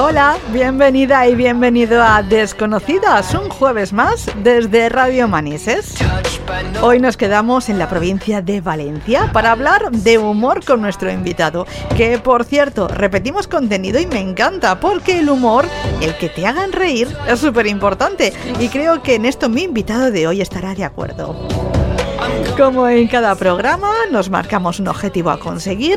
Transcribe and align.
Hola, 0.00 0.38
bienvenida 0.52 1.26
y 1.26 1.34
bienvenido 1.34 2.00
a 2.00 2.22
Desconocidas, 2.22 3.34
un 3.34 3.48
jueves 3.48 3.92
más 3.92 4.30
desde 4.44 4.88
Radio 4.88 5.26
Manises. 5.26 5.96
Hoy 6.82 7.00
nos 7.00 7.16
quedamos 7.16 7.68
en 7.68 7.80
la 7.80 7.88
provincia 7.88 8.40
de 8.40 8.60
Valencia 8.60 9.28
para 9.32 9.50
hablar 9.50 9.90
de 9.90 10.18
humor 10.18 10.64
con 10.64 10.80
nuestro 10.82 11.10
invitado, 11.10 11.66
que 11.96 12.16
por 12.18 12.44
cierto, 12.44 12.86
repetimos 12.86 13.48
contenido 13.48 13.98
y 13.98 14.06
me 14.06 14.20
encanta 14.20 14.78
porque 14.78 15.18
el 15.18 15.30
humor, 15.30 15.66
el 16.00 16.16
que 16.16 16.28
te 16.28 16.46
hagan 16.46 16.70
reír, 16.70 17.08
es 17.26 17.40
súper 17.40 17.66
importante 17.66 18.32
y 18.60 18.68
creo 18.68 19.02
que 19.02 19.16
en 19.16 19.26
esto 19.26 19.48
mi 19.48 19.64
invitado 19.64 20.12
de 20.12 20.28
hoy 20.28 20.40
estará 20.40 20.76
de 20.76 20.84
acuerdo. 20.84 21.34
Como 22.58 22.88
en 22.88 23.06
cada 23.06 23.36
programa, 23.36 23.92
nos 24.10 24.30
marcamos 24.30 24.80
un 24.80 24.88
objetivo 24.88 25.30
a 25.30 25.38
conseguir, 25.38 25.96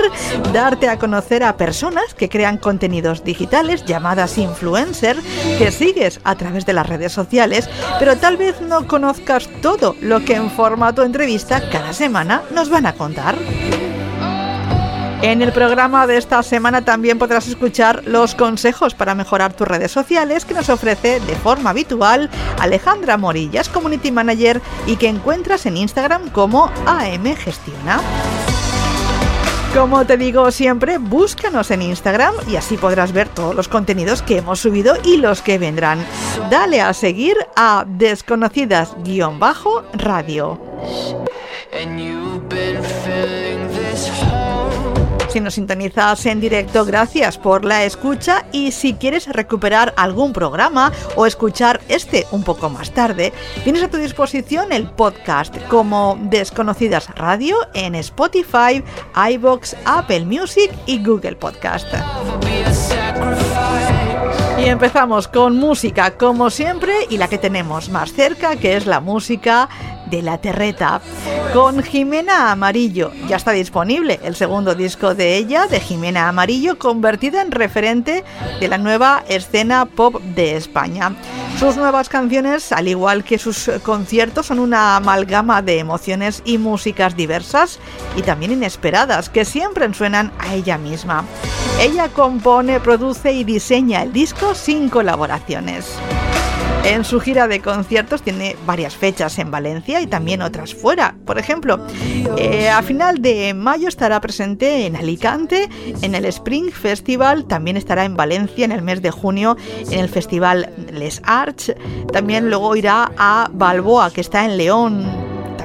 darte 0.54 0.90
a 0.90 1.00
conocer 1.00 1.44
a 1.44 1.58
personas 1.58 2.14
que 2.14 2.30
crean 2.30 2.60
contenidos 2.60 3.24
digitales 3.24 3.84
llamadas 3.84 4.38
influencer, 4.38 5.18
que 5.58 5.72
sigues 5.72 6.22
a 6.24 6.36
través 6.36 6.68
de 6.68 6.74
las 6.74 6.88
redes 6.88 7.14
sociales, 7.14 7.68
pero 7.98 8.16
tal 8.16 8.38
vez 8.38 8.62
no 8.62 8.88
conozcas 8.88 9.50
todo 9.64 9.96
lo 10.02 10.24
que 10.24 10.36
en 10.36 10.52
formato 10.52 11.04
entrevista 11.04 11.68
cada 11.72 11.94
semana 11.94 12.44
nos 12.54 12.70
van 12.70 12.86
a 12.86 12.94
contar. 12.94 13.36
En 15.22 15.42
el 15.44 15.52
programa 15.52 16.08
de 16.08 16.18
esta 16.18 16.42
semana 16.42 16.84
también 16.84 17.20
podrás 17.20 17.48
escuchar 17.48 18.02
los 18.06 18.34
consejos 18.34 18.96
para 18.96 19.14
mejorar 19.14 19.54
tus 19.54 19.68
redes 19.68 19.92
sociales 19.92 20.46
que 20.46 20.56
nos 20.56 20.70
ofrece 20.70 21.20
de 21.20 21.36
forma 21.36 21.70
habitual 21.70 22.32
Alejandra 22.60 23.18
Morillas, 23.18 23.70
Community 23.70 24.12
Manager 24.12 24.60
y 24.88 24.96
que 24.96 25.08
encuentras 25.08 25.68
en 25.68 25.78
Instagram 25.78 26.32
como 26.32 26.72
AM 26.88 27.36
Gestiona. 27.36 28.02
Como 29.76 30.04
te 30.06 30.18
digo 30.18 30.50
siempre, 30.50 30.98
búscanos 30.98 31.70
en 31.70 31.84
Instagram 31.84 32.34
y 32.50 32.56
así 32.56 32.76
podrás 32.76 33.12
ver 33.14 33.30
todos 33.30 33.54
los 33.56 33.68
contenidos 33.68 34.24
que 34.24 34.40
hemos 34.40 34.60
subido 34.60 34.96
y 35.06 35.18
los 35.18 35.44
que 35.44 35.60
vendrán. 35.60 36.04
Dale 36.50 36.82
a 36.82 36.94
seguir 36.94 37.38
a 37.56 37.86
desconocidas-radio. 37.88 40.60
Si 45.32 45.40
nos 45.40 45.54
sintonizas 45.54 46.26
en 46.26 46.42
directo, 46.42 46.84
gracias 46.84 47.38
por 47.38 47.64
la 47.64 47.86
escucha 47.86 48.46
y 48.52 48.74
si 48.74 48.96
quieres 48.96 49.30
recuperar 49.30 49.94
algún 49.96 50.34
programa 50.34 50.92
o 51.16 51.26
escuchar 51.26 51.80
este 51.88 52.28
un 52.32 52.44
poco 52.44 52.70
más 52.70 52.92
tarde, 52.92 53.32
tienes 53.64 53.82
a 53.82 53.90
tu 53.90 53.96
disposición 53.96 54.74
el 54.74 54.90
podcast 54.90 55.56
como 55.70 56.20
Desconocidas 56.24 57.08
Radio 57.16 57.56
en 57.74 57.96
Spotify, 57.96 58.84
iBox, 59.32 59.78
Apple 59.86 60.26
Music 60.26 60.70
y 60.86 61.02
Google 61.02 61.38
Podcast. 61.38 61.88
Y 64.60 64.66
empezamos 64.66 65.30
con 65.30 65.56
música, 65.56 66.18
como 66.18 66.50
siempre, 66.50 66.94
y 67.10 67.18
la 67.18 67.30
que 67.30 67.38
tenemos 67.38 67.88
más 67.88 68.12
cerca, 68.12 68.58
que 68.58 68.76
es 68.76 68.86
la 68.86 69.00
música 69.00 69.70
de 70.12 70.22
la 70.22 70.38
Terreta, 70.38 71.02
con 71.54 71.82
Jimena 71.82 72.52
Amarillo. 72.52 73.12
Ya 73.28 73.38
está 73.38 73.52
disponible 73.52 74.20
el 74.24 74.36
segundo 74.36 74.76
disco 74.76 75.16
de 75.16 75.38
ella, 75.38 75.66
de 75.66 75.80
Jimena 75.80 76.28
Amarillo, 76.28 76.78
convertida 76.78 77.42
en 77.42 77.52
referente 77.52 78.24
de 78.60 78.68
la 78.68 78.78
nueva 78.78 79.24
escena 79.28 79.86
pop 79.86 80.22
de 80.22 80.58
España. 80.58 81.16
Sus 81.58 81.78
nuevas 81.78 82.10
canciones, 82.10 82.72
al 82.72 82.88
igual 82.88 83.24
que 83.24 83.38
sus 83.38 83.72
conciertos, 83.84 84.48
son 84.48 84.60
una 84.60 84.98
amalgama 84.98 85.62
de 85.62 85.80
emociones 85.80 86.42
y 86.46 86.58
músicas 86.58 87.16
diversas 87.16 87.80
y 88.16 88.22
también 88.22 88.52
inesperadas, 88.52 89.30
que 89.30 89.46
siempre 89.46 89.92
suenan 89.94 90.32
a 90.40 90.54
ella 90.54 90.78
misma. 90.78 91.24
Ella 91.80 92.10
compone, 92.10 92.80
produce 92.80 93.32
y 93.32 93.44
diseña 93.44 94.04
el 94.04 94.12
disco 94.12 94.54
sin 94.56 94.90
colaboraciones. 94.90 95.98
En 96.84 97.06
su 97.06 97.20
gira 97.20 97.48
de 97.48 97.60
conciertos 97.60 98.24
tiene 98.24 98.56
varias 98.66 98.96
fechas 98.96 99.38
en 99.38 99.52
Valencia 99.52 100.02
y 100.02 100.08
también 100.08 100.42
otras 100.42 100.74
fuera. 100.74 101.16
Por 101.26 101.38
ejemplo, 101.38 101.80
eh, 102.38 102.70
a 102.70 102.82
final 102.82 103.22
de 103.22 103.54
mayo 103.54 103.88
estará 103.88 104.20
presente 104.20 104.88
en 104.88 104.96
Alicante, 104.96 105.70
en 106.02 106.16
el 106.16 106.26
Spring 106.26 106.72
Festival, 106.72 107.46
también 107.46 107.78
estará 107.78 108.04
en 108.04 108.18
Valencia 108.18 108.66
en 108.66 108.72
el 108.72 108.82
mes 108.82 109.02
de 109.02 109.12
junio 109.12 109.58
en 109.92 110.00
el 110.00 110.10
Festival 110.10 110.74
Les 110.92 111.22
Arts, 111.24 111.74
también 112.12 112.50
luego 112.50 112.76
irá 112.76 113.12
a 113.16 113.50
Balboa, 113.54 114.10
que 114.12 114.22
está 114.22 114.44
en 114.46 114.58
León, 114.58 115.21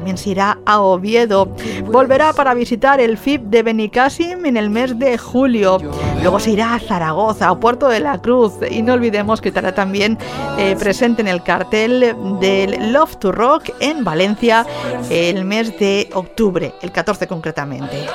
también 0.06 0.18
se 0.18 0.30
irá 0.30 0.58
a 0.64 0.80
Oviedo. 0.82 1.48
Volverá 1.86 2.32
para 2.32 2.54
visitar 2.54 3.00
el 3.00 3.18
FIP 3.18 3.42
de 3.46 3.64
Benicassim 3.64 4.46
en 4.46 4.56
el 4.56 4.70
mes 4.70 4.96
de 4.96 5.18
julio. 5.18 5.78
Luego 6.22 6.38
se 6.38 6.52
irá 6.52 6.74
a 6.74 6.78
Zaragoza, 6.78 7.48
a 7.48 7.58
Puerto 7.58 7.88
de 7.88 7.98
la 7.98 8.22
Cruz. 8.22 8.52
Y 8.70 8.82
no 8.82 8.92
olvidemos 8.92 9.40
que 9.40 9.48
estará 9.48 9.74
también 9.74 10.16
eh, 10.58 10.76
presente 10.78 11.22
en 11.22 11.28
el 11.28 11.42
cartel 11.42 12.14
del 12.38 12.92
Love 12.92 13.16
to 13.16 13.32
Rock 13.32 13.70
en 13.80 14.04
Valencia 14.04 14.64
el 15.10 15.44
mes 15.44 15.76
de 15.76 16.08
octubre, 16.14 16.72
el 16.82 16.92
14 16.92 17.26
concretamente. 17.26 18.06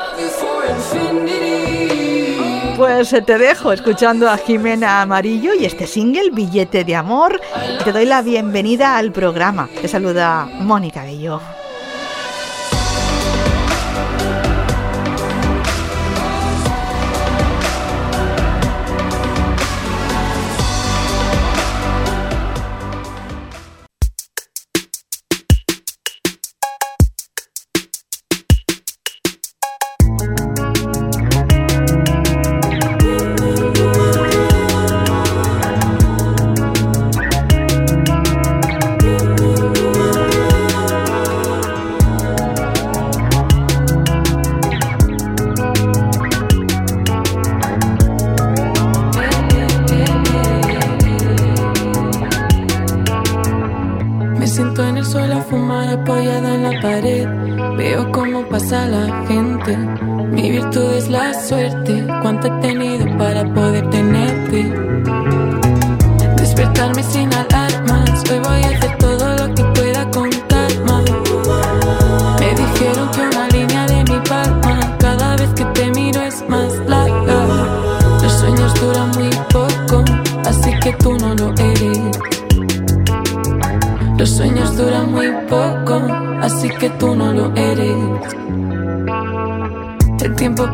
Pues 2.81 3.09
te 3.09 3.37
dejo 3.37 3.71
escuchando 3.71 4.27
a 4.27 4.37
Jimena 4.37 5.03
Amarillo 5.03 5.53
y 5.53 5.65
este 5.65 5.85
single, 5.85 6.31
Billete 6.31 6.83
de 6.83 6.95
Amor. 6.95 7.39
Te 7.83 7.91
doy 7.91 8.05
la 8.05 8.23
bienvenida 8.23 8.97
al 8.97 9.11
programa. 9.11 9.69
Te 9.79 9.87
saluda 9.87 10.49
Mónica 10.61 11.03
Bello. 11.03 11.39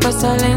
Pasa 0.08 0.38
lento 0.40 0.57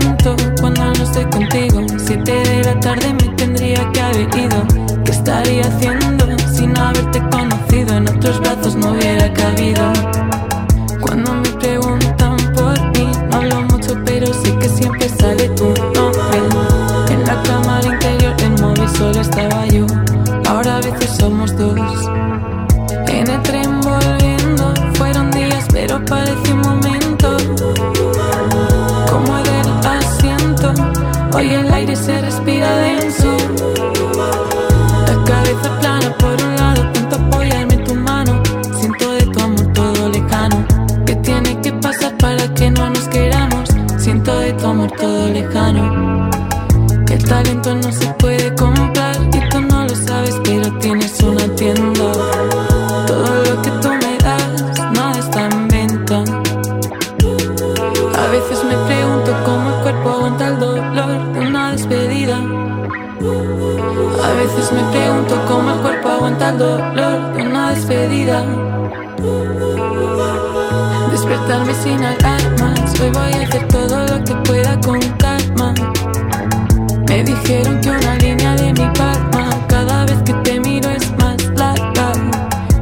Despertarme 71.10 71.74
sin 71.74 72.02
alarmas, 72.02 73.00
hoy 73.00 73.10
voy 73.10 73.32
a 73.32 73.46
hacer 73.46 73.68
todo 73.68 74.06
lo 74.06 74.24
que 74.24 74.34
pueda 74.48 74.80
con 74.80 75.00
calma. 75.18 75.74
Me 77.08 77.24
dijeron 77.24 77.80
que 77.80 77.90
una 77.90 78.14
línea 78.16 78.54
de 78.56 78.72
mi 78.72 78.88
palma, 78.96 79.66
cada 79.68 80.06
vez 80.06 80.22
que 80.22 80.32
te 80.32 80.60
miro 80.60 80.88
es 80.90 81.10
más 81.18 81.36
larga. 81.56 82.12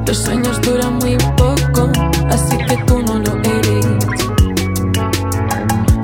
Los 0.06 0.18
sueños 0.18 0.60
duran 0.60 0.94
muy 0.96 1.16
poco, 1.36 1.90
así 2.28 2.56
que 2.58 2.76
tú 2.86 3.02
no 3.02 3.18
lo 3.18 3.32
eres. 3.42 3.86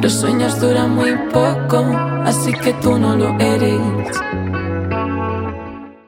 Los 0.02 0.12
sueños 0.12 0.60
duran 0.60 0.94
muy 0.94 1.16
poco, 1.32 1.84
así 2.24 2.52
que 2.52 2.72
tú 2.74 2.98
no 2.98 3.16
lo 3.16 3.38
eres. 3.38 3.80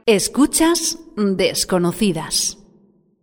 Escuchas 0.06 0.98
Desconocidas. 1.16 2.58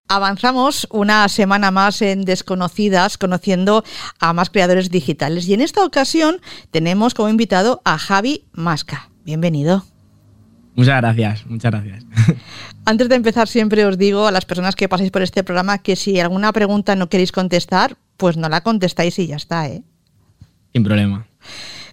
Avanzamos 0.08 0.88
una 0.92 1.28
semana 1.30 1.72
más 1.72 2.02
en 2.02 2.26
Desconocidas, 2.26 3.18
conociendo 3.18 3.84
a 4.20 4.34
más 4.34 4.50
creadores 4.50 4.90
digitales. 4.90 5.48
Y 5.48 5.54
en 5.54 5.62
esta 5.62 5.84
ocasión 5.86 6.42
tenemos 6.72 7.14
como 7.14 7.30
invitado 7.30 7.82
a 7.86 7.98
Javi 7.98 8.46
Masca. 8.52 9.10
Bienvenido. 9.24 9.86
Muchas 10.76 11.02
gracias, 11.02 11.46
muchas 11.46 11.72
gracias. 11.72 12.06
Antes 12.86 13.08
de 13.08 13.16
empezar, 13.16 13.48
siempre 13.48 13.86
os 13.86 13.98
digo 13.98 14.28
a 14.28 14.32
las 14.32 14.46
personas 14.46 14.76
que 14.76 14.90
paséis 14.90 15.12
por 15.12 15.22
este 15.22 15.44
programa 15.44 15.78
que 15.78 15.96
si 15.96 16.20
alguna 16.20 16.52
pregunta 16.52 16.96
no 16.96 17.10
queréis 17.10 17.32
contestar, 17.32 17.96
pues 18.18 18.38
no 18.38 18.50
la 18.50 18.62
contestáis 18.62 19.18
y 19.20 19.28
ya 19.28 19.36
está, 19.36 19.68
¿eh? 19.68 19.84
Sin 20.74 20.84
problema. 20.84 21.28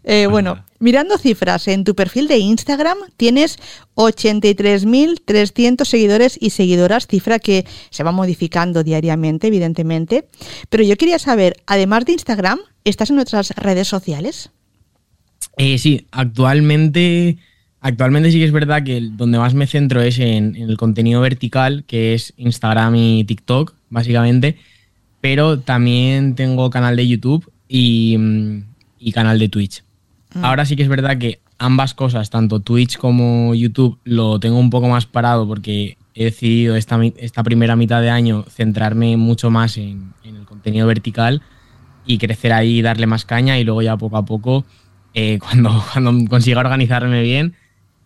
Eh, 0.02 0.26
bueno, 0.26 0.64
mirando 0.78 1.18
cifras, 1.18 1.68
en 1.68 1.84
tu 1.84 1.94
perfil 1.94 2.26
de 2.26 2.38
Instagram 2.38 2.96
tienes 3.16 3.58
83.300 3.96 5.84
seguidores 5.84 6.38
y 6.40 6.50
seguidoras, 6.50 7.06
cifra 7.06 7.38
que 7.38 7.66
se 7.90 8.02
va 8.02 8.12
modificando 8.12 8.82
diariamente, 8.82 9.48
evidentemente. 9.48 10.26
Pero 10.68 10.82
yo 10.84 10.96
quería 10.96 11.18
saber, 11.18 11.56
además 11.66 12.06
de 12.06 12.12
Instagram, 12.12 12.60
¿estás 12.84 13.10
en 13.10 13.18
otras 13.18 13.50
redes 13.56 13.88
sociales? 13.88 14.50
Eh, 15.56 15.76
sí, 15.78 16.06
actualmente, 16.10 17.36
actualmente 17.80 18.30
sí 18.32 18.38
que 18.38 18.46
es 18.46 18.52
verdad 18.52 18.82
que 18.82 19.00
donde 19.12 19.38
más 19.38 19.52
me 19.52 19.66
centro 19.66 20.00
es 20.00 20.18
en, 20.18 20.56
en 20.56 20.70
el 20.70 20.78
contenido 20.78 21.20
vertical, 21.20 21.84
que 21.86 22.14
es 22.14 22.32
Instagram 22.38 22.94
y 22.96 23.24
TikTok, 23.24 23.74
básicamente. 23.90 24.56
Pero 25.20 25.60
también 25.60 26.34
tengo 26.34 26.70
canal 26.70 26.96
de 26.96 27.06
YouTube 27.06 27.52
y, 27.68 28.16
mm, 28.18 28.62
y 28.98 29.12
canal 29.12 29.38
de 29.38 29.50
Twitch. 29.50 29.82
Ahora 30.42 30.64
sí 30.64 30.76
que 30.76 30.82
es 30.82 30.88
verdad 30.88 31.18
que 31.18 31.40
ambas 31.58 31.94
cosas, 31.94 32.30
tanto 32.30 32.60
Twitch 32.60 32.98
como 32.98 33.54
YouTube, 33.54 33.98
lo 34.04 34.38
tengo 34.38 34.58
un 34.58 34.70
poco 34.70 34.88
más 34.88 35.06
parado 35.06 35.46
porque 35.46 35.96
he 36.14 36.24
decidido 36.24 36.76
esta, 36.76 37.00
esta 37.16 37.42
primera 37.42 37.76
mitad 37.76 38.00
de 38.00 38.10
año 38.10 38.44
centrarme 38.48 39.16
mucho 39.16 39.50
más 39.50 39.76
en, 39.76 40.12
en 40.24 40.36
el 40.36 40.44
contenido 40.44 40.86
vertical 40.86 41.42
y 42.06 42.18
crecer 42.18 42.52
ahí 42.52 42.78
y 42.78 42.82
darle 42.82 43.06
más 43.06 43.24
caña 43.24 43.58
y 43.58 43.64
luego 43.64 43.82
ya 43.82 43.96
poco 43.96 44.16
a 44.16 44.24
poco, 44.24 44.64
eh, 45.14 45.38
cuando, 45.42 45.84
cuando 45.92 46.28
consiga 46.28 46.60
organizarme 46.60 47.22
bien, 47.22 47.54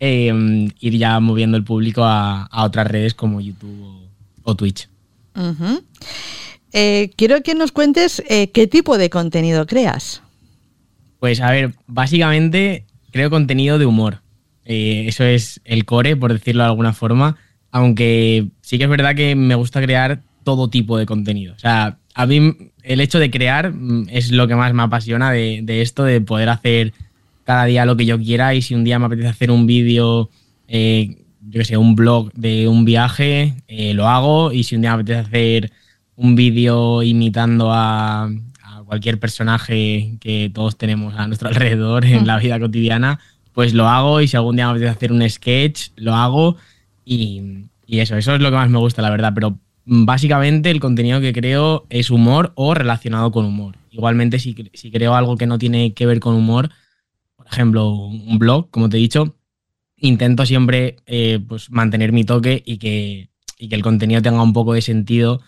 eh, 0.00 0.70
ir 0.80 0.98
ya 0.98 1.20
moviendo 1.20 1.56
el 1.56 1.64
público 1.64 2.04
a, 2.04 2.44
a 2.44 2.64
otras 2.64 2.86
redes 2.86 3.14
como 3.14 3.40
YouTube 3.40 3.80
o, 3.82 4.02
o 4.42 4.54
Twitch. 4.54 4.88
Eh, 6.72 7.10
quiero 7.16 7.42
que 7.42 7.54
nos 7.54 7.72
cuentes 7.72 8.22
eh, 8.28 8.50
qué 8.50 8.66
tipo 8.66 8.98
de 8.98 9.10
contenido 9.10 9.66
creas. 9.66 10.22
Pues 11.24 11.40
a 11.40 11.50
ver, 11.50 11.72
básicamente 11.86 12.84
creo 13.10 13.30
contenido 13.30 13.78
de 13.78 13.86
humor. 13.86 14.20
Eh, 14.66 15.06
eso 15.08 15.24
es 15.24 15.58
el 15.64 15.86
core, 15.86 16.16
por 16.16 16.30
decirlo 16.30 16.64
de 16.64 16.68
alguna 16.68 16.92
forma. 16.92 17.38
Aunque 17.70 18.48
sí 18.60 18.76
que 18.76 18.84
es 18.84 18.90
verdad 18.90 19.14
que 19.14 19.34
me 19.34 19.54
gusta 19.54 19.80
crear 19.80 20.20
todo 20.42 20.68
tipo 20.68 20.98
de 20.98 21.06
contenido. 21.06 21.54
O 21.54 21.58
sea, 21.58 21.96
a 22.14 22.26
mí 22.26 22.54
el 22.82 23.00
hecho 23.00 23.18
de 23.18 23.30
crear 23.30 23.72
mm, 23.72 24.08
es 24.10 24.32
lo 24.32 24.46
que 24.46 24.54
más 24.54 24.74
me 24.74 24.82
apasiona 24.82 25.32
de, 25.32 25.64
esto, 25.80 26.04
de 26.04 26.20
poder 26.20 26.50
hacer 26.50 26.92
cada 27.44 27.64
día 27.64 27.86
lo 27.86 27.96
que 27.96 28.04
yo 28.04 28.18
quiera. 28.18 28.54
Y 28.54 28.60
si 28.60 28.74
un 28.74 28.84
día 28.84 28.98
me 28.98 29.06
apetece 29.06 29.28
hacer 29.28 29.50
un 29.50 29.66
vídeo, 29.66 30.28
eh, 30.68 31.24
yo 31.40 31.60
que 31.60 31.64
sé, 31.64 31.78
un 31.78 31.96
blog 31.96 32.34
de 32.34 32.68
un 32.68 32.84
viaje, 32.84 33.54
eh, 33.66 33.94
lo 33.94 34.08
hago. 34.08 34.52
Y 34.52 34.64
si 34.64 34.74
un 34.74 34.82
día 34.82 34.94
me 34.94 35.00
apetece 35.00 35.20
hacer 35.20 35.72
un 36.16 36.36
vídeo 36.36 37.02
imitando 37.02 37.72
a 37.72 38.28
cualquier 38.84 39.18
personaje 39.18 40.16
que 40.20 40.50
todos 40.52 40.76
tenemos 40.76 41.14
a 41.14 41.26
nuestro 41.26 41.48
alrededor 41.50 42.04
en 42.04 42.26
la 42.26 42.38
vida 42.38 42.58
cotidiana, 42.60 43.20
pues 43.52 43.74
lo 43.74 43.88
hago 43.88 44.20
y 44.20 44.28
si 44.28 44.36
algún 44.36 44.56
día 44.56 44.66
me 44.66 44.72
apetece 44.72 44.90
hacer 44.90 45.12
un 45.12 45.28
sketch, 45.28 45.90
lo 45.96 46.14
hago 46.14 46.56
y, 47.04 47.66
y 47.86 48.00
eso, 48.00 48.16
eso 48.16 48.34
es 48.34 48.40
lo 48.40 48.50
que 48.50 48.56
más 48.56 48.70
me 48.70 48.78
gusta, 48.78 49.02
la 49.02 49.10
verdad, 49.10 49.32
pero 49.34 49.58
mm, 49.84 50.04
básicamente 50.04 50.70
el 50.70 50.80
contenido 50.80 51.20
que 51.20 51.32
creo 51.32 51.86
es 51.90 52.10
humor 52.10 52.52
o 52.56 52.74
relacionado 52.74 53.30
con 53.30 53.44
humor. 53.44 53.76
Igualmente 53.90 54.38
si, 54.38 54.70
si 54.74 54.90
creo 54.90 55.14
algo 55.14 55.36
que 55.36 55.46
no 55.46 55.58
tiene 55.58 55.94
que 55.94 56.06
ver 56.06 56.20
con 56.20 56.34
humor, 56.34 56.70
por 57.36 57.46
ejemplo, 57.46 57.90
un 57.90 58.38
blog, 58.38 58.70
como 58.70 58.88
te 58.88 58.96
he 58.96 59.00
dicho, 59.00 59.36
intento 59.96 60.46
siempre 60.46 60.96
eh, 61.06 61.40
pues 61.46 61.70
mantener 61.70 62.12
mi 62.12 62.24
toque 62.24 62.62
y 62.64 62.78
que, 62.78 63.30
y 63.58 63.68
que 63.68 63.74
el 63.74 63.82
contenido 63.82 64.22
tenga 64.22 64.42
un 64.42 64.52
poco 64.52 64.74
de 64.74 64.82
sentido 64.82 65.40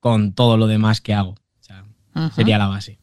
con 0.00 0.32
todo 0.32 0.56
lo 0.56 0.66
demás 0.66 1.00
que 1.00 1.14
hago. 1.14 1.36
Sería 2.34 2.58
la 2.58 2.66
base. 2.68 2.98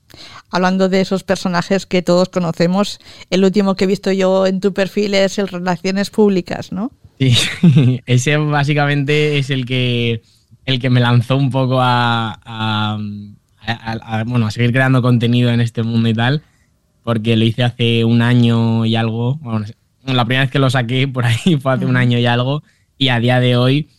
Hablando 0.51 0.89
de 0.89 1.01
esos 1.01 1.23
personajes 1.23 1.85
que 1.85 2.01
todos 2.01 2.29
conocemos, 2.29 2.99
el 3.29 3.43
último 3.43 3.75
que 3.75 3.85
he 3.85 3.87
visto 3.87 4.11
yo 4.11 4.45
en 4.45 4.59
tu 4.59 4.73
perfil 4.73 5.13
es 5.15 5.37
el 5.39 5.47
Relaciones 5.47 6.09
Públicas, 6.09 6.71
¿no? 6.71 6.91
Sí, 7.19 7.35
ese 8.05 8.37
básicamente 8.37 9.37
es 9.39 9.49
el 9.49 9.65
que, 9.65 10.21
el 10.65 10.79
que 10.79 10.89
me 10.89 10.99
lanzó 10.99 11.37
un 11.37 11.49
poco 11.49 11.79
a, 11.81 12.39
a- 12.43 12.97
a- 13.65 14.19
a- 14.19 14.23
bueno, 14.25 14.47
a 14.47 14.51
seguir 14.51 14.71
creando 14.71 15.01
contenido 15.01 15.49
en 15.51 15.61
este 15.61 15.83
mundo 15.83 16.09
y 16.09 16.13
tal, 16.13 16.41
porque 17.03 17.35
lo 17.35 17.43
hice 17.45 17.63
hace 17.63 18.03
un 18.05 18.21
año 18.21 18.85
y 18.85 18.95
algo. 18.95 19.35
Bueno, 19.37 19.65
la 20.05 20.25
primera 20.25 20.43
vez 20.43 20.51
que 20.51 20.59
lo 20.59 20.69
saqué 20.69 21.07
por 21.07 21.25
ahí 21.25 21.57
fue 21.61 21.73
hace 21.73 21.85
un 21.85 21.97
año 21.97 22.17
y 22.19 22.25
algo, 22.25 22.63
y 22.97 23.07
a 23.09 23.19
día 23.19 23.39
de 23.39 23.55
hoy 23.57 23.89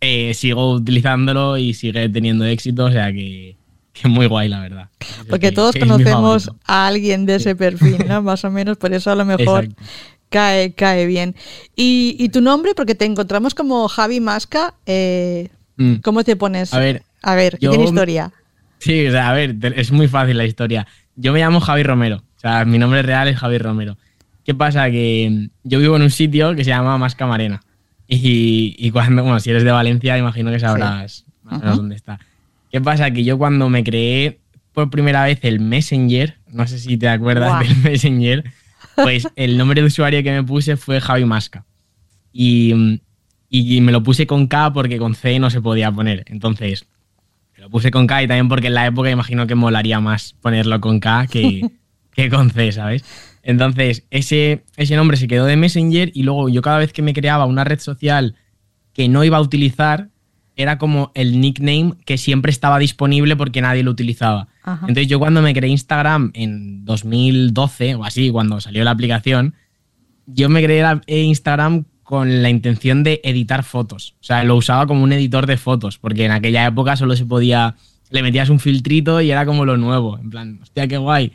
eh, 0.00 0.34
sigo 0.34 0.72
utilizándolo 0.72 1.56
y 1.56 1.74
sigue 1.74 2.08
teniendo 2.08 2.44
éxito, 2.44 2.84
o 2.86 2.90
sea 2.92 3.12
que, 3.12 3.55
que 4.02 4.08
muy 4.08 4.26
guay, 4.26 4.48
la 4.48 4.60
verdad. 4.60 4.88
Porque 5.28 5.48
Que- 5.48 5.52
todos 5.52 5.72
que 5.72 5.80
conocemos 5.80 6.50
a 6.64 6.86
alguien 6.86 7.26
de 7.26 7.36
ese 7.36 7.56
perfil, 7.56 7.98
¿no? 8.08 8.22
Más 8.22 8.44
o 8.44 8.50
menos, 8.50 8.76
por 8.76 8.92
eso 8.92 9.10
a 9.10 9.14
lo 9.14 9.24
mejor 9.24 9.64
Exacto. 9.64 9.82
cae, 10.28 10.72
cae 10.74 11.06
bien. 11.06 11.34
Y, 11.74 12.16
y 12.18 12.28
tu 12.28 12.40
nombre, 12.40 12.74
porque 12.74 12.94
te 12.94 13.04
encontramos 13.04 13.54
como 13.54 13.88
Javi 13.88 14.20
Masca, 14.20 14.74
eh, 14.86 15.48
Mm. 15.78 15.96
¿cómo 15.96 16.24
te 16.24 16.36
pones? 16.36 16.72
A 16.72 16.78
ver, 16.78 17.02
A 17.22 17.34
ver, 17.34 17.58
¿qué 17.58 17.66
yo- 17.66 17.70
tiene 17.70 17.84
historia? 17.84 18.32
Sí, 18.78 19.06
o 19.06 19.10
sea, 19.10 19.28
a 19.28 19.34
ver, 19.34 19.56
es 19.76 19.92
muy 19.92 20.08
fácil 20.08 20.38
la 20.38 20.46
historia. 20.46 20.86
Yo 21.16 21.32
me 21.34 21.38
llamo 21.40 21.60
Javi 21.60 21.82
Romero. 21.82 22.22
O 22.36 22.40
sea, 22.40 22.64
mi 22.64 22.78
nombre 22.78 23.02
real 23.02 23.28
es 23.28 23.36
Javi 23.36 23.58
Romero. 23.58 23.98
¿Qué 24.44 24.54
pasa? 24.54 24.90
Que 24.90 25.28
mm, 25.30 25.68
yo 25.68 25.78
vivo 25.78 25.96
en 25.96 26.02
un 26.02 26.10
sitio 26.10 26.54
que 26.54 26.64
se 26.64 26.70
llama 26.70 26.96
Mascamarena. 26.98 27.60
Y, 28.08 28.76
y 28.78 28.90
cuando, 28.92 29.22
bueno, 29.24 29.40
si 29.40 29.50
eres 29.50 29.64
de 29.64 29.72
Valencia, 29.72 30.16
imagino 30.16 30.50
que 30.52 30.60
sabrás 30.60 31.24
más 31.42 31.56
o 31.56 31.58
menos 31.58 31.76
dónde 31.76 31.96
está. 31.96 32.20
¿Qué 32.70 32.80
pasa? 32.80 33.10
Que 33.10 33.24
yo 33.24 33.38
cuando 33.38 33.68
me 33.68 33.84
creé 33.84 34.40
por 34.72 34.90
primera 34.90 35.24
vez 35.24 35.38
el 35.42 35.60
Messenger, 35.60 36.38
no 36.48 36.66
sé 36.66 36.78
si 36.78 36.96
te 36.96 37.08
acuerdas 37.08 37.60
del 37.60 37.76
Messenger, 37.82 38.44
pues 38.96 39.28
el 39.36 39.56
nombre 39.56 39.80
de 39.80 39.86
usuario 39.86 40.22
que 40.22 40.32
me 40.32 40.42
puse 40.42 40.76
fue 40.76 41.00
Javi 41.00 41.24
Masca. 41.24 41.64
Y, 42.32 43.00
y 43.48 43.80
me 43.80 43.92
lo 43.92 44.02
puse 44.02 44.26
con 44.26 44.46
K 44.46 44.72
porque 44.72 44.98
con 44.98 45.14
C 45.14 45.38
no 45.38 45.50
se 45.50 45.60
podía 45.60 45.90
poner. 45.90 46.24
Entonces, 46.26 46.86
me 47.56 47.62
lo 47.62 47.70
puse 47.70 47.90
con 47.90 48.06
K 48.06 48.24
y 48.24 48.28
también 48.28 48.48
porque 48.48 48.66
en 48.66 48.74
la 48.74 48.86
época 48.86 49.10
imagino 49.10 49.46
que 49.46 49.54
molaría 49.54 50.00
más 50.00 50.34
ponerlo 50.42 50.80
con 50.80 51.00
K 51.00 51.26
que, 51.26 51.70
que 52.12 52.28
con 52.28 52.50
C, 52.50 52.72
¿sabes? 52.72 53.04
Entonces, 53.42 54.04
ese, 54.10 54.64
ese 54.76 54.96
nombre 54.96 55.16
se 55.16 55.28
quedó 55.28 55.46
de 55.46 55.56
Messenger 55.56 56.10
y 56.12 56.24
luego 56.24 56.48
yo 56.48 56.62
cada 56.62 56.78
vez 56.78 56.92
que 56.92 57.00
me 57.00 57.14
creaba 57.14 57.46
una 57.46 57.64
red 57.64 57.78
social 57.78 58.34
que 58.92 59.08
no 59.08 59.22
iba 59.24 59.36
a 59.36 59.40
utilizar, 59.40 60.08
era 60.56 60.78
como 60.78 61.12
el 61.14 61.40
nickname 61.40 61.92
que 62.04 62.16
siempre 62.18 62.50
estaba 62.50 62.78
disponible 62.78 63.36
porque 63.36 63.60
nadie 63.60 63.82
lo 63.82 63.90
utilizaba. 63.90 64.48
Ajá. 64.62 64.80
Entonces 64.88 65.06
yo 65.06 65.18
cuando 65.18 65.42
me 65.42 65.52
creé 65.54 65.70
Instagram 65.70 66.30
en 66.34 66.84
2012 66.84 67.94
o 67.96 68.04
así, 68.04 68.30
cuando 68.30 68.60
salió 68.60 68.82
la 68.84 68.90
aplicación, 68.90 69.54
yo 70.26 70.48
me 70.48 70.62
creé 70.62 70.82
la- 70.82 71.02
eh, 71.06 71.22
Instagram 71.22 71.84
con 72.02 72.42
la 72.42 72.50
intención 72.50 73.02
de 73.02 73.20
editar 73.24 73.64
fotos. 73.64 74.14
O 74.20 74.24
sea, 74.24 74.44
lo 74.44 74.56
usaba 74.56 74.86
como 74.86 75.02
un 75.02 75.12
editor 75.12 75.46
de 75.46 75.56
fotos, 75.56 75.98
porque 75.98 76.24
en 76.24 76.30
aquella 76.32 76.66
época 76.66 76.96
solo 76.96 77.16
se 77.16 77.26
podía, 77.26 77.74
le 78.10 78.22
metías 78.22 78.48
un 78.48 78.60
filtrito 78.60 79.20
y 79.20 79.30
era 79.30 79.44
como 79.44 79.64
lo 79.64 79.76
nuevo. 79.76 80.16
En 80.18 80.30
plan, 80.30 80.58
hostia, 80.62 80.86
qué 80.88 80.96
guay. 80.98 81.32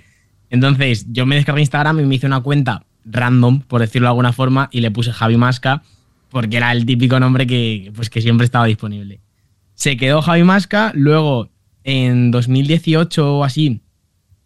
Entonces 0.50 1.06
yo 1.12 1.26
me 1.26 1.36
descargué 1.36 1.62
Instagram 1.62 2.00
y 2.00 2.04
me 2.04 2.16
hice 2.16 2.26
una 2.28 2.40
cuenta 2.42 2.84
random, 3.06 3.62
por 3.62 3.82
decirlo 3.82 4.08
de 4.08 4.12
alguna 4.12 4.32
forma, 4.34 4.70
y 4.72 4.82
le 4.82 4.92
puse 4.92 5.12
Javi 5.12 5.36
Masca, 5.38 5.84
porque 6.32 6.58
era 6.58 6.72
el 6.72 6.86
típico 6.86 7.20
nombre 7.20 7.46
que, 7.46 7.92
pues, 7.96 8.10
que 8.10 8.22
siempre 8.22 8.46
estaba 8.46 8.66
disponible. 8.66 9.20
Se 9.76 9.98
quedó 9.98 10.22
Javi 10.24 10.44
Masca, 10.44 10.92
luego 10.96 11.50
en 11.84 12.32
2018 12.32 13.38
o 13.38 13.44
así, 13.44 13.82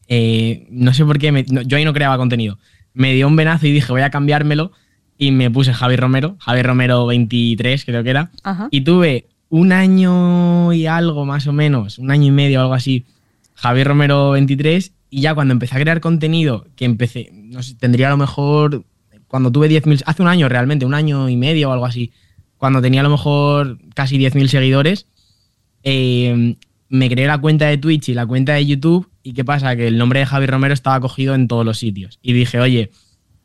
eh, 0.07 0.67
no 0.69 0.93
sé 0.93 1.05
por 1.05 1.17
qué, 1.19 1.31
me- 1.31 1.45
no, 1.49 1.61
yo 1.61 1.77
ahí 1.77 1.85
no 1.85 1.93
creaba 1.93 2.17
contenido. 2.17 2.57
Me 2.93 3.13
dio 3.13 3.27
un 3.27 3.35
venazo 3.35 3.67
y 3.67 3.71
dije, 3.71 3.91
voy 3.91 4.01
a 4.01 4.09
cambiármelo. 4.09 4.71
y 5.17 5.31
me 5.31 5.49
puse 5.49 5.73
Javi 5.73 5.95
Romero, 5.95 6.35
Javi 6.41 6.61
Romero 6.61 7.05
23 7.05 7.85
creo 7.85 8.03
que 8.03 8.09
era, 8.09 8.31
Ajá. 8.43 8.67
y 8.69 8.81
tuve 8.81 9.27
un 9.47 9.71
año 9.71 10.73
y 10.73 10.87
algo 10.87 11.25
más 11.25 11.47
o 11.47 11.53
menos, 11.53 11.99
un 11.99 12.11
año 12.11 12.25
y 12.27 12.31
medio 12.31 12.59
o 12.59 12.63
algo 12.63 12.73
así, 12.73 13.05
Javi 13.53 13.85
Romero 13.85 14.31
23 14.31 14.91
y 15.09 15.21
ya 15.21 15.33
cuando 15.33 15.53
empecé 15.53 15.77
a 15.77 15.79
crear 15.79 16.01
contenido, 16.01 16.67
que 16.75 16.83
empecé, 16.83 17.29
no 17.31 17.63
sé, 17.63 17.75
tendría 17.75 18.07
a 18.07 18.09
lo 18.09 18.17
mejor, 18.17 18.83
cuando 19.27 19.51
tuve 19.51 19.69
10.000, 19.69 20.03
hace 20.05 20.21
un 20.21 20.27
año 20.27 20.49
realmente, 20.49 20.85
un 20.85 20.93
año 20.93 21.29
y 21.29 21.37
medio 21.37 21.69
o 21.69 21.73
algo 21.73 21.85
así, 21.85 22.11
cuando 22.57 22.81
tenía 22.81 23.01
a 23.01 23.03
lo 23.03 23.09
mejor 23.09 23.77
casi 23.93 24.17
10.000 24.17 24.47
seguidores, 24.47 25.07
eh, 25.83 26.55
me 26.89 27.09
creé 27.09 27.27
la 27.27 27.37
cuenta 27.37 27.67
de 27.67 27.77
Twitch 27.77 28.09
y 28.09 28.13
la 28.13 28.25
cuenta 28.25 28.53
de 28.53 28.65
YouTube 28.65 29.09
y 29.23 29.33
qué 29.33 29.43
pasa, 29.43 29.75
que 29.75 29.87
el 29.87 29.97
nombre 29.97 30.19
de 30.19 30.27
Javi 30.27 30.45
Romero 30.45 30.73
estaba 30.73 30.99
cogido 30.99 31.33
en 31.33 31.47
todos 31.47 31.65
los 31.65 31.79
sitios. 31.79 32.19
Y 32.21 32.33
dije, 32.33 32.59
oye, 32.59 32.91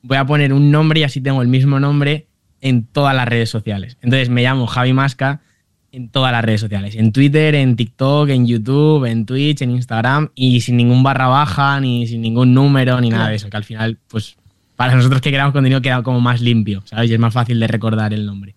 voy 0.03 0.19
a 0.19 0.27
poner 0.27 0.53
un 0.53 0.71
nombre 0.71 1.01
y 1.01 1.05
así 1.05 1.23
tengo 1.23 1.41
el 1.41 1.49
mismo 1.49 1.81
nombre 1.81 2.27
en 2.61 2.85
todas 2.85 3.17
las 3.17 3.27
redes 3.27 3.49
sociales. 3.49 3.97
Entonces 4.03 4.29
me 4.29 4.43
llamo 4.43 4.67
Javi 4.67 4.93
Masca 4.93 5.41
en 5.91 6.11
todas 6.11 6.33
las 6.33 6.45
redes 6.45 6.61
sociales, 6.61 6.95
en 6.95 7.13
Twitter, 7.13 7.55
en 7.55 7.77
TikTok, 7.77 8.29
en 8.29 8.47
YouTube, 8.47 9.07
en 9.07 9.25
Twitch, 9.27 9.63
en 9.63 9.71
Instagram 9.71 10.29
y 10.35 10.61
sin 10.61 10.77
ningún 10.77 11.03
barra 11.03 11.29
baja, 11.29 11.81
ni 11.81 12.07
sin 12.07 12.21
ningún 12.21 12.53
número, 12.53 13.01
ni 13.01 13.09
nada 13.09 13.31
de 13.31 13.37
eso, 13.37 13.49
que 13.49 13.57
al 13.57 13.65
final, 13.65 13.99
pues 14.07 14.37
para 14.81 14.95
nosotros 14.95 15.21
que 15.21 15.29
creamos 15.29 15.53
contenido 15.53 15.83
queda 15.83 16.03
como 16.03 16.23
más 16.23 16.41
limpio, 16.41 16.83
¿sabes? 16.87 17.11
Y 17.11 17.13
es 17.13 17.21
más 17.21 17.35
fácil 17.35 17.61
de 17.61 17.67
recordar 17.67 18.15
el 18.15 18.25
nombre. 18.25 18.55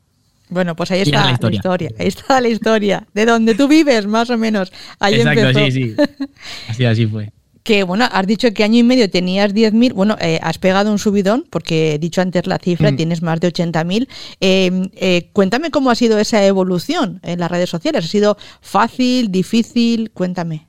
Bueno, 0.47 0.73
pues 0.73 0.89
ahí 0.91 1.01
está 1.01 1.19
la 1.19 1.25
la 1.25 1.31
historia. 1.33 1.57
historia. 1.57 1.89
Ahí 1.99 2.07
está 2.07 2.39
la 2.39 2.47
historia. 2.47 3.07
De 3.13 3.25
donde 3.25 3.55
tú 3.55 3.67
vives, 3.67 4.07
más 4.07 4.29
o 4.29 4.37
menos. 4.37 4.71
Ahí 4.99 5.15
Exacto, 5.15 5.41
empezó. 5.49 5.65
sí, 5.65 5.71
sí. 5.71 5.95
Así, 6.69 6.85
así 6.85 7.07
fue. 7.07 7.33
Que 7.63 7.83
bueno, 7.83 8.07
has 8.09 8.25
dicho 8.25 8.53
que 8.53 8.63
año 8.63 8.79
y 8.79 8.83
medio 8.83 9.09
tenías 9.09 9.53
10.000. 9.53 9.91
Bueno, 9.91 10.15
eh, 10.21 10.39
has 10.41 10.59
pegado 10.59 10.89
un 10.93 10.97
subidón, 10.99 11.45
porque 11.49 11.95
he 11.95 11.99
dicho 11.99 12.21
antes 12.21 12.47
la 12.47 12.57
cifra, 12.57 12.91
Mm. 12.91 12.95
tienes 12.95 13.21
más 13.21 13.41
de 13.41 13.47
80.000. 13.49 14.07
Eh, 14.39 14.89
eh, 14.95 15.29
cuéntame 15.33 15.71
cómo 15.71 15.91
ha 15.91 15.95
sido 15.95 16.17
esa 16.19 16.45
evolución 16.45 17.19
en 17.23 17.41
las 17.41 17.51
redes 17.51 17.69
sociales. 17.69 18.05
¿Ha 18.05 18.07
sido 18.07 18.37
fácil, 18.61 19.29
difícil? 19.29 20.11
Cuéntame. 20.13 20.67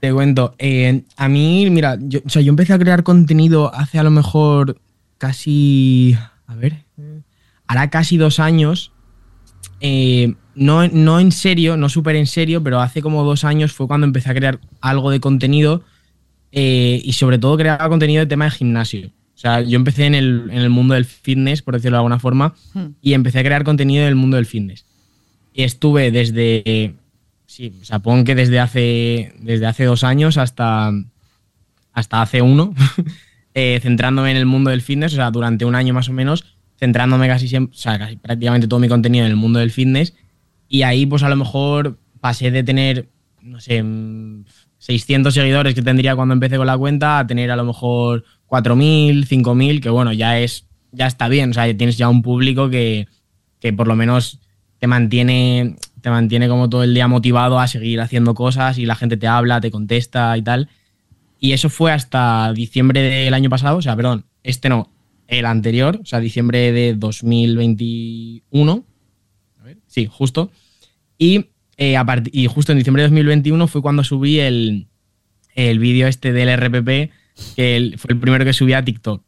Te 0.00 0.12
cuento, 0.12 0.54
eh, 0.58 1.02
a 1.16 1.28
mí, 1.28 1.68
mira, 1.70 1.98
yo, 2.00 2.20
o 2.24 2.28
sea, 2.28 2.40
yo 2.42 2.50
empecé 2.50 2.72
a 2.72 2.78
crear 2.78 3.02
contenido 3.02 3.74
hace 3.74 3.98
a 3.98 4.02
lo 4.02 4.10
mejor 4.10 4.80
casi, 5.18 6.16
a 6.46 6.54
ver, 6.54 6.84
hará 7.66 7.90
casi 7.90 8.16
dos 8.16 8.40
años. 8.40 8.92
Eh, 9.80 10.34
no, 10.54 10.88
no 10.88 11.20
en 11.20 11.32
serio, 11.32 11.76
no 11.76 11.88
súper 11.88 12.16
en 12.16 12.26
serio, 12.26 12.62
pero 12.62 12.80
hace 12.80 13.02
como 13.02 13.24
dos 13.24 13.44
años 13.44 13.72
fue 13.72 13.86
cuando 13.86 14.06
empecé 14.06 14.30
a 14.30 14.34
crear 14.34 14.58
algo 14.80 15.10
de 15.10 15.20
contenido 15.20 15.82
eh, 16.52 17.00
y 17.04 17.12
sobre 17.12 17.38
todo 17.38 17.56
creaba 17.56 17.88
contenido 17.88 18.20
de 18.20 18.26
tema 18.26 18.46
de 18.46 18.50
gimnasio. 18.52 19.08
O 19.34 19.38
sea, 19.40 19.62
yo 19.62 19.76
empecé 19.76 20.04
en 20.06 20.14
el, 20.14 20.48
en 20.50 20.58
el 20.58 20.70
mundo 20.70 20.94
del 20.94 21.04
fitness, 21.04 21.62
por 21.62 21.74
decirlo 21.74 21.96
de 21.96 22.00
alguna 22.00 22.18
forma, 22.18 22.54
Hmm. 22.74 22.88
y 23.00 23.12
empecé 23.14 23.38
a 23.38 23.42
crear 23.44 23.64
contenido 23.64 24.04
del 24.04 24.16
mundo 24.16 24.36
del 24.36 24.46
fitness. 24.46 24.84
Y 25.54 25.62
estuve 25.62 26.10
desde, 26.10 26.94
sí, 27.50 27.72
o 27.82 27.84
sea, 27.84 27.98
pon 27.98 28.24
que 28.24 28.36
desde 28.36 28.60
hace, 28.60 29.34
desde 29.40 29.66
hace 29.66 29.84
dos 29.84 30.04
años 30.04 30.38
hasta, 30.38 30.92
hasta 31.92 32.22
hace 32.22 32.42
uno, 32.42 32.74
eh, 33.54 33.80
centrándome 33.82 34.30
en 34.30 34.36
el 34.36 34.46
mundo 34.46 34.70
del 34.70 34.82
fitness, 34.82 35.14
o 35.14 35.16
sea, 35.16 35.30
durante 35.32 35.64
un 35.64 35.74
año 35.74 35.92
más 35.92 36.08
o 36.08 36.12
menos, 36.12 36.44
centrándome 36.78 37.26
casi 37.26 37.48
siempre, 37.48 37.76
o 37.76 37.78
sea, 37.78 37.98
casi 37.98 38.16
prácticamente 38.16 38.68
todo 38.68 38.78
mi 38.78 38.88
contenido 38.88 39.24
en 39.24 39.32
el 39.32 39.36
mundo 39.36 39.58
del 39.58 39.72
fitness. 39.72 40.14
Y 40.68 40.82
ahí, 40.82 41.04
pues 41.06 41.24
a 41.24 41.28
lo 41.28 41.34
mejor 41.34 41.98
pasé 42.20 42.52
de 42.52 42.62
tener, 42.62 43.08
no 43.42 43.58
sé, 43.60 43.82
mm, 43.82 44.44
600 44.78 45.34
seguidores 45.34 45.74
que 45.74 45.82
tendría 45.82 46.14
cuando 46.14 46.34
empecé 46.34 46.56
con 46.56 46.68
la 46.68 46.78
cuenta 46.78 47.18
a 47.18 47.26
tener 47.26 47.50
a 47.50 47.56
lo 47.56 47.64
mejor 47.64 48.24
4.000, 48.46 49.26
5.000, 49.26 49.80
que 49.82 49.90
bueno, 49.90 50.12
ya 50.12 50.38
es, 50.38 50.66
ya 50.92 51.08
está 51.08 51.28
bien, 51.28 51.50
o 51.50 51.54
sea, 51.54 51.76
tienes 51.76 51.98
ya 51.98 52.08
un 52.08 52.22
público 52.22 52.70
que, 52.70 53.08
que 53.58 53.72
por 53.72 53.88
lo 53.88 53.96
menos 53.96 54.40
te 54.80 54.86
mantiene, 54.86 55.76
te 56.00 56.10
mantiene 56.10 56.48
como 56.48 56.68
todo 56.68 56.82
el 56.82 56.94
día 56.94 57.08
motivado 57.08 57.58
a 57.58 57.68
seguir 57.68 58.00
haciendo 58.00 58.34
cosas 58.34 58.78
y 58.78 58.86
la 58.86 58.96
gente 58.96 59.16
te 59.16 59.26
habla, 59.26 59.60
te 59.60 59.70
contesta 59.70 60.36
y 60.36 60.42
tal. 60.42 60.68
Y 61.38 61.52
eso 61.52 61.70
fue 61.70 61.92
hasta 61.92 62.52
diciembre 62.52 63.00
del 63.00 63.34
año 63.34 63.48
pasado, 63.48 63.78
o 63.78 63.82
sea, 63.82 63.96
perdón, 63.96 64.24
este 64.42 64.68
no, 64.68 64.90
el 65.26 65.46
anterior, 65.46 65.98
o 66.02 66.06
sea, 66.06 66.20
diciembre 66.20 66.72
de 66.72 66.94
2021. 66.94 68.84
A 69.58 69.64
ver, 69.64 69.78
sí, 69.86 70.08
justo. 70.10 70.50
Y, 71.16 71.46
eh, 71.76 71.96
a 71.96 72.22
y 72.32 72.46
justo 72.46 72.72
en 72.72 72.78
diciembre 72.78 73.02
de 73.02 73.08
2021 73.08 73.66
fue 73.68 73.82
cuando 73.82 74.04
subí 74.04 74.38
el, 74.40 74.88
el 75.54 75.78
vídeo 75.78 76.08
este 76.08 76.32
del 76.32 76.54
RPP, 76.56 77.10
que 77.56 77.94
fue 77.96 78.12
el 78.12 78.18
primero 78.18 78.44
que 78.44 78.52
subí 78.52 78.72
a 78.72 78.84
TikTok. 78.84 79.22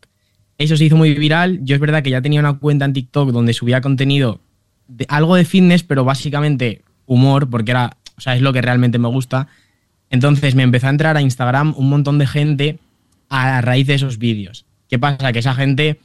Eso 0.59 0.77
se 0.77 0.85
hizo 0.85 0.97
muy 0.97 1.15
viral. 1.15 1.61
Yo 1.63 1.75
es 1.75 1.81
verdad 1.81 2.03
que 2.03 2.11
ya 2.11 2.21
tenía 2.23 2.41
una 2.41 2.59
cuenta 2.59 2.85
en 2.85 2.93
TikTok 2.93 3.31
donde 3.31 3.53
subía 3.53 3.81
contenido 3.81 4.41
de 4.89 5.07
algo 5.09 5.37
de 5.37 5.45
fitness, 5.45 5.83
pero 5.83 6.05
básicamente 6.05 6.83
humor, 7.07 7.49
porque 7.49 7.71
era, 7.73 7.97
o 8.17 8.21
sea, 8.21 8.35
es 8.37 8.43
lo 8.43 8.53
que 8.53 8.63
realmente 8.63 8.99
me 8.99 9.09
gusta. 9.09 9.49
Entonces 10.11 10.55
me 10.55 10.63
empezó 10.63 10.87
a 10.89 10.91
entrar 10.91 11.17
a 11.17 11.23
Instagram 11.23 11.75
un 11.77 11.89
montón 11.89 12.19
de 12.19 12.27
gente 12.27 12.79
a 13.29 13.61
raíz 13.61 13.87
de 13.87 13.95
esos 13.95 14.19
vídeos. 14.19 14.67
¿Qué 14.89 14.99
pasa? 14.99 15.33
Que 15.33 15.39
esa 15.39 15.55
gente, 15.55 16.01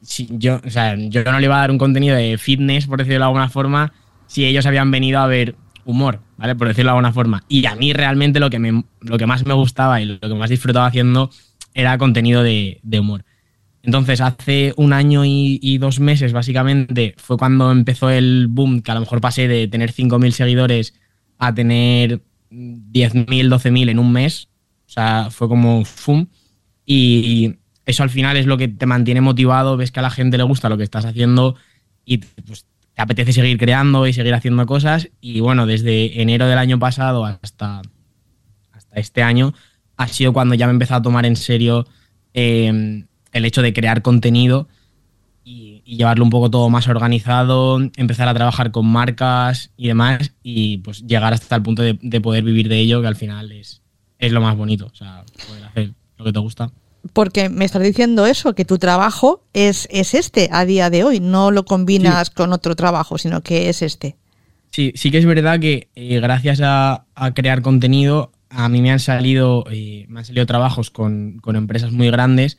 si 0.00 0.28
yo, 0.30 0.60
o 0.64 0.70
sea, 0.70 0.94
yo 0.96 1.24
no 1.24 1.40
le 1.40 1.46
iba 1.46 1.56
a 1.56 1.60
dar 1.60 1.70
un 1.70 1.78
contenido 1.78 2.14
de 2.16 2.38
fitness, 2.38 2.86
por 2.86 2.98
decirlo 2.98 3.18
de 3.18 3.24
alguna 3.24 3.48
forma, 3.48 3.92
si 4.28 4.44
ellos 4.44 4.64
habían 4.66 4.90
venido 4.90 5.18
a 5.18 5.26
ver 5.26 5.56
humor, 5.84 6.20
¿vale? 6.36 6.54
Por 6.54 6.68
decirlo 6.68 6.90
de 6.90 6.96
alguna 6.98 7.12
forma. 7.12 7.42
Y 7.48 7.66
a 7.66 7.74
mí 7.74 7.92
realmente 7.92 8.38
lo 8.38 8.48
que, 8.50 8.60
me, 8.60 8.84
lo 9.00 9.18
que 9.18 9.26
más 9.26 9.44
me 9.44 9.54
gustaba 9.54 10.00
y 10.00 10.04
lo 10.04 10.20
que 10.20 10.34
más 10.34 10.50
disfrutaba 10.50 10.86
haciendo 10.86 11.30
era 11.74 11.98
contenido 11.98 12.42
de, 12.42 12.78
de 12.82 13.00
humor. 13.00 13.24
Entonces, 13.88 14.20
hace 14.20 14.74
un 14.76 14.92
año 14.92 15.22
y, 15.24 15.78
dos 15.78 15.98
meses, 15.98 16.34
básicamente, 16.34 17.14
fue 17.16 17.38
cuando 17.38 17.72
empezó 17.72 18.10
el 18.10 18.46
boom, 18.46 18.82
que 18.82 18.90
a 18.90 18.94
lo 18.94 19.00
mejor 19.00 19.22
pasé 19.22 19.48
de 19.48 19.66
tener 19.66 19.94
5.000 19.94 20.30
seguidores 20.30 20.92
a 21.38 21.54
tener 21.54 22.20
10.000, 22.50 23.48
12.000 23.48 23.88
en 23.88 23.98
un 23.98 24.12
mes. 24.12 24.50
O 24.86 24.90
sea, 24.90 25.28
fue 25.30 25.48
como 25.48 25.86
¡fum! 25.86 26.26
Y 26.84 27.54
eso 27.86 28.02
al 28.02 28.10
final 28.10 28.36
es 28.36 28.44
lo 28.44 28.58
que 28.58 28.68
te 28.68 28.84
mantiene 28.84 29.22
motivado, 29.22 29.78
ves 29.78 29.90
que 29.90 30.00
a 30.00 30.02
la 30.02 30.10
gente 30.10 30.36
le 30.36 30.42
gusta 30.42 30.68
lo 30.68 30.76
que 30.76 30.84
estás 30.84 31.06
haciendo 31.06 31.56
y 32.04 32.18
pues, 32.18 32.66
te 32.92 33.00
apetece 33.00 33.32
seguir 33.32 33.56
creando 33.56 34.06
y 34.06 34.12
seguir 34.12 34.34
haciendo 34.34 34.66
cosas. 34.66 35.08
Y 35.22 35.40
bueno, 35.40 35.64
desde 35.64 36.20
enero 36.20 36.46
del 36.46 36.58
año 36.58 36.78
pasado 36.78 37.24
hasta, 37.24 37.80
hasta 38.70 39.00
este 39.00 39.22
año 39.22 39.54
ha 39.96 40.08
sido 40.08 40.34
cuando 40.34 40.54
ya 40.54 40.66
me 40.66 40.72
he 40.72 40.74
empezado 40.74 40.98
a 40.98 41.02
tomar 41.02 41.24
en 41.24 41.36
serio 41.36 41.86
eh, 42.34 43.06
el 43.38 43.44
hecho 43.44 43.62
de 43.62 43.72
crear 43.72 44.02
contenido 44.02 44.68
y, 45.44 45.82
y 45.84 45.96
llevarlo 45.96 46.24
un 46.24 46.30
poco 46.30 46.50
todo 46.50 46.68
más 46.68 46.88
organizado, 46.88 47.80
empezar 47.96 48.28
a 48.28 48.34
trabajar 48.34 48.70
con 48.70 48.86
marcas 48.86 49.70
y 49.76 49.88
demás 49.88 50.32
y 50.42 50.78
pues 50.78 51.06
llegar 51.06 51.32
hasta 51.32 51.56
el 51.56 51.62
punto 51.62 51.82
de, 51.82 51.98
de 52.02 52.20
poder 52.20 52.44
vivir 52.44 52.68
de 52.68 52.78
ello, 52.78 53.00
que 53.00 53.08
al 53.08 53.16
final 53.16 53.52
es, 53.52 53.80
es 54.18 54.32
lo 54.32 54.40
más 54.40 54.56
bonito, 54.56 54.86
o 54.86 54.94
sea, 54.94 55.24
poder 55.46 55.64
hacer 55.64 55.90
lo 56.18 56.24
que 56.24 56.32
te 56.32 56.38
gusta. 56.38 56.70
Porque 57.12 57.48
me 57.48 57.64
estás 57.64 57.82
diciendo 57.82 58.26
eso, 58.26 58.54
que 58.54 58.64
tu 58.64 58.76
trabajo 58.78 59.42
es, 59.54 59.88
es 59.90 60.14
este 60.14 60.48
a 60.52 60.64
día 60.64 60.90
de 60.90 61.04
hoy, 61.04 61.20
no 61.20 61.50
lo 61.50 61.64
combinas 61.64 62.28
con 62.28 62.52
otro 62.52 62.76
trabajo, 62.76 63.16
sino 63.16 63.42
que 63.42 63.68
es 63.68 63.82
este. 63.82 64.16
Sí, 64.70 64.92
sí 64.94 65.10
que 65.10 65.18
es 65.18 65.24
verdad 65.24 65.58
que 65.60 65.88
eh, 65.94 66.20
gracias 66.20 66.60
a, 66.60 67.06
a 67.14 67.32
crear 67.32 67.62
contenido 67.62 68.32
a 68.50 68.68
mí 68.68 68.82
me 68.82 68.90
han 68.90 69.00
salido, 69.00 69.64
eh, 69.70 70.06
me 70.08 70.20
han 70.20 70.24
salido 70.24 70.46
trabajos 70.46 70.90
con, 70.90 71.38
con 71.40 71.56
empresas 71.56 71.92
muy 71.92 72.10
grandes 72.10 72.58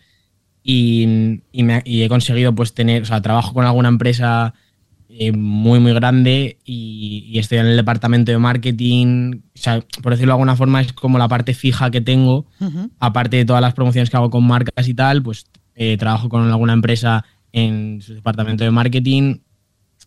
y, 0.64 1.40
y 1.52 1.64
me 1.64 1.76
ha- 1.76 1.82
y 1.86 2.02
he 2.04 2.10
conseguido 2.10 2.54
pues 2.54 2.74
tener, 2.74 3.02
o 3.04 3.06
sea, 3.06 3.22
trabajo 3.22 3.54
con 3.54 3.66
alguna 3.66 3.90
empresa 3.90 4.54
eh, 5.10 5.32
muy 5.32 5.80
muy 5.80 5.94
grande 5.94 6.58
y, 6.66 7.26
y 7.28 7.40
estoy 7.40 7.58
en 7.58 7.66
el 7.68 7.76
departamento 7.78 8.32
de 8.32 8.38
marketing, 8.38 9.42
o 9.56 9.58
sea, 9.58 9.84
por 10.04 10.12
decirlo 10.14 10.32
de 10.32 10.36
alguna 10.36 10.56
forma 10.56 10.82
es 10.82 10.94
como 10.94 11.18
la 11.18 11.28
parte 11.28 11.54
fija 11.54 11.90
que 11.92 12.02
tengo, 12.02 12.46
aparte 13.00 13.38
de 13.38 13.46
todas 13.46 13.62
las 13.62 13.74
promociones 13.74 14.10
que 14.10 14.18
hago 14.18 14.30
con 14.30 14.46
marcas 14.46 14.88
y 14.88 14.94
tal, 14.94 15.24
pues 15.24 15.48
eh, 15.76 15.98
trabajo 15.98 16.30
con 16.30 16.48
alguna 16.50 16.74
empresa 16.74 17.26
en 17.52 18.02
su 18.02 18.14
departamento 18.14 18.64
de 18.64 18.72
marketing 18.72 19.38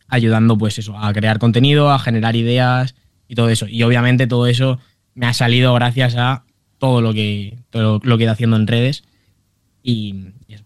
ayudando 0.09 0.57
pues 0.59 0.79
eso, 0.79 0.97
a 0.99 1.13
crear 1.13 1.39
contenido, 1.39 1.91
a 1.91 1.99
generar 1.99 2.37
ideas 2.37 2.95
y 3.29 3.35
todo 3.35 3.49
eso. 3.49 3.67
Y 3.69 3.83
obviamente 3.83 4.27
todo 4.27 4.47
eso 4.47 4.79
me 5.15 5.27
ha 5.27 5.33
salido 5.33 5.73
gracias 5.75 6.17
a 6.17 6.45
todo 6.79 7.01
lo 7.01 7.13
que, 7.15 7.59
todo 7.71 8.01
lo 8.03 8.17
que 8.19 8.25
he 8.25 8.27
ido 8.27 8.33
haciendo 8.33 8.57
en 8.57 8.67
redes. 8.67 9.05
Y, 9.83 10.33
y 10.49 10.55
eso. 10.55 10.65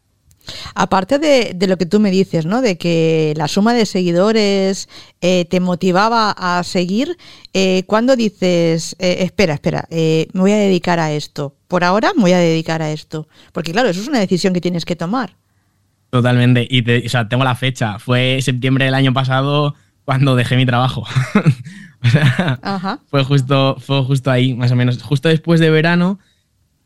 Aparte 0.76 1.18
de, 1.18 1.52
de 1.56 1.66
lo 1.66 1.76
que 1.76 1.86
tú 1.86 1.98
me 1.98 2.10
dices, 2.12 2.46
¿no? 2.46 2.62
De 2.62 2.78
que 2.78 3.34
la 3.36 3.48
suma 3.48 3.74
de 3.74 3.84
seguidores 3.84 4.88
eh, 5.20 5.44
te 5.50 5.58
motivaba 5.58 6.30
a 6.30 6.62
seguir, 6.62 7.16
eh, 7.52 7.82
cuando 7.86 8.14
dices, 8.14 8.94
eh, 9.00 9.16
espera, 9.20 9.54
espera, 9.54 9.86
eh, 9.90 10.28
me 10.34 10.42
voy 10.42 10.52
a 10.52 10.56
dedicar 10.56 11.00
a 11.00 11.10
esto. 11.12 11.56
Por 11.66 11.82
ahora 11.82 12.12
me 12.14 12.22
voy 12.22 12.32
a 12.32 12.38
dedicar 12.38 12.80
a 12.80 12.92
esto. 12.92 13.26
Porque 13.52 13.72
claro, 13.72 13.88
eso 13.88 14.00
es 14.00 14.06
una 14.08 14.20
decisión 14.20 14.54
que 14.54 14.60
tienes 14.60 14.84
que 14.84 14.94
tomar. 14.94 15.36
Totalmente. 16.10 16.64
Y 16.70 16.82
te- 16.82 17.04
o 17.04 17.08
sea, 17.08 17.28
tengo 17.28 17.42
la 17.42 17.56
fecha. 17.56 17.98
Fue 17.98 18.38
septiembre 18.40 18.84
del 18.84 18.94
año 18.94 19.12
pasado 19.12 19.74
cuando 20.04 20.36
dejé 20.36 20.54
mi 20.56 20.64
trabajo. 20.64 21.02
o 22.04 22.08
sea, 22.08 22.60
Ajá. 22.62 23.00
fue 23.10 23.24
justo, 23.24 23.76
fue 23.80 24.04
justo 24.04 24.30
ahí, 24.30 24.54
más 24.54 24.70
o 24.70 24.76
menos. 24.76 25.02
Justo 25.02 25.28
después 25.28 25.58
de 25.58 25.70
verano, 25.70 26.20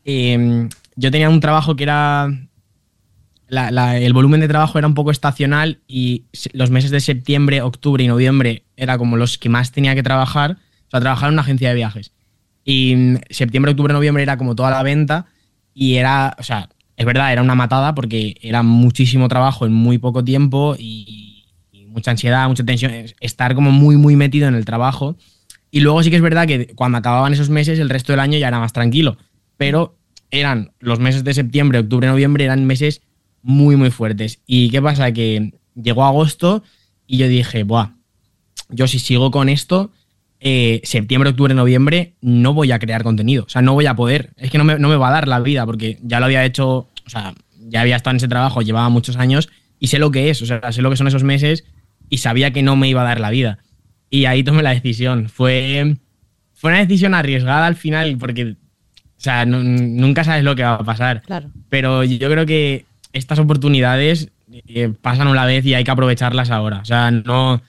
eh, 0.03 0.67
yo 0.95 1.11
tenía 1.11 1.29
un 1.29 1.39
trabajo 1.39 1.75
que 1.75 1.83
era. 1.83 2.29
el 3.49 4.13
volumen 4.13 4.39
de 4.41 4.47
trabajo 4.47 4.77
era 4.77 4.87
un 4.87 4.93
poco 4.93 5.11
estacional 5.11 5.79
y 5.87 6.25
los 6.53 6.69
meses 6.69 6.91
de 6.91 6.99
septiembre, 6.99 7.61
octubre 7.61 8.03
y 8.03 8.07
noviembre 8.07 8.65
era 8.75 8.97
como 8.97 9.17
los 9.17 9.37
que 9.37 9.49
más 9.49 9.71
tenía 9.71 9.95
que 9.95 10.03
trabajar, 10.03 10.57
o 10.87 10.89
sea, 10.89 10.99
trabajar 10.99 11.29
en 11.29 11.33
una 11.33 11.41
agencia 11.41 11.69
de 11.69 11.75
viajes. 11.75 12.11
Y 12.63 12.95
mm, 12.95 13.17
septiembre, 13.29 13.71
octubre, 13.71 13.93
noviembre 13.93 14.23
era 14.23 14.37
como 14.37 14.55
toda 14.55 14.71
la 14.71 14.83
venta 14.83 15.25
y 15.73 15.95
era, 15.95 16.35
o 16.39 16.43
sea, 16.43 16.69
es 16.97 17.05
verdad, 17.05 17.31
era 17.31 17.41
una 17.41 17.55
matada 17.55 17.95
porque 17.95 18.37
era 18.41 18.63
muchísimo 18.63 19.27
trabajo 19.27 19.65
en 19.65 19.73
muy 19.73 19.97
poco 19.97 20.23
tiempo 20.23 20.75
y, 20.77 21.29
mucha 21.87 22.11
ansiedad, 22.11 22.47
mucha 22.47 22.63
tensión, 22.63 22.93
estar 23.19 23.53
como 23.53 23.71
muy, 23.71 23.97
muy 23.97 24.15
metido 24.15 24.47
en 24.47 24.55
el 24.55 24.63
trabajo. 24.63 25.17
Y 25.71 25.81
luego 25.81 26.01
sí 26.03 26.09
que 26.09 26.15
es 26.15 26.21
verdad 26.21 26.47
que 26.47 26.67
cuando 26.67 26.97
acababan 26.97 27.33
esos 27.33 27.49
meses, 27.49 27.79
el 27.79 27.89
resto 27.89 28.13
del 28.13 28.21
año 28.21 28.37
ya 28.37 28.47
era 28.47 28.59
más 28.59 28.71
tranquilo. 28.71 29.17
Pero 29.57 29.97
eran 30.31 30.71
los 30.79 30.99
meses 30.99 31.23
de 31.23 31.33
septiembre, 31.33 31.79
octubre, 31.79 32.07
noviembre, 32.07 32.45
eran 32.45 32.65
meses 32.65 33.01
muy, 33.43 33.75
muy 33.75 33.91
fuertes. 33.91 34.39
¿Y 34.47 34.69
qué 34.69 34.81
pasa? 34.81 35.11
Que 35.11 35.53
llegó 35.75 36.05
agosto 36.05 36.63
y 37.05 37.17
yo 37.17 37.27
dije, 37.27 37.63
Buah, 37.63 37.91
yo 38.69 38.87
si 38.87 38.99
sigo 38.99 39.31
con 39.31 39.49
esto, 39.49 39.91
eh, 40.39 40.81
septiembre, 40.83 41.29
octubre, 41.29 41.53
noviembre, 41.53 42.15
no 42.21 42.53
voy 42.53 42.71
a 42.71 42.79
crear 42.79 43.03
contenido. 43.03 43.43
O 43.43 43.49
sea, 43.49 43.61
no 43.61 43.73
voy 43.73 43.85
a 43.85 43.95
poder. 43.95 44.31
Es 44.37 44.49
que 44.49 44.57
no 44.57 44.63
me, 44.63 44.79
no 44.79 44.89
me, 44.89 44.95
va 44.95 45.09
a 45.09 45.11
dar 45.11 45.27
la 45.27 45.39
vida 45.39 45.65
porque 45.65 45.99
ya 46.01 46.19
lo 46.19 46.25
había 46.25 46.45
hecho, 46.45 46.69
o 47.05 47.09
sea, 47.09 47.33
ya 47.67 47.81
había 47.81 47.95
estado 47.95 48.11
en 48.11 48.17
ese 48.17 48.27
trabajo, 48.27 48.61
llevaba 48.61 48.89
muchos 48.89 49.17
años 49.17 49.49
y 49.79 49.87
sé 49.87 49.99
lo 49.99 50.11
que 50.11 50.29
es, 50.29 50.41
o 50.41 50.45
sea, 50.45 50.71
sé 50.71 50.81
lo 50.81 50.89
que 50.89 50.97
son 50.97 51.07
esos 51.07 51.23
meses 51.23 51.65
y 52.09 52.17
sabía 52.17 52.51
que 52.51 52.63
no 52.63 52.75
me 52.75 52.89
iba 52.89 53.01
a 53.01 53.05
dar 53.05 53.19
la 53.19 53.29
vida. 53.29 53.59
Y 54.09 54.25
ahí 54.25 54.43
tomé 54.43 54.63
la 54.63 54.73
decisión. 54.73 55.29
Fue, 55.29 55.95
fue 56.53 56.71
una 56.71 56.79
decisión 56.79 57.13
arriesgada 57.13 57.67
al 57.67 57.75
final 57.75 58.17
porque, 58.17 58.55
o 59.21 59.23
sea, 59.23 59.45
nunca 59.45 60.23
sabes 60.23 60.43
lo 60.43 60.55
que 60.55 60.63
va 60.63 60.73
a 60.73 60.83
pasar. 60.83 61.21
Claro. 61.21 61.51
Pero 61.69 62.03
yo 62.03 62.27
creo 62.27 62.47
que 62.47 62.85
estas 63.13 63.37
oportunidades 63.37 64.29
eh, 64.51 64.91
pasan 64.99 65.27
una 65.27 65.45
vez 65.45 65.63
y 65.63 65.75
hay 65.75 65.83
que 65.83 65.91
aprovecharlas 65.91 66.49
ahora. 66.49 66.79
O 66.79 66.85
sea, 66.85 67.11
no. 67.11 67.61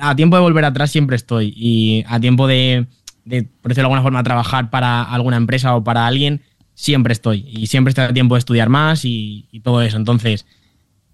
a 0.00 0.16
tiempo 0.16 0.34
de 0.34 0.42
volver 0.42 0.64
atrás 0.64 0.90
siempre 0.90 1.14
estoy. 1.14 1.54
Y 1.56 2.04
a 2.08 2.18
tiempo 2.18 2.48
de, 2.48 2.86
de, 3.24 3.44
por 3.44 3.68
decirlo 3.68 3.82
de 3.82 3.94
alguna 3.94 4.02
forma, 4.02 4.24
trabajar 4.24 4.68
para 4.68 5.04
alguna 5.04 5.36
empresa 5.36 5.76
o 5.76 5.84
para 5.84 6.08
alguien, 6.08 6.42
siempre 6.74 7.12
estoy. 7.12 7.44
Y 7.52 7.68
siempre 7.68 7.90
estoy 7.90 8.06
a 8.06 8.12
tiempo 8.12 8.34
de 8.34 8.40
estudiar 8.40 8.68
más 8.68 9.04
y, 9.04 9.46
y 9.52 9.60
todo 9.60 9.82
eso. 9.82 9.98
Entonces, 9.98 10.44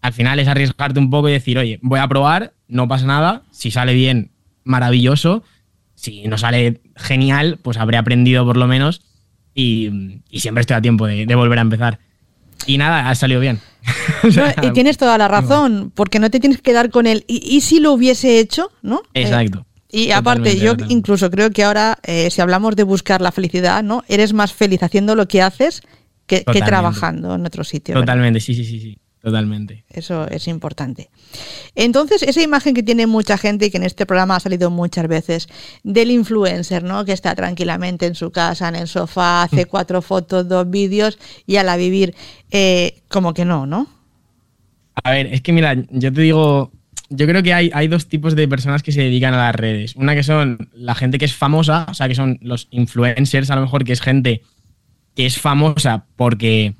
al 0.00 0.14
final 0.14 0.38
es 0.38 0.48
arriesgarte 0.48 1.00
un 1.00 1.10
poco 1.10 1.28
y 1.28 1.32
decir, 1.32 1.58
oye, 1.58 1.80
voy 1.82 2.00
a 2.00 2.08
probar, 2.08 2.54
no 2.66 2.88
pasa 2.88 3.04
nada. 3.04 3.42
Si 3.50 3.70
sale 3.70 3.92
bien, 3.92 4.30
maravilloso. 4.64 5.44
Si 5.96 6.26
no 6.28 6.38
sale 6.38 6.80
genial, 6.96 7.58
pues 7.60 7.76
habré 7.76 7.98
aprendido 7.98 8.46
por 8.46 8.56
lo 8.56 8.66
menos. 8.66 9.02
Y, 9.54 10.20
y 10.30 10.40
siempre 10.40 10.62
estoy 10.62 10.76
a 10.76 10.82
tiempo 10.82 11.06
de, 11.06 11.26
de 11.26 11.34
volver 11.34 11.58
a 11.58 11.62
empezar. 11.62 11.98
Y 12.66 12.78
nada, 12.78 13.08
ha 13.08 13.14
salido 13.14 13.40
bien. 13.40 13.60
y 14.62 14.70
tienes 14.70 14.96
toda 14.96 15.18
la 15.18 15.28
razón, 15.28 15.92
porque 15.94 16.18
no 16.18 16.30
te 16.30 16.40
tienes 16.40 16.58
que 16.58 16.62
quedar 16.62 16.90
con 16.90 17.06
él. 17.06 17.24
¿Y, 17.26 17.60
si 17.62 17.80
lo 17.80 17.92
hubiese 17.92 18.38
hecho? 18.38 18.70
¿no? 18.82 19.02
Exacto. 19.14 19.66
Eh, 19.90 20.04
y 20.04 20.10
aparte, 20.12 20.56
yo 20.56 20.74
incluso 20.88 21.30
creo 21.30 21.50
que 21.50 21.64
ahora, 21.64 21.98
eh, 22.04 22.30
si 22.30 22.40
hablamos 22.40 22.76
de 22.76 22.84
buscar 22.84 23.20
la 23.20 23.32
felicidad, 23.32 23.82
¿no? 23.82 24.04
Eres 24.08 24.32
más 24.32 24.52
feliz 24.52 24.82
haciendo 24.82 25.14
lo 25.14 25.28
que 25.28 25.42
haces 25.42 25.82
que, 26.26 26.44
que 26.44 26.62
trabajando 26.62 27.34
en 27.34 27.44
otro 27.44 27.64
sitio. 27.64 27.94
Totalmente, 27.94 28.40
sí, 28.40 28.54
sí, 28.54 28.64
sí, 28.64 28.80
sí. 28.80 28.98
Totalmente. 29.22 29.84
Eso 29.88 30.26
es 30.28 30.48
importante. 30.48 31.08
Entonces, 31.76 32.24
esa 32.24 32.42
imagen 32.42 32.74
que 32.74 32.82
tiene 32.82 33.06
mucha 33.06 33.38
gente 33.38 33.66
y 33.66 33.70
que 33.70 33.76
en 33.76 33.84
este 33.84 34.04
programa 34.04 34.34
ha 34.34 34.40
salido 34.40 34.68
muchas 34.68 35.06
veces 35.06 35.48
del 35.84 36.10
influencer, 36.10 36.82
¿no? 36.82 37.04
Que 37.04 37.12
está 37.12 37.32
tranquilamente 37.36 38.06
en 38.06 38.16
su 38.16 38.32
casa, 38.32 38.68
en 38.68 38.74
el 38.74 38.88
sofá, 38.88 39.44
hace 39.44 39.64
mm. 39.64 39.68
cuatro 39.68 40.02
fotos, 40.02 40.48
dos 40.48 40.68
vídeos 40.68 41.20
y 41.46 41.56
a 41.56 41.62
la 41.62 41.76
vivir, 41.76 42.16
eh, 42.50 43.02
como 43.08 43.32
que 43.32 43.44
no, 43.44 43.64
¿no? 43.64 43.86
A 45.04 45.12
ver, 45.12 45.26
es 45.28 45.40
que 45.40 45.52
mira, 45.52 45.74
yo 45.74 46.12
te 46.12 46.20
digo, 46.20 46.72
yo 47.08 47.26
creo 47.28 47.44
que 47.44 47.54
hay, 47.54 47.70
hay 47.74 47.86
dos 47.86 48.08
tipos 48.08 48.34
de 48.34 48.48
personas 48.48 48.82
que 48.82 48.90
se 48.90 49.02
dedican 49.02 49.34
a 49.34 49.38
las 49.38 49.54
redes. 49.54 49.94
Una 49.94 50.16
que 50.16 50.24
son 50.24 50.68
la 50.74 50.96
gente 50.96 51.18
que 51.18 51.26
es 51.26 51.34
famosa, 51.34 51.86
o 51.88 51.94
sea, 51.94 52.08
que 52.08 52.16
son 52.16 52.38
los 52.42 52.66
influencers, 52.72 53.50
a 53.50 53.54
lo 53.54 53.62
mejor 53.62 53.84
que 53.84 53.92
es 53.92 54.00
gente 54.00 54.42
que 55.14 55.26
es 55.26 55.38
famosa 55.38 56.06
porque 56.16 56.74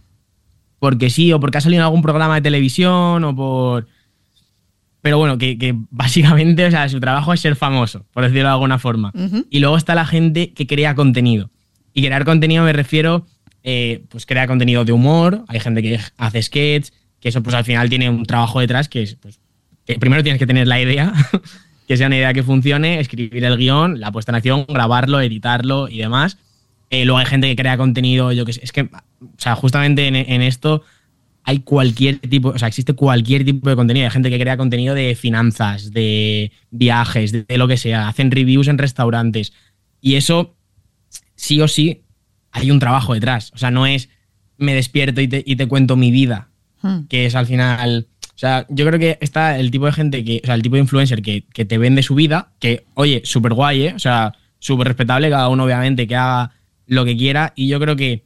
porque 0.83 1.11
sí, 1.11 1.33
o 1.33 1.39
porque 1.39 1.59
ha 1.59 1.61
salido 1.61 1.81
en 1.81 1.85
algún 1.85 2.03
programa 2.03 2.35
de 2.35 2.41
televisión, 2.41 3.23
o 3.23 3.37
por. 3.37 3.87
Pero 5.01 5.17
bueno, 5.17 5.39
que, 5.39 5.77
básicamente, 5.91 6.67
o 6.67 6.71
sea, 6.73 6.89
su 6.89 6.99
trabajo 6.99 7.33
es 7.33 7.39
ser 7.39 7.55
famoso, 7.55 8.05
por 8.13 8.25
decirlo 8.25 8.49
de 8.49 8.55
alguna 8.55 8.81
forma. 8.81 9.13
Y 9.49 9.61
luego 9.61 9.77
está 9.77 9.95
la 9.95 10.07
gente 10.07 10.53
que 10.55 10.67
crea 10.67 10.97
contenido. 10.97 11.51
Y 11.95 12.03
crear 12.03 12.25
contenido 12.25 12.65
me 12.65 12.73
refiero, 12.73 13.25
eh, 13.63 14.03
pues 14.09 14.27
crea 14.27 14.49
contenido 14.49 14.85
de 14.85 14.91
humor, 14.91 15.45
hay 15.47 15.61
gente 15.61 15.83
que 15.83 16.01
hace 16.17 16.43
sketch, 16.43 16.89
que 17.21 17.29
eso 17.29 17.45
pues 17.45 17.55
al 17.55 17.65
final 17.65 17.89
tiene 17.89 18.11
un 18.11 18.27
trabajo 18.27 18.59
detrás 18.59 18.89
que 18.89 19.03
es, 19.03 19.15
pues, 19.15 19.39
que 19.87 20.01
primero 20.01 20.25
tienes 20.25 20.41
que 20.41 20.49
tener 20.49 20.67
la 20.67 20.81
idea, 20.81 21.13
que 21.87 21.97
sea 21.97 22.09
una 22.09 22.17
idea 22.17 22.35
que 22.35 22.43
funcione, 22.43 22.99
escribir 22.99 23.45
el 23.45 23.57
guion, 23.57 24.01
la 24.01 24.11
puesta 24.11 24.33
en 24.33 24.37
acción, 24.37 24.65
grabarlo, 24.69 25.21
editarlo 25.21 25.89
y 25.89 25.99
demás. 25.99 26.39
Eh, 26.93 27.07
luego 27.07 27.19
hay 27.19 27.25
gente 27.25 27.49
que 27.49 27.57
crea 27.57 27.79
contenido, 27.79 28.33
yo 28.33 28.45
que 28.45 28.53
sé, 28.53 28.61
es 28.63 28.71
que 28.71 28.83
o 28.83 28.91
sea, 29.39 29.57
justamente 29.57 30.07
en, 30.07 30.43
esto 30.43 30.83
hay 31.43 31.61
cualquier 31.61 32.19
tipo, 32.19 32.51
o 32.51 32.59
sea, 32.59 32.69
existe 32.69 32.93
cualquier 32.93 33.47
tipo 33.47 33.71
de 33.71 33.77
contenido. 33.77 34.05
Hay 34.05 34.11
gente 34.11 34.29
que 34.29 34.39
crea 34.39 34.59
contenido 34.59 34.95
de 34.95 35.15
finanzas, 35.15 35.93
de 35.93 36.53
viajes, 36.71 37.33
de, 37.33 37.57
lo 37.57 37.67
que 37.67 37.79
sea. 37.79 38.09
Hacen 38.09 38.31
reviews 38.31 38.69
en 38.69 38.77
restaurantes. 38.77 39.55
Y 40.03 40.17
eso, 40.17 40.55
sí 41.35 41.63
o 41.63 41.67
sí, 41.67 42.03
hay 42.51 42.71
un 42.71 42.79
trabajo 42.79 43.15
detrás. 43.15 43.53
O 43.55 43.59
sea, 43.59 43.71
no 43.71 43.87
es 43.87 44.11
me 44.59 44.75
despierto 44.75 45.23
y 45.23 45.29
te, 45.29 45.69
cuento 45.69 45.97
mi 45.97 46.11
vida, 46.11 46.51
hmm. 46.83 47.05
que 47.09 47.25
es 47.25 47.35
al 47.35 47.47
final... 47.47 48.07
O 48.35 48.39
sea, 48.39 48.67
yo 48.69 48.85
creo 48.87 48.99
que 49.01 49.17
está 49.23 49.59
el 49.59 49.71
tipo 49.71 49.87
de 49.87 49.93
gente 49.93 50.25
que, 50.25 50.41
o 50.43 50.47
sea, 50.47 50.57
el 50.57 50.63
tipo 50.63 50.77
de 50.77 50.83
influencer 50.83 51.23
que, 51.23 51.45
que 51.55 51.65
te 51.65 51.79
vende 51.79 52.03
su 52.03 52.15
vida, 52.15 52.53
que, 52.59 52.85
oye, 52.95 53.23
súper 53.25 53.55
guay, 53.55 53.87
¿eh? 53.87 53.93
O 53.95 53.99
sea, 53.99 54.35
súper 54.59 54.89
respetable, 54.89 55.31
cada 55.31 55.49
uno 55.49 55.65
obviamente 55.65 56.07
que 56.07 56.17
haga 56.17 56.53
lo 56.93 57.05
que 57.05 57.17
quiera. 57.17 57.53
Y 57.57 57.69
yo 57.69 57.81
creo 57.81 57.97
que 57.97 58.25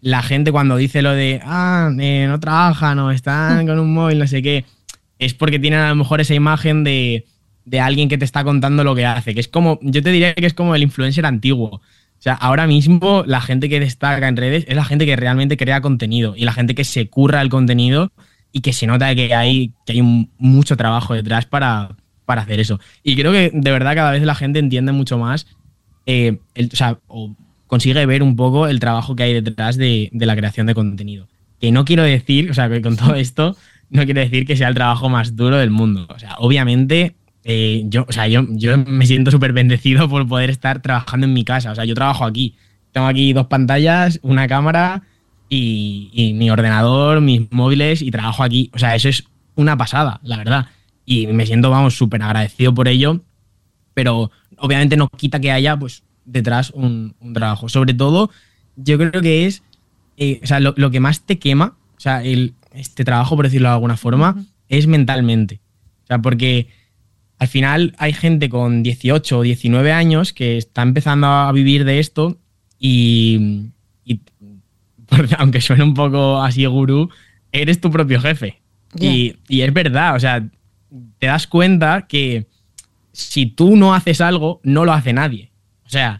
la 0.00 0.22
gente 0.22 0.52
cuando 0.52 0.76
dice 0.76 1.02
lo 1.02 1.12
de, 1.12 1.40
ah, 1.44 1.90
eh, 1.98 2.26
no 2.28 2.38
trabajan 2.38 2.98
o 3.00 3.10
están 3.10 3.66
con 3.66 3.78
un 3.78 3.92
móvil, 3.92 4.18
no 4.18 4.26
sé 4.26 4.42
qué, 4.42 4.64
es 5.18 5.34
porque 5.34 5.58
tienen 5.58 5.80
a 5.80 5.88
lo 5.88 5.96
mejor 5.96 6.20
esa 6.20 6.34
imagen 6.34 6.84
de, 6.84 7.26
de 7.64 7.80
alguien 7.80 8.08
que 8.08 8.18
te 8.18 8.24
está 8.24 8.44
contando 8.44 8.84
lo 8.84 8.94
que 8.94 9.06
hace, 9.06 9.34
que 9.34 9.40
es 9.40 9.48
como, 9.48 9.78
yo 9.82 10.02
te 10.02 10.10
diría 10.10 10.34
que 10.34 10.46
es 10.46 10.54
como 10.54 10.74
el 10.74 10.82
influencer 10.82 11.26
antiguo. 11.26 11.80
O 12.18 12.22
sea, 12.22 12.34
ahora 12.34 12.66
mismo 12.66 13.24
la 13.26 13.40
gente 13.40 13.68
que 13.68 13.80
destaca 13.80 14.26
en 14.26 14.36
redes 14.36 14.64
es 14.68 14.76
la 14.76 14.84
gente 14.84 15.04
que 15.04 15.16
realmente 15.16 15.56
crea 15.56 15.80
contenido 15.80 16.34
y 16.36 16.44
la 16.44 16.52
gente 16.52 16.74
que 16.74 16.84
se 16.84 17.08
curra 17.08 17.42
el 17.42 17.50
contenido 17.50 18.12
y 18.52 18.60
que 18.60 18.72
se 18.72 18.86
nota 18.86 19.14
que 19.14 19.34
hay, 19.34 19.72
que 19.84 19.92
hay 19.92 20.02
mucho 20.38 20.76
trabajo 20.76 21.12
detrás 21.14 21.44
para, 21.44 21.96
para 22.24 22.42
hacer 22.42 22.60
eso. 22.60 22.80
Y 23.02 23.16
creo 23.16 23.32
que 23.32 23.50
de 23.52 23.70
verdad 23.70 23.94
cada 23.94 24.12
vez 24.12 24.22
la 24.22 24.34
gente 24.34 24.60
entiende 24.60 24.92
mucho 24.92 25.18
más, 25.18 25.46
eh, 26.06 26.38
el, 26.54 26.70
o 26.72 26.76
sea, 26.76 26.98
consigue 27.66 28.06
ver 28.06 28.22
un 28.22 28.36
poco 28.36 28.68
el 28.68 28.80
trabajo 28.80 29.16
que 29.16 29.24
hay 29.24 29.40
detrás 29.40 29.76
de, 29.76 30.10
la 30.12 30.36
creación 30.36 30.66
de 30.66 30.74
contenido. 30.74 31.28
Que 31.60 31.72
no 31.72 31.84
quiero 31.84 32.02
decir, 32.02 32.50
o 32.50 32.54
sea, 32.54 32.68
que 32.68 32.82
con 32.82 32.96
todo 32.96 33.14
esto, 33.14 33.56
no 33.90 34.04
quiero 34.04 34.20
decir 34.20 34.46
que 34.46 34.56
sea 34.56 34.68
el 34.68 34.74
trabajo 34.74 35.08
más 35.08 35.36
duro 35.36 35.56
del 35.56 35.70
mundo. 35.70 36.06
O 36.08 36.18
sea, 36.18 36.36
obviamente, 36.38 37.16
eh, 37.44 37.84
yo, 37.86 38.04
o 38.08 38.12
sea, 38.12 38.28
yo, 38.28 38.46
yo 38.50 38.76
me 38.78 39.06
siento 39.06 39.30
súper 39.30 39.52
bendecido 39.52 40.08
por 40.08 40.26
poder 40.26 40.50
estar 40.50 40.82
trabajando 40.82 41.26
en 41.26 41.32
mi 41.32 41.44
casa. 41.44 41.72
O 41.72 41.74
sea, 41.74 41.84
yo 41.84 41.94
trabajo 41.94 42.24
aquí. 42.24 42.54
Tengo 42.92 43.06
aquí 43.06 43.32
dos 43.32 43.46
pantallas, 43.46 44.20
una 44.22 44.48
cámara 44.48 45.02
y, 45.48 46.10
y 46.12 46.32
mi 46.32 46.50
ordenador, 46.50 47.20
mis 47.20 47.50
móviles 47.52 48.00
y 48.00 48.10
trabajo 48.10 48.42
aquí. 48.42 48.70
O 48.74 48.78
sea, 48.78 48.94
eso 48.94 49.08
es 49.08 49.24
una 49.54 49.76
pasada, 49.76 50.20
la 50.22 50.38
verdad. 50.38 50.66
Y 51.04 51.26
me 51.28 51.46
siento, 51.46 51.70
vamos, 51.70 51.94
súper 51.94 52.22
agradecido 52.22 52.74
por 52.74 52.88
ello. 52.88 53.20
Pero 53.94 54.30
obviamente 54.58 54.96
no 54.96 55.08
quita 55.08 55.40
que 55.40 55.50
haya, 55.50 55.76
pues, 55.76 56.02
detrás 56.26 56.70
un, 56.70 57.14
trabajo. 57.32 57.68
Sobre 57.68 57.94
todo, 57.94 58.30
yo 58.76 58.98
creo 58.98 59.22
que 59.22 59.46
es 59.46 59.62
eh, 60.16 60.40
o 60.42 60.46
sea, 60.46 60.60
lo, 60.60 60.90
que 60.90 61.00
más 61.00 61.22
te 61.22 61.38
quema, 61.38 61.76
o 61.96 62.00
sea, 62.00 62.22
el, 62.22 62.54
este 62.72 63.04
trabajo, 63.04 63.36
por 63.36 63.46
decirlo 63.46 63.68
de 63.68 63.74
alguna 63.74 63.96
forma, 63.96 64.44
es 64.68 64.86
mentalmente. 64.86 65.60
O 66.04 66.06
sea, 66.06 66.18
porque 66.20 66.68
al 67.38 67.48
final 67.48 67.94
hay 67.98 68.12
gente 68.12 68.48
con 68.48 68.82
18 68.82 69.38
o 69.38 69.42
19 69.42 69.92
años 69.92 70.32
que 70.32 70.56
está 70.56 70.82
empezando 70.82 71.26
a 71.26 71.52
vivir 71.52 71.84
de 71.84 71.98
esto 71.98 72.38
y, 72.78 73.66
aunque 75.38 75.60
suene 75.60 75.84
un 75.84 75.94
poco 75.94 76.42
así 76.42 76.64
gurú, 76.66 77.10
eres 77.52 77.80
tu 77.80 77.90
propio 77.90 78.20
jefe. 78.20 78.60
Y, 78.98 79.36
y, 79.48 79.60
es 79.60 79.72
verdad, 79.74 80.16
o 80.16 80.20
sea, 80.20 80.48
te 81.18 81.26
das 81.26 81.46
cuenta 81.46 82.06
que 82.08 82.46
si 83.12 83.46
tú 83.46 83.76
no 83.76 83.94
haces 83.94 84.22
algo, 84.22 84.60
no 84.62 84.86
lo 84.86 84.92
hace 84.92 85.12
nadie. 85.12 85.50
O 85.86 85.88
sea, 85.88 86.18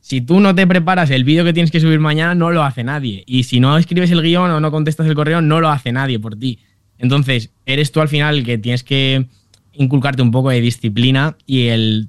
si 0.00 0.20
tú 0.20 0.40
no 0.40 0.54
te 0.54 0.66
preparas 0.66 1.10
el 1.10 1.24
vídeo 1.24 1.44
que 1.44 1.52
tienes 1.52 1.70
que 1.70 1.80
subir 1.80 2.00
mañana, 2.00 2.34
no 2.34 2.50
lo 2.50 2.62
hace 2.62 2.84
nadie. 2.84 3.24
Y 3.26 3.42
si 3.42 3.60
no 3.60 3.76
escribes 3.76 4.10
el 4.10 4.22
guion 4.22 4.50
o 4.50 4.60
no 4.60 4.70
contestas 4.70 5.06
el 5.06 5.14
correo, 5.14 5.42
no 5.42 5.60
lo 5.60 5.68
hace 5.68 5.92
nadie 5.92 6.18
por 6.18 6.36
ti. 6.36 6.60
Entonces, 6.98 7.50
eres 7.66 7.92
tú 7.92 8.00
al 8.00 8.08
final 8.08 8.38
el 8.38 8.44
que 8.44 8.58
tienes 8.58 8.82
que 8.82 9.26
inculcarte 9.74 10.22
un 10.22 10.30
poco 10.30 10.50
de 10.50 10.60
disciplina 10.60 11.36
y 11.46 11.66
el, 11.68 12.08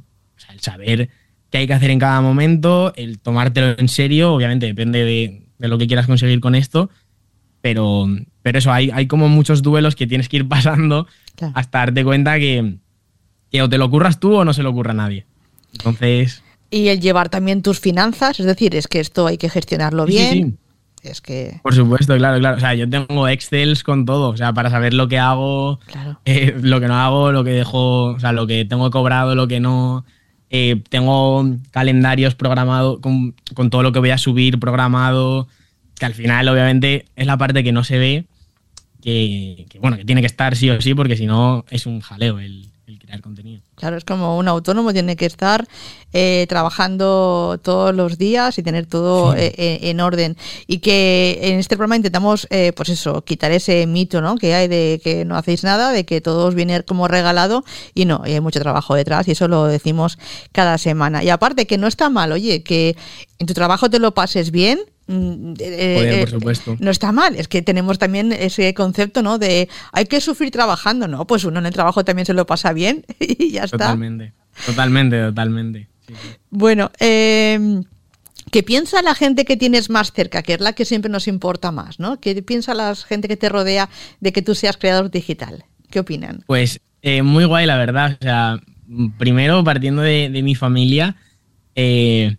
saber 0.59 1.09
qué 1.49 1.59
hay 1.59 1.67
que 1.67 1.73
hacer 1.73 1.91
en 1.91 1.99
cada 1.99 2.21
momento, 2.21 2.93
el 2.95 3.19
tomártelo 3.19 3.77
en 3.77 3.87
serio, 3.87 4.33
obviamente 4.33 4.65
depende 4.65 5.03
de, 5.03 5.43
lo 5.67 5.77
que 5.77 5.87
quieras 5.87 6.07
conseguir 6.07 6.39
con 6.39 6.55
esto, 6.55 6.89
pero, 7.61 8.07
pero 8.41 8.59
eso, 8.59 8.71
hay, 8.71 8.91
hay 8.91 9.07
como 9.07 9.27
muchos 9.27 9.61
duelos 9.61 9.95
que 9.95 10.07
tienes 10.07 10.29
que 10.29 10.37
ir 10.37 10.47
pasando 10.47 11.07
Claro. 11.35 11.53
hasta 11.55 11.79
darte 11.79 12.03
cuenta 12.03 12.37
que, 12.39 12.77
que 13.51 13.61
o 13.61 13.69
te 13.69 13.77
lo 13.77 13.89
curras 13.89 14.19
tú 14.19 14.35
o 14.35 14.45
no 14.45 14.53
se 14.53 14.63
lo 14.63 14.71
ocurra 14.71 14.91
a 14.91 14.95
nadie. 14.95 15.25
Entonces, 15.73 16.43
Y 16.71 16.89
el 16.89 16.99
llevar 16.99 17.29
también 17.29 17.61
tus 17.61 17.79
finanzas, 17.79 18.39
es 18.39 18.45
decir, 18.45 18.75
es 18.75 18.87
que 18.87 18.99
esto 18.99 19.27
hay 19.27 19.37
que 19.37 19.49
gestionarlo 19.49 20.05
sí, 20.05 20.11
sí, 20.11 20.17
bien. 20.17 20.51
sí. 20.51 20.57
Es 21.01 21.21
que, 21.21 21.59
Por 21.63 21.73
supuesto, 21.73 22.15
claro, 22.17 22.39
claro. 22.39 22.57
O 22.57 22.59
sea, 22.59 22.73
yo 22.73 22.89
tengo 22.89 23.27
Excels 23.27 23.83
con 23.83 24.05
todo, 24.05 24.29
o 24.29 24.37
sea, 24.37 24.51
para 24.51 24.69
saber 24.69 24.93
lo 24.93 25.07
que 25.07 25.17
hago, 25.17 25.79
claro. 25.85 26.19
eh, 26.25 26.53
lo 26.61 26.81
que 26.81 26.87
no 26.87 26.95
hago, 26.95 27.31
lo 27.31 27.43
que 27.43 27.51
dejo, 27.51 28.07
o 28.07 28.19
sea, 28.19 28.33
lo 28.33 28.45
que 28.47 28.65
tengo 28.65 28.91
cobrado, 28.91 29.33
lo 29.35 29.47
que 29.47 29.59
no. 29.59 30.05
Eh, 30.49 30.81
tengo 30.89 31.45
calendarios 31.71 32.35
programados 32.35 32.99
con, 32.99 33.35
con 33.53 33.69
todo 33.69 33.83
lo 33.83 33.91
que 33.91 33.99
voy 33.99 34.09
a 34.09 34.17
subir 34.17 34.59
programado, 34.59 35.47
que 35.97 36.05
al 36.05 36.15
final, 36.15 36.49
obviamente, 36.49 37.05
es 37.15 37.27
la 37.27 37.37
parte 37.37 37.63
que 37.63 37.71
no 37.71 37.83
se 37.83 37.97
ve, 37.97 38.25
que, 39.01 39.67
que, 39.69 39.79
bueno, 39.79 39.95
que 39.95 40.05
tiene 40.05 40.21
que 40.21 40.27
estar 40.27 40.55
sí 40.57 40.69
o 40.69 40.81
sí, 40.81 40.95
porque 40.95 41.15
si 41.15 41.27
no 41.27 41.65
es 41.69 41.85
un 41.85 42.01
jaleo 42.01 42.39
el, 42.39 42.68
el 42.89 42.99
crear 42.99 43.21
contenido. 43.21 43.61
Claro, 43.75 43.97
es 43.97 44.03
como 44.03 44.37
un 44.37 44.47
autónomo, 44.47 44.91
tiene 44.93 45.15
que 45.15 45.25
estar 45.25 45.67
eh, 46.11 46.45
trabajando 46.49 47.59
todos 47.61 47.93
los 47.95 48.17
días 48.17 48.57
y 48.57 48.63
tener 48.63 48.85
todo 48.87 49.33
Sí. 49.33 49.39
eh, 49.39 49.53
eh, 49.57 49.79
en 49.89 49.99
orden. 49.99 50.37
Y 50.67 50.79
que 50.79 51.37
en 51.41 51.59
este 51.59 51.75
programa 51.77 51.95
intentamos, 51.95 52.47
eh, 52.49 52.73
pues 52.75 52.89
eso, 52.89 53.21
quitar 53.23 53.51
ese 53.51 53.85
mito 53.85 54.21
¿no? 54.21 54.35
que 54.35 54.55
hay 54.55 54.67
de 54.67 54.99
que 55.03 55.23
no 55.25 55.35
hacéis 55.35 55.63
nada, 55.63 55.91
de 55.91 56.05
que 56.05 56.19
todo 56.21 56.47
os 56.47 56.55
viene 56.55 56.83
como 56.83 57.07
regalado 57.07 57.63
y 57.93 58.05
no, 58.05 58.23
y 58.25 58.31
hay 58.31 58.39
mucho 58.41 58.59
trabajo 58.59 58.95
detrás 58.95 59.27
y 59.27 59.31
eso 59.31 59.47
lo 59.47 59.65
decimos 59.65 60.17
cada 60.51 60.77
semana. 60.77 61.23
Y 61.23 61.29
aparte 61.29 61.67
que 61.67 61.77
no 61.77 61.87
está 61.87 62.09
mal, 62.09 62.31
oye, 62.31 62.63
que 62.63 62.95
en 63.37 63.47
tu 63.47 63.53
trabajo 63.53 63.89
te 63.89 63.99
lo 63.99 64.13
pases 64.13 64.51
bien. 64.51 64.79
Mm, 65.09 65.53
eh, 65.59 65.93
Joder, 65.97 66.13
eh, 66.13 66.19
por 66.21 66.29
supuesto. 66.29 66.77
no 66.79 66.91
está 66.91 67.11
mal, 67.11 67.35
es 67.35 67.47
que 67.47 67.61
tenemos 67.61 67.99
también 67.99 68.31
ese 68.31 68.73
concepto, 68.73 69.21
¿no? 69.21 69.37
De 69.37 69.67
hay 69.91 70.05
que 70.05 70.21
sufrir 70.21 70.51
trabajando, 70.51 71.07
¿no? 71.07 71.27
Pues 71.27 71.43
uno 71.43 71.59
en 71.59 71.65
el 71.65 71.73
trabajo 71.73 72.05
también 72.05 72.25
se 72.25 72.33
lo 72.33 72.45
pasa 72.45 72.73
bien 72.73 73.05
y 73.19 73.51
ya 73.51 73.63
está. 73.63 73.77
Totalmente, 73.77 74.33
totalmente, 74.65 75.21
totalmente. 75.21 75.89
Sí, 76.07 76.13
sí. 76.13 76.29
Bueno, 76.49 76.91
eh, 76.99 77.81
¿qué 78.51 78.63
piensa 78.63 79.01
la 79.01 79.15
gente 79.15 79.45
que 79.45 79.57
tienes 79.57 79.89
más 79.89 80.11
cerca, 80.13 80.43
que 80.43 80.53
es 80.53 80.59
la 80.61 80.73
que 80.73 80.85
siempre 80.85 81.11
nos 81.11 81.27
importa 81.27 81.71
más, 81.71 81.99
¿no? 81.99 82.19
¿Qué 82.19 82.41
piensa 82.41 82.73
la 82.73 82.95
gente 82.95 83.27
que 83.27 83.37
te 83.37 83.49
rodea 83.49 83.89
de 84.19 84.31
que 84.31 84.41
tú 84.41 84.55
seas 84.55 84.77
creador 84.77 85.11
digital? 85.11 85.65
¿Qué 85.89 85.99
opinan? 85.99 86.43
Pues 86.45 86.81
eh, 87.01 87.21
muy 87.21 87.45
guay, 87.45 87.65
la 87.65 87.77
verdad. 87.77 88.17
O 88.19 88.23
sea, 88.23 88.59
primero 89.17 89.63
partiendo 89.63 90.01
de, 90.01 90.29
de 90.29 90.43
mi 90.43 90.55
familia, 90.55 91.15
eh, 91.75 92.37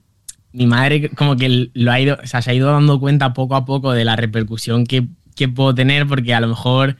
mi 0.52 0.66
madre 0.66 1.10
como 1.10 1.36
que 1.36 1.70
lo 1.74 1.92
ha 1.92 2.00
ido, 2.00 2.18
o 2.22 2.26
sea, 2.26 2.42
se 2.42 2.50
ha 2.50 2.54
ido 2.54 2.70
dando 2.72 2.98
cuenta 3.00 3.32
poco 3.32 3.54
a 3.56 3.64
poco 3.64 3.92
de 3.92 4.04
la 4.04 4.16
repercusión 4.16 4.84
que, 4.86 5.06
que 5.36 5.48
puedo 5.48 5.74
tener, 5.74 6.06
porque 6.06 6.34
a 6.34 6.40
lo 6.40 6.48
mejor 6.48 6.96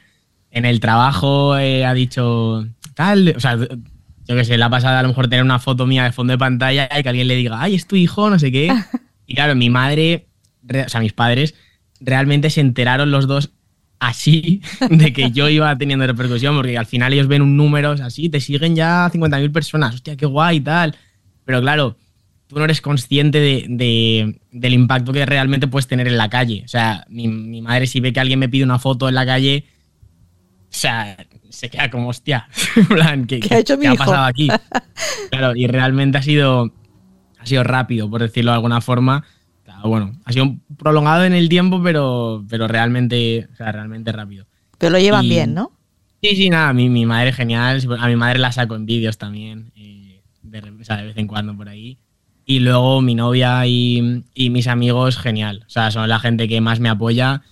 en 0.51 0.65
el 0.65 0.81
trabajo 0.81 1.57
eh, 1.59 1.85
ha 1.85 1.95
dicho 1.95 2.67
tal, 2.95 3.35
o 3.37 3.41
sea, 3.41 3.57
yo 3.57 4.37
que 4.37 4.45
sé, 4.45 4.57
le 4.57 4.65
ha 4.65 4.71
pasado 4.71 4.99
a 4.99 5.03
lo 5.03 5.09
mejor 5.09 5.29
tener 5.29 5.45
una 5.45 5.59
foto 5.59 5.87
mía 5.87 6.05
de 6.05 6.13
fondo 6.13 6.33
de 6.33 6.39
pantalla 6.39 6.89
y 6.99 7.03
que 7.03 7.09
alguien 7.09 7.29
le 7.29 7.35
diga, 7.37 7.61
ay, 7.61 7.75
es 7.75 7.87
tu 7.87 7.97
hijo, 7.97 8.31
no 8.31 8.39
sé 8.39 8.53
qué. 8.53 8.73
Y 9.27 9.35
claro, 9.37 9.55
mi 9.55 9.71
madre, 9.71 10.27
re- 10.65 10.87
o 10.87 10.89
sea, 10.89 11.01
mis 11.01 11.13
padres, 11.13 11.55
realmente 12.01 12.51
se 12.51 12.61
enteraron 12.61 13.13
los 13.13 13.29
dos 13.29 13.51
así 14.01 14.61
de 14.91 15.13
que 15.13 15.31
yo 15.31 15.49
iba 15.49 15.77
teniendo 15.79 16.05
repercusión, 16.07 16.57
porque 16.57 16.77
al 16.77 16.87
final 16.87 17.13
ellos 17.13 17.29
ven 17.29 17.43
un 17.43 17.57
número, 17.57 17.93
o 17.93 17.97
sea, 17.97 18.11
sí, 18.11 18.29
te 18.29 18.41
siguen 18.41 18.75
ya 18.75 19.09
50.000 19.09 19.53
personas, 19.53 19.95
hostia, 19.95 20.17
qué 20.17 20.27
guay 20.27 20.57
y 20.57 20.61
tal. 20.63 20.97
Pero 21.45 21.61
claro, 21.61 21.97
tú 22.51 22.59
no 22.59 22.65
eres 22.65 22.81
consciente 22.83 23.39
de, 23.41 23.65
de- 23.69 24.41
del 24.53 24.75
impacto 24.75 25.13
que 25.13 25.25
realmente 25.25 25.69
puedes 25.69 25.87
tener 25.87 26.07
en 26.09 26.19
la 26.19 26.29
calle. 26.29 26.63
O 26.65 26.69
sea, 26.69 27.07
mi, 27.09 27.29
mi 27.29 27.63
madre 27.63 27.87
si 27.87 28.01
ve 28.01 28.13
que 28.13 28.21
alguien 28.21 28.39
me 28.41 28.49
pide 28.49 28.65
una 28.65 28.79
foto 28.79 29.09
en 29.09 29.15
la 29.15 29.25
calle, 29.25 29.65
o 30.65 30.67
sea, 30.69 31.17
se 31.49 31.71
queda 31.71 31.91
como, 31.91 32.09
hostia, 32.09 32.49
plan, 32.89 33.27
¿qué, 33.27 33.41
¿Qué 33.41 33.55
ha 33.55 33.59
hecho 33.61 33.79
mi 33.79 33.87
ha 33.87 33.95
hijo? 33.95 34.05
pasado 34.05 34.25
aquí? 34.27 34.49
Claro, 35.31 35.55
y 35.57 35.67
realmente 35.69 36.19
ha 36.19 36.23
sido, 36.23 36.73
ha 37.39 37.47
sido 37.47 37.63
rápido, 37.65 38.11
por 38.11 38.21
decirlo 38.21 38.51
de 38.51 38.57
alguna 38.57 38.81
forma. 38.81 39.25
Claro, 39.65 39.89
bueno, 39.89 40.13
ha 40.25 40.33
sido 40.33 40.57
prolongado 40.77 41.25
en 41.25 41.33
el 41.33 41.49
tiempo, 41.49 41.81
pero, 41.83 42.45
pero 42.51 42.67
realmente, 42.69 43.49
o 43.53 43.57
sea, 43.57 43.71
realmente 43.73 44.11
rápido. 44.13 44.47
Pero 44.79 44.91
lo 44.93 44.99
llevan 44.99 45.25
Y- 45.25 45.29
bien, 45.31 45.55
¿no? 45.55 45.73
Sí, 46.23 46.37
sí, 46.37 46.51
nada, 46.51 46.73
mi, 46.75 46.91
mi 46.91 47.07
madre 47.07 47.33
genial. 47.33 47.81
A 47.99 48.07
mi 48.09 48.17
madre 48.17 48.39
la 48.41 48.53
saco 48.53 48.77
en 48.77 48.85
vídeos 48.85 49.17
también, 49.17 49.73
eh, 49.75 50.21
de, 50.43 50.59
o 50.61 50.85
sea, 50.85 50.99
de 50.99 51.05
vez 51.07 51.17
en 51.17 51.27
cuando 51.27 51.57
por 51.57 51.69
ahí. 51.69 51.97
Y 52.51 52.59
luego 52.59 53.01
mi 53.01 53.15
novia 53.15 53.65
y, 53.67 54.25
y 54.35 54.51
mis 54.51 54.67
amigos, 54.67 55.17
genial. 55.19 55.63
O 55.69 55.71
sea, 55.71 55.93
son 55.93 56.09
la 56.09 56.19
gente 56.19 56.49
que 56.49 56.61
más 56.61 56.81
me 56.81 56.89
apoya. 56.89 57.43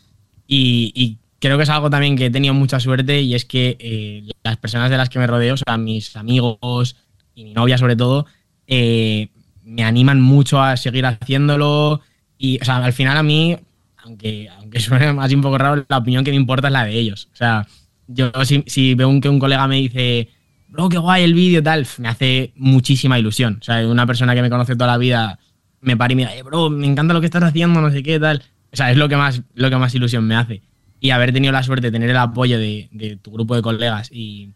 Y, 0.48 0.90
y 0.94 1.18
creo 1.38 1.56
que 1.56 1.62
es 1.62 1.68
algo 1.70 1.88
también 1.88 2.16
que 2.16 2.26
he 2.26 2.30
tenido 2.30 2.52
mucha 2.54 2.80
suerte 2.80 3.20
y 3.22 3.34
es 3.34 3.44
que 3.44 3.76
eh, 3.78 4.28
las 4.42 4.56
personas 4.56 4.90
de 4.90 4.96
las 4.96 5.08
que 5.08 5.20
me 5.20 5.28
rodeo, 5.28 5.54
o 5.54 5.56
sea, 5.56 5.76
mis 5.78 6.16
amigos 6.16 6.96
y 7.36 7.44
mi 7.44 7.52
novia 7.54 7.78
sobre 7.78 7.94
todo, 7.94 8.26
eh, 8.66 9.28
me 9.62 9.84
animan 9.84 10.20
mucho 10.20 10.60
a 10.60 10.76
seguir 10.76 11.06
haciéndolo. 11.06 12.00
Y, 12.36 12.60
o 12.60 12.64
sea, 12.64 12.78
al 12.84 12.92
final 12.92 13.16
a 13.18 13.22
mí, 13.22 13.56
aunque, 13.98 14.48
aunque 14.58 14.80
suene 14.80 15.06
así 15.20 15.36
un 15.36 15.42
poco 15.42 15.58
raro, 15.58 15.84
la 15.88 15.98
opinión 15.98 16.24
que 16.24 16.30
me 16.32 16.36
importa 16.36 16.68
es 16.68 16.72
la 16.72 16.84
de 16.86 16.98
ellos. 16.98 17.28
O 17.32 17.36
sea, 17.36 17.68
yo 18.08 18.32
si, 18.44 18.64
si 18.66 18.94
veo 18.96 19.08
un- 19.08 19.20
que 19.20 19.28
un 19.28 19.38
colega 19.38 19.68
me 19.68 19.76
dice, 19.76 20.28
bro, 20.68 20.88
qué 20.88 20.98
guay 20.98 21.24
el 21.24 21.34
vídeo, 21.34 21.62
tal, 21.62 21.86
me 21.98 22.08
hace 22.08 22.52
muchísima 22.56 23.18
ilusión. 23.18 23.58
O 23.60 23.64
sea, 23.64 23.86
una 23.86 24.06
persona 24.06 24.34
que 24.34 24.42
me 24.42 24.50
conoce 24.50 24.74
toda 24.74 24.92
la 24.92 24.98
vida 24.98 25.38
me 25.80 25.96
para 25.96 26.12
y 26.12 26.16
me 26.16 26.22
dice, 26.22 26.38
"Eh, 26.38 26.42
bro, 26.42 26.70
me 26.70 26.86
encanta 26.86 27.14
lo 27.14 27.20
que 27.20 27.26
estás 27.26 27.42
haciendo, 27.42 27.80
no 27.80 27.90
sé 27.90 28.02
qué, 28.02 28.18
tal. 28.18 28.42
O 28.72 28.76
sea, 28.76 28.90
es 28.90 28.96
lo 28.96 29.08
que 29.08 29.16
más, 29.16 29.42
lo 29.54 29.70
que 29.70 29.76
más 29.76 29.94
ilusión 29.94 30.26
me 30.26 30.34
hace. 30.34 30.62
Y 31.00 31.10
haber 31.10 31.32
tenido 31.32 31.52
la 31.52 31.62
suerte 31.62 31.86
de 31.88 31.92
tener 31.92 32.10
el 32.10 32.16
apoyo 32.16 32.58
de, 32.58 32.88
de 32.92 33.16
tu 33.16 33.30
grupo 33.30 33.54
de 33.54 33.62
colegas 33.62 34.10
y, 34.12 34.52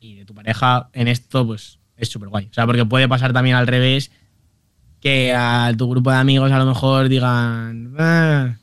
de 0.00 0.24
tu 0.24 0.34
pareja 0.34 0.88
en 0.92 1.08
esto, 1.08 1.44
pues 1.46 1.80
es 1.96 2.08
súper 2.08 2.28
guay. 2.28 2.46
O 2.50 2.54
sea, 2.54 2.64
porque 2.66 2.84
puede 2.84 3.08
pasar 3.08 3.32
también 3.32 3.56
al 3.56 3.66
revés, 3.66 4.12
que 5.00 5.32
a 5.34 5.72
tu 5.76 5.88
grupo 5.88 6.10
de 6.10 6.16
amigos 6.18 6.52
a 6.52 6.58
lo 6.58 6.66
mejor 6.66 7.08
digan, 7.08 7.94
"Ah", 7.98 8.56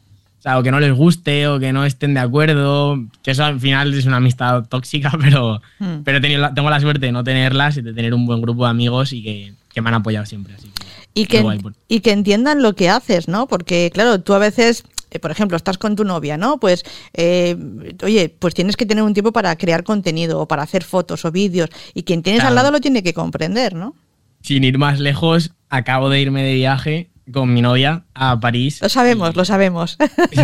sea, 0.43 0.59
o 0.59 0.63
que 0.63 0.71
no 0.71 0.79
les 0.79 0.91
guste 0.93 1.47
o 1.47 1.57
que 1.59 1.71
no 1.73 1.85
estén 1.85 2.13
de 2.13 2.19
acuerdo, 2.19 2.99
que 3.23 3.31
eso 3.31 3.45
al 3.45 3.59
final 3.59 3.93
es 3.93 4.05
una 4.05 4.17
amistad 4.17 4.65
tóxica, 4.67 5.11
pero, 5.21 5.61
Mm. 5.79 6.03
pero 6.03 6.19
la- 6.19 6.53
tengo 6.53 6.69
la 6.69 6.79
suerte 6.79 7.05
de 7.05 7.11
no 7.11 7.23
tenerlas 7.23 7.77
y 7.77 7.81
de 7.81 7.93
tener 7.93 8.13
un 8.13 8.25
buen 8.25 8.41
grupo 8.41 8.65
de 8.65 8.69
amigos 8.71 9.13
y 9.13 9.23
que, 9.23 9.53
que 9.73 9.81
me 9.81 9.89
han 9.89 9.95
apoyado 9.95 10.25
siempre. 10.25 10.53
Así 10.53 10.67
que, 10.67 10.83
Y 11.21 11.25
que, 11.27 11.41
guay, 11.41 11.59
por- 11.59 11.73
y 11.87 11.99
que 12.01 12.11
entiendan 12.11 12.61
lo 12.61 12.73
que 12.75 12.89
haces, 12.89 13.27
¿no? 13.27 13.47
Porque, 13.47 13.89
claro, 13.93 14.19
tú 14.21 14.33
a 14.33 14.39
veces, 14.39 14.83
eh, 15.11 15.19
por 15.19 15.31
ejemplo, 15.31 15.55
estás 15.55 15.77
con 15.77 15.95
tu 15.95 16.03
novia, 16.03 16.37
¿no? 16.37 16.59
Pues, 16.59 16.83
eh, 17.13 17.55
oye, 18.03 18.33
pues 18.37 18.53
tienes 18.53 18.75
que 18.75 18.85
tener 18.85 19.03
un 19.03 19.13
tiempo 19.13 19.31
para 19.31 19.55
crear 19.57 19.83
contenido 19.83 20.39
o 20.39 20.47
para 20.47 20.63
hacer 20.63 20.83
fotos 20.83 21.23
o 21.25 21.31
vídeos. 21.31 21.69
Y 21.93 22.03
quien 22.03 22.21
tienes 22.23 22.43
al 22.43 22.55
lado 22.55 22.71
lo 22.71 22.81
tiene 22.81 23.01
que 23.03 23.13
comprender, 23.13 23.75
¿no? 23.75 23.95
Sin 24.41 24.63
ir 24.65 24.77
más 24.77 24.99
lejos, 24.99 25.51
acabo 25.69 26.09
de 26.09 26.19
irme 26.19 26.43
de 26.43 26.55
viaje 26.55 27.09
con 27.31 27.53
mi 27.53 27.61
novia 27.61 28.03
a 28.13 28.39
París. 28.39 28.81
Lo 28.81 28.89
sabemos, 28.89 29.35
lo 29.35 29.45
sabemos. 29.45 29.97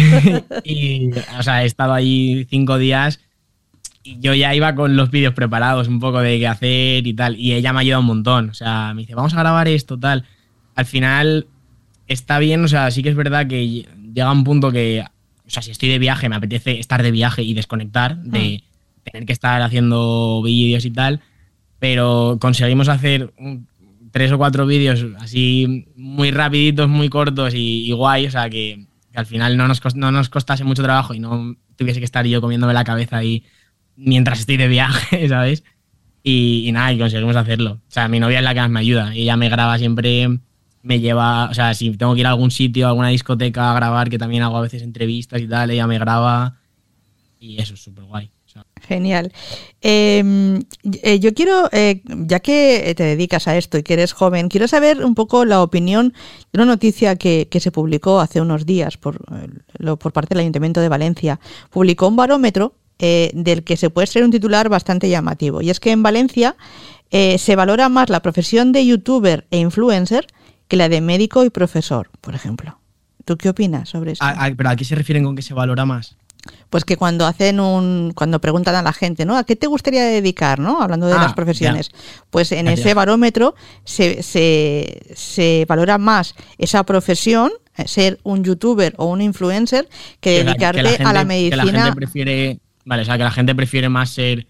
y, 0.63 1.09
o 1.37 1.43
sea, 1.43 1.63
he 1.63 1.65
estado 1.65 1.93
ahí 1.93 2.45
cinco 2.49 2.77
días 2.77 3.19
y 4.03 4.19
yo 4.19 4.33
ya 4.33 4.55
iba 4.55 4.73
con 4.75 4.95
los 4.95 5.11
vídeos 5.11 5.33
preparados, 5.33 5.87
un 5.87 5.99
poco 5.99 6.19
de 6.19 6.39
qué 6.39 6.47
hacer 6.47 7.05
y 7.05 7.13
tal. 7.13 7.35
Y 7.37 7.53
ella 7.53 7.73
me 7.73 7.79
ha 7.79 7.81
ayudado 7.81 8.01
un 8.01 8.07
montón. 8.07 8.49
O 8.49 8.53
sea, 8.53 8.93
me 8.93 9.01
dice, 9.01 9.15
vamos 9.15 9.33
a 9.33 9.39
grabar 9.39 9.67
esto, 9.67 9.99
tal. 9.99 10.25
Al 10.75 10.85
final 10.85 11.47
está 12.07 12.39
bien, 12.39 12.63
o 12.63 12.67
sea, 12.67 12.89
sí 12.91 13.03
que 13.03 13.09
es 13.09 13.15
verdad 13.15 13.47
que 13.47 13.85
llega 14.13 14.31
un 14.31 14.43
punto 14.43 14.71
que, 14.71 15.03
o 15.45 15.49
sea, 15.49 15.61
si 15.61 15.71
estoy 15.71 15.89
de 15.89 15.99
viaje, 15.99 16.29
me 16.29 16.35
apetece 16.37 16.79
estar 16.79 17.03
de 17.03 17.11
viaje 17.11 17.43
y 17.43 17.53
desconectar, 17.53 18.17
de 18.17 18.63
tener 19.03 19.25
que 19.25 19.33
estar 19.33 19.61
haciendo 19.61 20.41
vídeos 20.43 20.85
y 20.85 20.91
tal. 20.91 21.21
Pero 21.79 22.37
conseguimos 22.41 22.87
hacer 22.89 23.33
un- 23.37 23.67
tres 24.11 24.31
o 24.31 24.37
cuatro 24.37 24.65
vídeos 24.65 25.05
así 25.19 25.87
muy 25.95 26.31
rapiditos, 26.31 26.87
muy 26.89 27.09
cortos 27.09 27.53
y, 27.53 27.85
y 27.85 27.91
guay, 27.91 28.27
o 28.27 28.31
sea, 28.31 28.49
que, 28.49 28.87
al 29.13 29.25
final 29.25 29.57
no 29.57 29.67
nos, 29.67 29.95
no 29.95 30.11
nos 30.11 30.29
costase 30.29 30.63
mucho 30.63 30.83
trabajo 30.83 31.13
y 31.13 31.19
no 31.19 31.55
tuviese 31.75 31.99
que 31.99 32.05
estar 32.05 32.25
yo 32.25 32.41
comiéndome 32.41 32.73
la 32.73 32.83
cabeza 32.83 33.17
ahí 33.17 33.43
mientras 33.95 34.39
estoy 34.39 34.57
de 34.57 34.67
viaje, 34.67 35.27
¿sabes? 35.29 35.63
Y, 36.23 36.67
y 36.67 36.71
nada, 36.71 36.91
y 36.93 36.99
conseguimos 36.99 37.35
hacerlo. 37.35 37.81
O 37.87 37.91
sea, 37.91 38.07
mi 38.07 38.19
novia 38.19 38.39
es 38.39 38.43
la 38.43 38.53
que 38.53 38.59
más 38.61 38.69
me 38.69 38.79
ayuda. 38.81 39.13
Ella 39.13 39.37
me 39.37 39.49
graba 39.49 39.77
siempre, 39.77 40.39
me 40.81 40.99
lleva, 40.99 41.49
o 41.49 41.53
sea, 41.53 41.73
si 41.73 41.95
tengo 41.97 42.13
que 42.13 42.21
ir 42.21 42.27
a 42.27 42.31
algún 42.31 42.51
sitio, 42.51 42.85
a 42.85 42.89
alguna 42.89 43.09
discoteca 43.09 43.71
a 43.71 43.75
grabar, 43.75 44.09
que 44.09 44.17
también 44.17 44.43
hago 44.43 44.57
a 44.57 44.61
veces 44.61 44.83
entrevistas 44.83 45.41
y 45.41 45.47
tal, 45.47 45.71
ella 45.71 45.87
me 45.87 45.97
graba 45.97 46.57
y 47.39 47.59
eso 47.61 47.73
es 47.73 47.81
súper 47.81 48.03
guay. 48.03 48.31
Genial. 48.89 49.31
Eh, 49.83 50.59
eh, 51.03 51.19
yo 51.19 51.35
quiero, 51.35 51.69
eh, 51.71 52.01
ya 52.07 52.39
que 52.39 52.91
te 52.97 53.03
dedicas 53.03 53.47
a 53.47 53.55
esto 53.55 53.77
y 53.77 53.83
que 53.83 53.93
eres 53.93 54.13
joven, 54.13 54.49
quiero 54.49 54.67
saber 54.67 55.05
un 55.05 55.13
poco 55.13 55.45
la 55.45 55.61
opinión 55.61 56.11
de 56.51 56.57
una 56.57 56.65
noticia 56.65 57.15
que, 57.15 57.47
que 57.51 57.59
se 57.59 57.71
publicó 57.71 58.19
hace 58.19 58.41
unos 58.41 58.65
días 58.65 58.97
por, 58.97 59.17
eh, 59.31 59.95
parte 60.11 60.33
del 60.33 60.39
Ayuntamiento 60.39 60.81
de 60.81 60.89
Valencia. 60.89 61.39
Publicó 61.69 62.07
un 62.07 62.15
barómetro 62.15 62.73
eh, 62.97 63.29
del 63.35 63.63
que 63.63 63.77
se 63.77 63.91
puede 63.91 64.07
ser 64.07 64.23
un 64.23 64.31
titular 64.31 64.69
bastante 64.69 65.07
llamativo. 65.07 65.61
Y 65.61 65.69
es 65.69 65.79
que 65.79 65.91
en 65.91 66.01
Valencia 66.01 66.55
se 67.11 67.55
valora 67.55 67.89
más 67.89 68.09
la 68.09 68.21
profesión 68.21 68.71
de 68.71 68.85
youtuber 68.85 69.47
e 69.49 69.57
influencer 69.57 70.27
que 70.67 70.77
la 70.77 70.89
de 70.89 71.01
médico 71.01 71.43
y 71.43 71.51
profesor, 71.51 72.09
por 72.21 72.33
ejemplo. 72.35 72.79
¿Tú 73.25 73.37
qué 73.37 73.49
opinas 73.49 73.89
sobre 73.89 74.13
eso? 74.13 74.23
Ah, 74.23 74.35
ah, 74.37 74.49
pero 74.55 74.69
¿a 74.69 74.75
qué 74.75 74.83
se 74.83 74.95
refieren 74.95 75.23
con 75.23 75.35
que 75.35 75.41
se 75.43 75.53
valora 75.53 75.85
más? 75.85 76.17
Pues 76.69 76.85
que 76.85 76.97
cuando 76.97 77.25
hacen 77.25 77.59
un, 77.59 78.11
cuando 78.15 78.39
preguntan 78.39 78.75
a 78.75 78.81
la 78.83 78.93
gente, 78.93 79.25
¿no? 79.25 79.37
¿A 79.37 79.43
qué 79.43 79.55
te 79.55 79.67
gustaría 79.67 80.03
dedicar, 80.05 80.59
¿no? 80.59 80.81
Hablando 80.81 81.07
de 81.07 81.13
Ah, 81.13 81.23
las 81.23 81.33
profesiones. 81.33 81.89
Pues 82.29 82.51
en 82.51 82.67
ese 82.67 82.89
ya. 82.89 82.93
barómetro 82.93 83.55
se, 83.83 84.21
se, 84.23 84.99
se 85.15 85.65
valora 85.67 85.97
más 85.97 86.35
esa 86.57 86.83
profesión, 86.83 87.51
eh, 87.77 87.87
ser 87.87 88.19
un 88.23 88.43
youtuber 88.43 88.93
o 88.97 89.05
un 89.05 89.21
influencer, 89.21 89.87
que, 90.19 90.37
Que 90.37 90.43
la- 90.43 90.51
dedicarte 90.51 90.77
que 90.77 90.83
la 90.83 90.89
a 91.09 91.13
la 91.13 91.19
gente- 91.21 91.49
Que 91.49 91.55
la 91.55 91.63
medicina. 91.63 91.83
gente 91.85 91.95
prefiere. 91.95 92.59
Vale, 92.85 93.01
o 93.01 93.05
sea, 93.05 93.17
que 93.17 93.23
la 93.23 93.31
gente 93.31 93.53
prefiere 93.55 93.89
más 93.89 94.09
ser, 94.09 94.47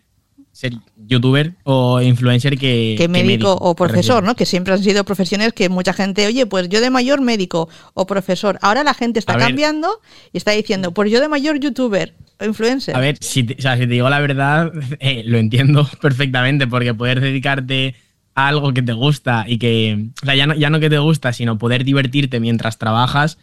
ser 0.51 0.73
youtuber 1.07 1.53
o 1.63 2.01
influencer 2.01 2.57
que. 2.57 2.95
que 2.97 3.07
médico 3.07 3.53
o 3.53 3.75
¿te 3.75 3.83
profesor? 3.83 4.23
¿no? 4.23 4.35
Que 4.35 4.45
siempre 4.45 4.73
han 4.73 4.83
sido 4.83 5.03
profesiones 5.05 5.53
que 5.53 5.69
mucha 5.69 5.93
gente, 5.93 6.25
oye, 6.27 6.45
pues 6.45 6.67
yo 6.69 6.81
de 6.81 6.89
mayor 6.89 7.21
médico 7.21 7.69
o 7.93 8.05
profesor. 8.05 8.57
Ahora 8.61 8.83
la 8.83 8.93
gente 8.93 9.19
está 9.19 9.33
A 9.33 9.37
ver. 9.37 9.47
cambiando 9.47 9.89
y 10.33 10.37
está 10.37 10.51
diciendo, 10.51 10.93
pues 10.93 11.11
yo 11.11 11.21
de 11.21 11.27
mayor 11.29 11.59
youtuber 11.59 12.13
o 12.39 12.45
influencer. 12.45 12.95
A 12.95 12.99
ver, 12.99 13.17
si 13.21 13.43
te, 13.43 13.55
o 13.57 13.61
sea, 13.61 13.75
si 13.75 13.81
te 13.81 13.87
digo 13.87 14.09
la 14.09 14.19
verdad, 14.19 14.71
eh, 14.99 15.23
lo 15.25 15.37
entiendo 15.37 15.87
perfectamente, 16.01 16.67
porque 16.67 16.93
poder 16.93 17.21
dedicarte 17.21 17.95
a 18.35 18.47
algo 18.47 18.73
que 18.73 18.81
te 18.81 18.93
gusta 18.93 19.45
y 19.47 19.57
que. 19.59 20.07
O 20.21 20.25
sea, 20.25 20.35
ya 20.35 20.47
no, 20.47 20.55
ya 20.55 20.69
no 20.69 20.79
que 20.79 20.89
te 20.89 20.97
gusta, 20.99 21.31
sino 21.31 21.57
poder 21.57 21.83
divertirte 21.85 22.39
mientras 22.39 22.77
trabajas, 22.77 23.37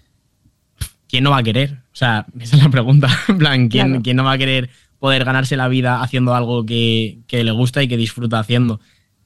¿quién 1.08 1.24
no 1.24 1.30
va 1.30 1.38
a 1.38 1.42
querer? 1.42 1.78
O 1.92 1.96
sea, 1.96 2.26
esa 2.40 2.56
es 2.56 2.62
la 2.62 2.68
pregunta. 2.68 3.08
En 3.28 3.38
plan, 3.38 3.68
¿quién, 3.68 3.86
Claro. 3.88 4.02
quién 4.02 4.16
no 4.16 4.24
va 4.24 4.32
a 4.32 4.38
querer 4.38 4.70
poder 5.06 5.24
ganarse 5.24 5.56
la 5.56 5.68
vida 5.68 6.02
haciendo 6.02 6.34
algo 6.34 6.66
que, 6.66 7.20
que 7.28 7.44
le 7.44 7.52
gusta 7.52 7.80
y 7.80 7.86
que 7.86 7.96
disfruta 7.96 8.40
haciendo? 8.40 8.80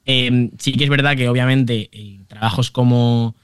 Eh, 0.04 0.50
sí 0.58 0.72
que 0.72 0.84
es 0.84 0.90
verdad 0.90 1.16
que 1.16 1.26
obviamente 1.26 1.88
eh, 1.90 2.20
trabajos 2.28 2.70
como, 2.70 3.34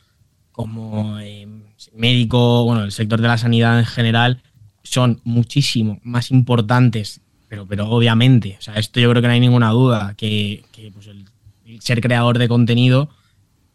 como 0.52 1.18
eh, 1.18 1.48
médico, 1.94 2.64
bueno, 2.64 2.84
el 2.84 2.92
sector 2.92 3.22
de 3.22 3.28
la 3.28 3.38
sanidad 3.38 3.78
en 3.78 3.86
general, 3.86 4.42
son 4.82 5.22
muchísimo 5.24 5.98
más 6.02 6.30
importantes, 6.30 7.22
pero, 7.48 7.66
pero 7.66 7.88
obviamente, 7.88 8.56
o 8.58 8.62
sea, 8.62 8.74
esto 8.74 9.00
yo 9.00 9.08
creo 9.08 9.22
que 9.22 9.28
no 9.28 9.34
hay 9.34 9.40
ninguna 9.40 9.70
duda, 9.70 10.12
que, 10.14 10.62
pues, 10.92 11.08
ser 11.80 12.02
creador 12.02 12.36
de 12.36 12.48
contenido, 12.48 13.08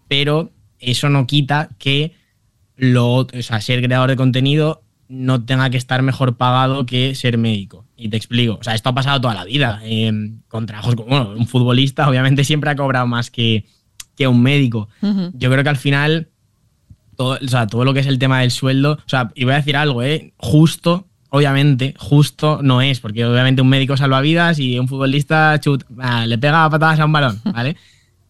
pero 0.07 0.51
eso 0.77 1.09
no 1.09 1.25
quita 1.25 1.69
que 1.79 2.13
lo, 2.75 3.21
o 3.21 3.41
sea, 3.41 3.59
ser 3.59 3.81
creador 3.81 4.11
de 4.11 4.17
contenido 4.17 4.83
no 5.11 5.43
tenga 5.43 5.69
que 5.69 5.75
estar 5.75 6.01
mejor 6.01 6.37
pagado 6.37 6.85
que 6.85 7.15
ser 7.15 7.37
médico. 7.37 7.85
Y 7.97 8.07
te 8.07 8.15
explico, 8.15 8.57
o 8.59 8.63
sea, 8.63 8.75
esto 8.75 8.89
ha 8.89 8.95
pasado 8.95 9.19
toda 9.19 9.33
la 9.33 9.43
vida, 9.43 9.81
eh, 9.83 10.31
con 10.47 10.65
trabajos 10.65 10.95
como, 10.95 11.09
bueno, 11.09 11.33
un 11.37 11.47
futbolista 11.47 12.07
obviamente 12.07 12.45
siempre 12.45 12.69
ha 12.69 12.75
cobrado 12.77 13.05
más 13.07 13.29
que, 13.29 13.65
que 14.15 14.27
un 14.27 14.41
médico. 14.41 14.87
Yo 15.33 15.51
creo 15.51 15.63
que 15.63 15.69
al 15.69 15.77
final 15.77 16.29
todo, 17.17 17.37
o 17.43 17.47
sea, 17.47 17.67
todo 17.67 17.83
lo 17.83 17.93
que 17.93 17.99
es 17.99 18.07
el 18.07 18.19
tema 18.19 18.39
del 18.39 18.51
sueldo, 18.51 18.93
o 18.93 19.09
sea, 19.09 19.31
y 19.35 19.43
voy 19.43 19.53
a 19.53 19.57
decir 19.57 19.75
algo, 19.75 20.01
¿eh? 20.01 20.33
Justo, 20.37 21.07
obviamente, 21.29 21.93
justo 21.97 22.61
no 22.63 22.81
es, 22.81 23.01
porque 23.01 23.25
obviamente 23.25 23.61
un 23.61 23.69
médico 23.69 23.97
salva 23.97 24.21
vidas 24.21 24.59
y 24.59 24.79
un 24.79 24.87
futbolista 24.87 25.59
ah, 25.99 26.25
le 26.25 26.37
pega 26.37 26.69
patadas 26.69 27.01
a 27.01 27.05
un 27.05 27.11
balón, 27.11 27.41
¿vale? 27.53 27.75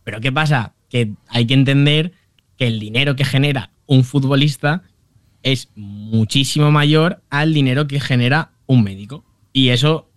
Pero 0.03 0.19
¿qué 0.19 0.31
pasa? 0.31 0.73
Que 0.89 1.13
hay 1.27 1.45
que 1.45 1.53
entender 1.53 2.13
que 2.57 2.65
el 2.65 2.79
dinero 2.79 3.15
que 3.15 3.23
genera 3.23 3.69
un 3.85 4.03
futbolista 4.03 4.81
es 5.43 5.69
muchísimo 5.75 6.71
mayor 6.71 7.21
al 7.29 7.53
dinero 7.53 7.87
que 7.87 7.99
genera 7.99 8.51
un 8.67 8.83
médico. 8.83 9.23
Y 9.53 9.69
eso 9.69 10.09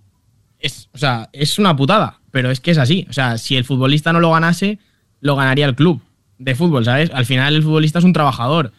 es, 0.58 0.88
o 0.92 0.98
sea, 0.98 1.28
es 1.32 1.58
una 1.58 1.76
putada, 1.76 2.20
pero 2.30 2.50
es 2.50 2.60
que 2.60 2.70
es 2.70 2.78
así. 2.78 3.06
O 3.10 3.12
sea, 3.12 3.38
si 3.38 3.56
el 3.56 3.64
futbolista 3.64 4.12
no 4.12 4.20
lo 4.20 4.30
ganase, 4.30 4.78
lo 5.20 5.36
ganaría 5.36 5.66
el 5.66 5.74
club 5.74 6.00
de 6.38 6.54
fútbol, 6.54 6.84
¿sabes? 6.84 7.10
Al 7.12 7.26
final 7.26 7.54
el 7.54 7.62
futbolista 7.62 7.98
es 7.98 8.04
un 8.04 8.12
trabajador. 8.12 8.72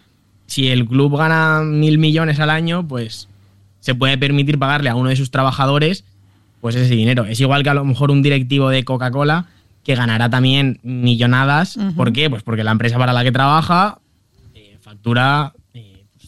Si 0.46 0.68
el 0.68 0.86
club 0.86 1.18
gana 1.18 1.62
mil 1.64 1.98
millones 1.98 2.40
al 2.40 2.50
año, 2.50 2.88
pues 2.88 3.28
se 3.80 3.96
puede 3.96 4.18
permitir 4.18 4.60
pagarle 4.60 4.90
a 4.90 4.96
uno 4.96 5.10
de 5.10 5.16
sus 5.16 5.32
trabajadores 5.32 6.04
pues 6.62 6.76
ese 6.76 6.96
dinero. 6.96 7.26
Es 7.26 7.40
igual 7.40 7.62
que 7.62 7.70
a 7.70 7.76
lo 7.76 7.86
mejor 7.86 8.10
un 8.10 8.24
directivo 8.24 8.70
de 8.70 8.84
Coca-Cola 8.84 9.48
que 9.84 9.94
ganará 9.94 10.32
también 10.32 10.80
millonadas. 10.82 11.78
¿Por 11.96 12.12
qué? 12.12 12.28
Pues 12.28 12.42
porque 12.42 12.64
la 12.64 12.72
empresa 12.72 12.98
para 12.98 13.14
la 13.14 13.24
que 13.24 13.32
trabaja 13.32 14.00
eh, 14.56 14.78
factura 14.82 15.54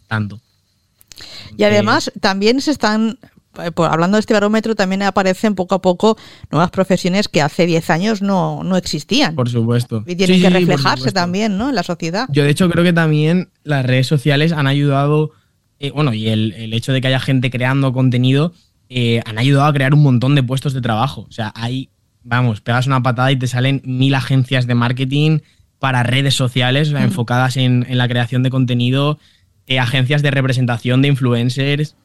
eh. 0.09 1.53
Y 1.57 1.63
además 1.63 2.11
también 2.21 2.61
se 2.61 2.71
están, 2.71 3.17
eh, 3.59 3.71
hablando 3.75 4.17
de 4.17 4.19
este 4.19 4.33
barómetro, 4.33 4.75
también 4.75 5.01
aparecen 5.03 5.55
poco 5.55 5.75
a 5.75 5.81
poco 5.81 6.17
nuevas 6.51 6.69
profesiones 6.71 7.27
que 7.27 7.41
hace 7.41 7.65
10 7.65 7.89
años 7.89 8.21
no, 8.21 8.63
no 8.63 8.77
existían. 8.77 9.35
Por 9.35 9.49
supuesto. 9.49 10.03
y 10.05 10.15
tienen 10.15 10.37
Sí, 10.37 10.41
que 10.41 10.49
reflejarse 10.49 11.11
también, 11.11 11.57
¿no? 11.57 11.69
En 11.69 11.75
la 11.75 11.83
sociedad. 11.83 12.27
Yo 12.31 12.43
de 12.43 12.49
hecho 12.49 12.69
creo 12.69 12.83
que 12.83 12.93
también 12.93 13.49
las 13.63 13.85
redes 13.85 14.07
sociales 14.07 14.51
han 14.51 14.67
ayudado, 14.67 15.31
eh, 15.79 15.91
bueno, 15.91 16.13
y 16.13 16.27
el, 16.27 16.53
el 16.53 16.73
hecho 16.73 16.93
de 16.93 17.01
que 17.01 17.07
haya 17.07 17.19
gente 17.19 17.49
creando 17.49 17.93
contenido, 17.93 18.53
eh, 18.89 19.21
han 19.25 19.37
ayudado 19.37 19.67
a 19.67 19.73
crear 19.73 19.93
un 19.93 20.03
montón 20.03 20.35
de 20.35 20.43
puestos 20.43 20.73
de 20.73 20.81
trabajo. 20.81 21.25
O 21.27 21.31
sea, 21.31 21.51
hay, 21.55 21.89
vamos, 22.23 22.61
pegas 22.61 22.87
una 22.87 23.03
patada 23.03 23.31
y 23.31 23.35
te 23.37 23.47
salen 23.47 23.81
mil 23.83 24.13
agencias 24.15 24.67
de 24.67 24.75
marketing 24.75 25.39
para 25.79 26.03
redes 26.03 26.33
sociales 26.33 26.91
enfocadas 26.91 27.57
en, 27.57 27.85
en 27.87 27.97
la 27.97 28.07
creación 28.07 28.43
de 28.43 28.49
contenido, 28.49 29.19
eh, 29.67 29.79
agencias 29.79 30.21
de 30.21 30.31
representación 30.31 31.01
de 31.01 31.09
influencers. 31.09 31.95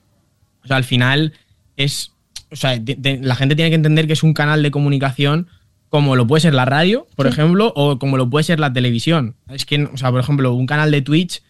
O 0.64 0.66
sea, 0.66 0.77
al 0.77 0.85
final 0.85 1.33
es, 1.77 2.12
o 2.51 2.57
sea, 2.57 2.81
la 2.81 3.35
gente 3.35 3.57
tiene 3.57 3.70
que 3.70 3.77
entender 3.77 4.07
que 4.07 4.12
es 4.12 4.22
un 4.22 4.35
canal 4.35 4.62
de 4.62 4.70
comunicación 4.70 5.48
como 5.88 6.16
lo 6.16 6.27
puede 6.27 6.40
ser 6.40 6.55
la 6.55 6.64
radio, 6.64 7.07
por 7.16 7.27
ejemplo, 7.27 7.70
o 7.77 7.98
como 7.98 8.16
lo 8.16 8.31
puede 8.31 8.44
ser 8.44 8.59
la 8.59 8.72
televisión. 8.72 9.37
Es 9.51 9.66
que, 9.66 9.85
o 9.85 9.96
sea, 9.98 10.11
por 10.11 10.20
ejemplo, 10.20 10.55
un 10.55 10.64
canal 10.64 10.90
de 10.90 11.03
Twitch 11.03 11.42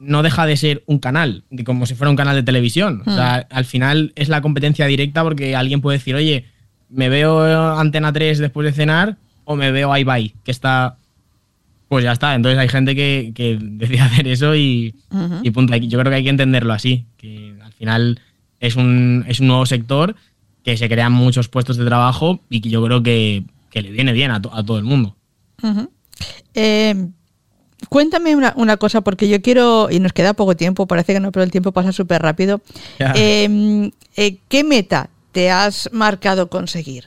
no 0.00 0.24
deja 0.24 0.44
de 0.44 0.56
ser 0.56 0.82
un 0.86 0.98
canal, 0.98 1.44
como 1.64 1.86
si 1.86 1.94
fuera 1.94 2.10
un 2.10 2.16
canal 2.16 2.34
de 2.34 2.42
televisión. 2.42 3.02
O 3.06 3.14
sea, 3.14 3.46
al 3.48 3.64
final 3.64 4.12
es 4.16 4.28
la 4.28 4.42
competencia 4.42 4.86
directa 4.86 5.22
porque 5.22 5.54
alguien 5.54 5.80
puede 5.80 5.98
decir, 5.98 6.16
oye, 6.16 6.46
me 6.88 7.08
veo 7.08 7.78
Antena 7.78 8.12
3 8.12 8.38
después 8.38 8.64
de 8.64 8.72
cenar 8.72 9.18
o 9.44 9.54
me 9.54 9.70
veo 9.70 9.96
iBuy, 9.96 10.34
que 10.44 10.50
está... 10.50 10.98
Pues 11.88 12.04
ya 12.04 12.12
está. 12.12 12.34
Entonces 12.34 12.58
hay 12.58 12.68
gente 12.68 12.94
que, 12.94 13.32
que 13.34 13.58
decide 13.60 14.00
hacer 14.00 14.26
eso 14.28 14.54
y, 14.56 14.94
Ujú. 15.10 15.40
y 15.42 15.50
punto. 15.50 15.76
Yo 15.76 15.98
creo 15.98 16.10
que 16.10 16.16
hay 16.16 16.24
que 16.24 16.30
entenderlo 16.30 16.72
así, 16.72 17.06
que 17.16 17.54
al 17.62 17.72
final 17.72 18.20
es 18.60 18.76
un, 18.76 19.24
es 19.28 19.40
un 19.40 19.48
nuevo 19.48 19.66
sector 19.66 20.16
que 20.64 20.76
se 20.76 20.88
crean 20.88 21.12
muchos 21.12 21.48
puestos 21.48 21.76
de 21.76 21.84
trabajo 21.84 22.40
y 22.50 22.60
que 22.60 22.70
yo 22.70 22.82
creo 22.84 23.02
que, 23.02 23.44
que 23.70 23.82
le 23.82 23.90
viene 23.92 24.12
bien 24.12 24.30
a, 24.32 24.42
to- 24.42 24.52
a 24.54 24.64
todo 24.64 24.78
el 24.78 24.84
mundo. 24.84 25.14
Eh, 26.54 27.08
cuéntame 27.88 28.34
una, 28.34 28.52
una 28.56 28.76
cosa, 28.76 29.02
porque 29.02 29.28
yo 29.28 29.40
quiero, 29.42 29.88
y 29.90 30.00
nos 30.00 30.12
queda 30.12 30.34
poco 30.34 30.56
tiempo, 30.56 30.86
parece 30.86 31.12
que 31.12 31.20
no, 31.20 31.30
pero 31.30 31.44
el 31.44 31.50
tiempo 31.52 31.70
pasa 31.72 31.92
súper 31.92 32.20
rápido. 32.22 32.60
Eh, 33.14 33.90
eh, 34.16 34.38
¿Qué 34.48 34.64
meta 34.64 35.10
te 35.32 35.50
has 35.50 35.88
marcado 35.92 36.48
conseguir? 36.48 37.04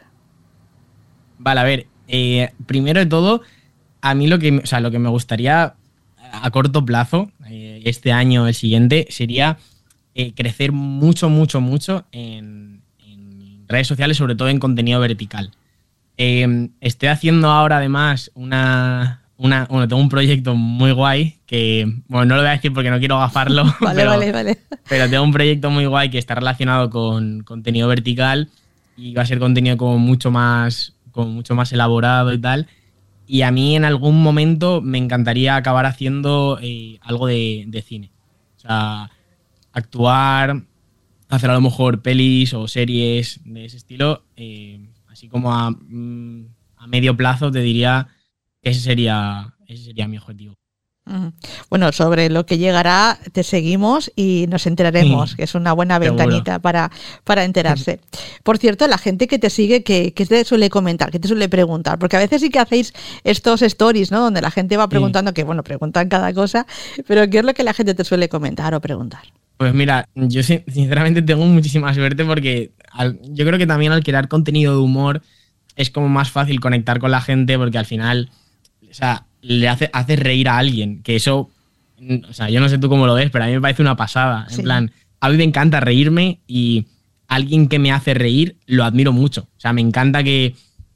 Vale, 1.37 1.59
a 1.59 1.63
ver, 1.63 1.87
eh, 2.07 2.51
primero 2.65 2.99
de 2.99 3.05
todo, 3.07 3.41
a 4.01 4.15
mí 4.15 4.27
lo 4.27 4.39
que, 4.39 4.51
me- 4.51 4.61
o 4.61 4.65
sea, 4.65 4.79
lo 4.79 4.91
que 4.91 4.99
me 4.99 5.09
gustaría 5.09 5.73
a 6.31 6.51
corto 6.51 6.85
plazo, 6.85 7.31
eh, 7.49 7.81
este 7.85 8.11
año, 8.11 8.47
el 8.47 8.53
siguiente, 8.53 9.07
sería 9.09 9.57
eh, 10.15 10.33
crecer 10.33 10.71
mucho, 10.71 11.29
mucho, 11.29 11.59
mucho 11.61 12.05
en, 12.11 12.81
en 13.05 13.65
redes 13.67 13.87
sociales, 13.87 14.17
sobre 14.17 14.35
todo 14.35 14.49
en 14.49 14.59
contenido 14.59 14.99
vertical. 14.99 15.51
Eh, 16.17 16.69
estoy 16.81 17.09
haciendo 17.09 17.49
ahora 17.49 17.77
además 17.77 18.29
una, 18.35 19.21
una, 19.37 19.65
bueno, 19.69 19.87
tengo 19.87 20.01
un 20.01 20.09
proyecto 20.09 20.53
muy 20.55 20.91
guay 20.91 21.37
que, 21.45 21.91
bueno, 22.07 22.25
no 22.25 22.35
lo 22.35 22.41
voy 22.41 22.49
a 22.49 22.53
decir 22.53 22.73
porque 22.73 22.89
no 22.91 22.99
quiero 22.99 23.17
gafarlo, 23.17 23.63
Vale, 23.81 23.95
pero, 23.95 24.09
vale, 24.11 24.31
vale. 24.31 24.57
pero 24.87 25.09
tengo 25.09 25.23
un 25.23 25.31
proyecto 25.31 25.69
muy 25.71 25.85
guay 25.85 26.09
que 26.09 26.17
está 26.17 26.35
relacionado 26.35 26.89
con 26.89 27.41
contenido 27.43 27.87
vertical 27.87 28.49
y 28.97 29.13
va 29.13 29.21
a 29.23 29.25
ser 29.25 29.39
contenido 29.39 29.77
como 29.77 29.97
mucho 29.97 30.29
más, 30.29 30.93
como 31.11 31.29
mucho 31.31 31.55
más 31.55 31.71
elaborado 31.71 32.33
y 32.33 32.37
tal. 32.37 32.67
Y 33.31 33.43
a 33.43 33.51
mí 33.51 33.75
en 33.75 33.85
algún 33.85 34.23
momento 34.23 34.81
me 34.81 34.97
encantaría 34.97 35.55
acabar 35.55 35.85
haciendo 35.85 36.57
eh, 36.63 36.97
algo 37.01 37.27
de, 37.27 37.83
cine. 37.85 38.11
O 38.57 38.59
sea, 38.59 39.11
actuar, 39.71 40.63
hacer 41.29 41.51
a 41.51 41.53
lo 41.53 41.61
mejor 41.61 42.01
pelis 42.01 42.55
o 42.55 42.67
series 42.67 43.39
de 43.45 43.65
ese 43.65 43.77
estilo. 43.77 44.23
eh, 44.35 44.79
así 45.09 45.27
como 45.29 45.53
a, 45.53 45.69
mm, 45.69 46.47
a 46.77 46.87
medio 46.87 47.15
plazo 47.15 47.51
te 47.51 47.59
diría 47.59 48.07
que 48.63 48.71
ese 48.71 48.79
sería, 48.79 49.53
ese 49.67 49.83
sería 49.83 50.07
mi 50.07 50.17
objetivo. 50.17 50.58
Bueno, 51.69 51.91
sobre 51.91 52.29
lo 52.29 52.45
que 52.45 52.57
llegará 52.57 53.17
te 53.31 53.43
seguimos 53.43 54.11
y 54.15 54.45
nos 54.49 54.65
enteraremos, 54.67 55.31
Sí, 55.31 55.35
que 55.37 55.43
es 55.43 55.55
una 55.55 55.73
buena 55.73 55.95
seguro. 55.99 56.15
ventanita 56.17 56.59
para, 56.59 56.91
para 57.23 57.43
enterarse. 57.43 57.99
Por 58.43 58.57
cierto, 58.57 58.87
la 58.87 58.97
gente 58.97 59.27
que 59.27 59.39
te 59.39 59.49
sigue, 59.49 59.83
que, 59.83 60.13
que 60.13 60.25
te 60.25 60.43
suele 60.45 60.69
comentar, 60.69 61.11
que 61.11 61.19
te 61.19 61.27
suele 61.27 61.49
preguntar, 61.49 61.97
porque 61.99 62.15
a 62.17 62.19
veces 62.19 62.41
sí 62.41 62.49
que 62.49 62.59
hacéis 62.59 62.93
estos 63.23 63.61
stories, 63.61 64.11
¿no? 64.11 64.19
Donde 64.21 64.41
la 64.41 64.51
gente 64.51 64.77
va 64.77 64.87
preguntando, 64.89 65.33
que 65.33 65.43
bueno, 65.43 65.63
preguntan 65.63 66.09
cada 66.09 66.33
cosa, 66.33 66.65
pero 67.07 67.29
¿qué 67.29 67.39
es 67.39 67.45
lo 67.45 67.53
que 67.53 67.63
la 67.63 67.73
gente 67.73 67.93
te 67.95 68.03
suele 68.03 68.29
comentar 68.29 68.73
o 68.75 68.81
preguntar? 68.81 69.21
Pues 69.57 69.73
mira, 69.73 70.07
yo 70.15 70.41
sin- 70.43 70.63
sinceramente 70.67 71.21
tengo 71.21 71.43
muchísima 71.45 71.93
suerte 71.93 72.23
porque 72.23 72.71
al- 72.91 73.19
yo 73.23 73.45
creo 73.45 73.57
que 73.57 73.67
también 73.67 73.91
al 73.91 74.03
crear 74.03 74.27
contenido 74.27 74.73
de 74.73 74.79
humor 74.81 75.21
es 75.75 75.89
como 75.89 76.07
más 76.09 76.31
fácil 76.31 76.59
conectar 76.59 76.99
con 76.99 77.11
la 77.11 77.19
gente 77.21 77.57
porque 77.57 77.77
al 77.77 77.85
final, 77.85 78.29
o 78.89 78.93
sea, 78.93 79.25
le 79.41 79.67
hace, 79.69 79.89
hace 79.93 80.15
reír 80.15 80.49
a 80.49 80.57
alguien, 80.57 81.01
que 81.03 81.15
eso, 81.15 81.49
o 82.29 82.33
sea, 82.33 82.49
yo 82.49 82.59
no 82.59 82.69
sé 82.69 82.77
tú 82.77 82.89
cómo 82.89 83.07
lo 83.07 83.13
ves, 83.13 83.29
pero 83.31 83.43
a 83.43 83.47
mí 83.47 83.53
me 83.53 83.61
parece 83.61 83.81
una 83.81 83.95
pasada. 83.95 84.47
Sí. 84.49 84.57
En 84.57 84.63
plan, 84.63 84.91
a 85.19 85.29
mí 85.29 85.37
me 85.37 85.43
encanta 85.43 85.79
reírme 85.79 86.39
y 86.47 86.85
alguien 87.27 87.67
que 87.67 87.79
me 87.79 87.91
hace 87.91 88.13
reír, 88.13 88.57
lo 88.65 88.83
admiro 88.83 89.11
mucho. 89.13 89.41
O 89.55 89.59
sea, 89.59 89.73
me 89.73 89.81
encanta 89.81 90.23
que. 90.23 90.55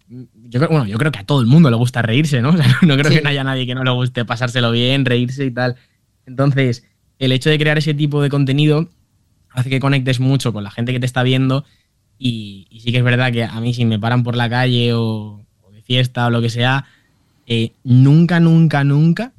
Yo 0.10 0.60
creo, 0.60 0.70
bueno, 0.70 0.86
yo 0.86 0.98
creo 0.98 1.12
que 1.12 1.20
a 1.20 1.26
todo 1.26 1.42
el 1.42 1.48
mundo 1.48 1.70
le 1.72 1.76
gusta 1.78 2.02
reírse, 2.02 2.42
¿no? 2.42 2.50
O 2.54 2.58
sea, 2.58 2.78
no 2.82 2.96
creo 2.98 3.10
Sí. 3.12 3.18
que 3.18 3.22
no 3.24 3.30
haya 3.30 3.44
nadie 3.44 3.66
que 3.66 3.76
no 3.76 3.84
le 3.84 3.92
guste 3.92 4.26
pasárselo 4.26 4.72
bien, 4.72 5.06
reírse 5.06 5.46
y 5.46 5.52
tal. 5.52 5.76
Entonces, 6.26 6.86
el 7.20 7.32
hecho 7.32 7.50
de 7.50 7.58
crear 7.58 7.78
ese 7.78 7.94
tipo 7.94 8.22
de 8.22 8.30
contenido 8.30 8.90
hace 9.50 9.70
que 9.70 9.80
conectes 9.80 10.20
mucho 10.20 10.54
con 10.54 10.64
la 10.64 10.72
gente 10.72 10.94
que 10.94 11.00
te 11.00 11.06
está 11.06 11.24
viendo. 11.24 11.66
Y, 12.18 12.68
y 12.70 12.80
sí 12.82 12.92
que 12.92 13.00
es 13.00 13.04
verdad 13.04 13.32
que 13.32 13.44
a 13.44 13.60
mí, 13.60 13.74
si 13.74 13.86
me 13.86 14.00
paran 14.00 14.24
por 14.24 14.36
la 14.36 14.50
calle 14.50 14.94
o, 14.94 15.44
o 15.62 15.72
de 15.72 15.82
fiesta 15.82 16.28
o 16.28 16.30
lo 16.30 16.42
que 16.42 16.50
sea, 16.50 16.86
eh, 17.48 17.72
nunca, 17.84 18.40
nunca, 18.40 18.84
nunca, 18.84 19.32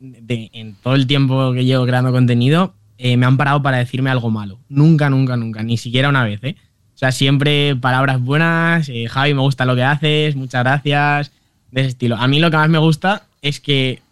en 0.00 0.74
todo 0.82 0.94
el 0.94 1.06
tiempo 1.06 1.52
que 1.52 1.64
llevo 1.64 1.84
creando 1.86 2.12
contenido, 2.12 2.74
eh, 2.98 3.16
me 3.16 3.26
han 3.26 3.36
parado 3.36 3.62
para 3.62 3.78
decirme 3.78 4.10
algo 4.10 4.30
malo. 4.30 4.58
Nunca, 4.68 5.10
nunca, 5.10 5.36
nunca, 5.36 5.62
ni 5.62 5.76
siquiera 5.76 6.08
una 6.08 6.24
vez, 6.24 6.42
¿eh? 6.42 6.56
O 6.94 6.98
sea, 7.00 7.12
siempre 7.12 7.76
palabras 7.76 8.20
buenas, 8.20 8.90
Javi, 9.08 9.32
me 9.32 9.40
gusta 9.40 9.64
lo 9.64 9.74
que 9.74 9.82
haces, 9.82 10.36
muchas 10.36 10.62
gracias, 10.62 11.32
de 11.70 11.80
ese 11.80 11.90
estilo. 11.90 12.16
A 12.16 12.28
mí 12.28 12.40
lo 12.40 12.50
que 12.50 12.58
más 12.58 12.68
me 12.68 12.78
gusta 12.78 13.26
es 13.42 13.60
que, 13.60 14.02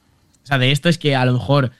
o 0.44 0.46
sea, 0.46 0.58
de 0.58 0.72
esto 0.72 0.88
es 0.88 0.96
que 0.96 1.14
a 1.14 1.24
lo 1.26 1.34
mejor 1.34 1.70